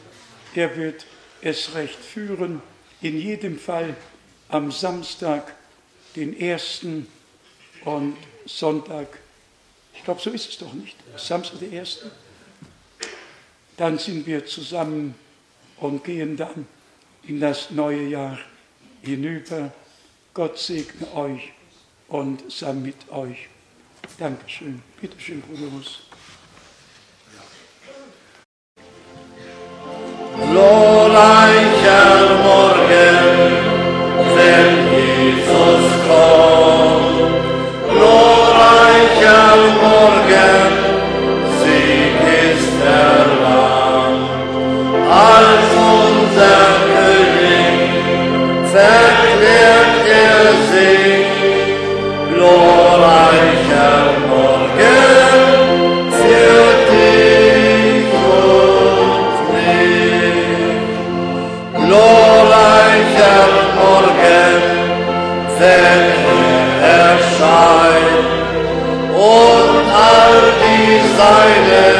[0.54, 1.04] Er wird
[1.42, 2.62] es recht führen.
[3.02, 3.94] In jedem Fall
[4.48, 5.54] am Samstag,
[6.16, 7.06] den ersten
[7.84, 8.16] und
[8.46, 9.18] Sonntag.
[9.94, 10.96] Ich glaube, so ist es doch nicht.
[11.16, 12.10] Samstag, der erste.
[13.76, 15.14] Dann sind wir zusammen
[15.78, 16.66] und gehen dann
[17.24, 18.38] in das neue Jahr
[19.02, 19.72] hinüber.
[20.32, 21.52] Gott segne euch
[22.08, 23.48] und sei mit euch.
[24.18, 24.82] Dankeschön.
[25.00, 26.02] Bitte schön, Bruder Russ.
[30.36, 31.73] Glorreicher
[71.26, 71.93] die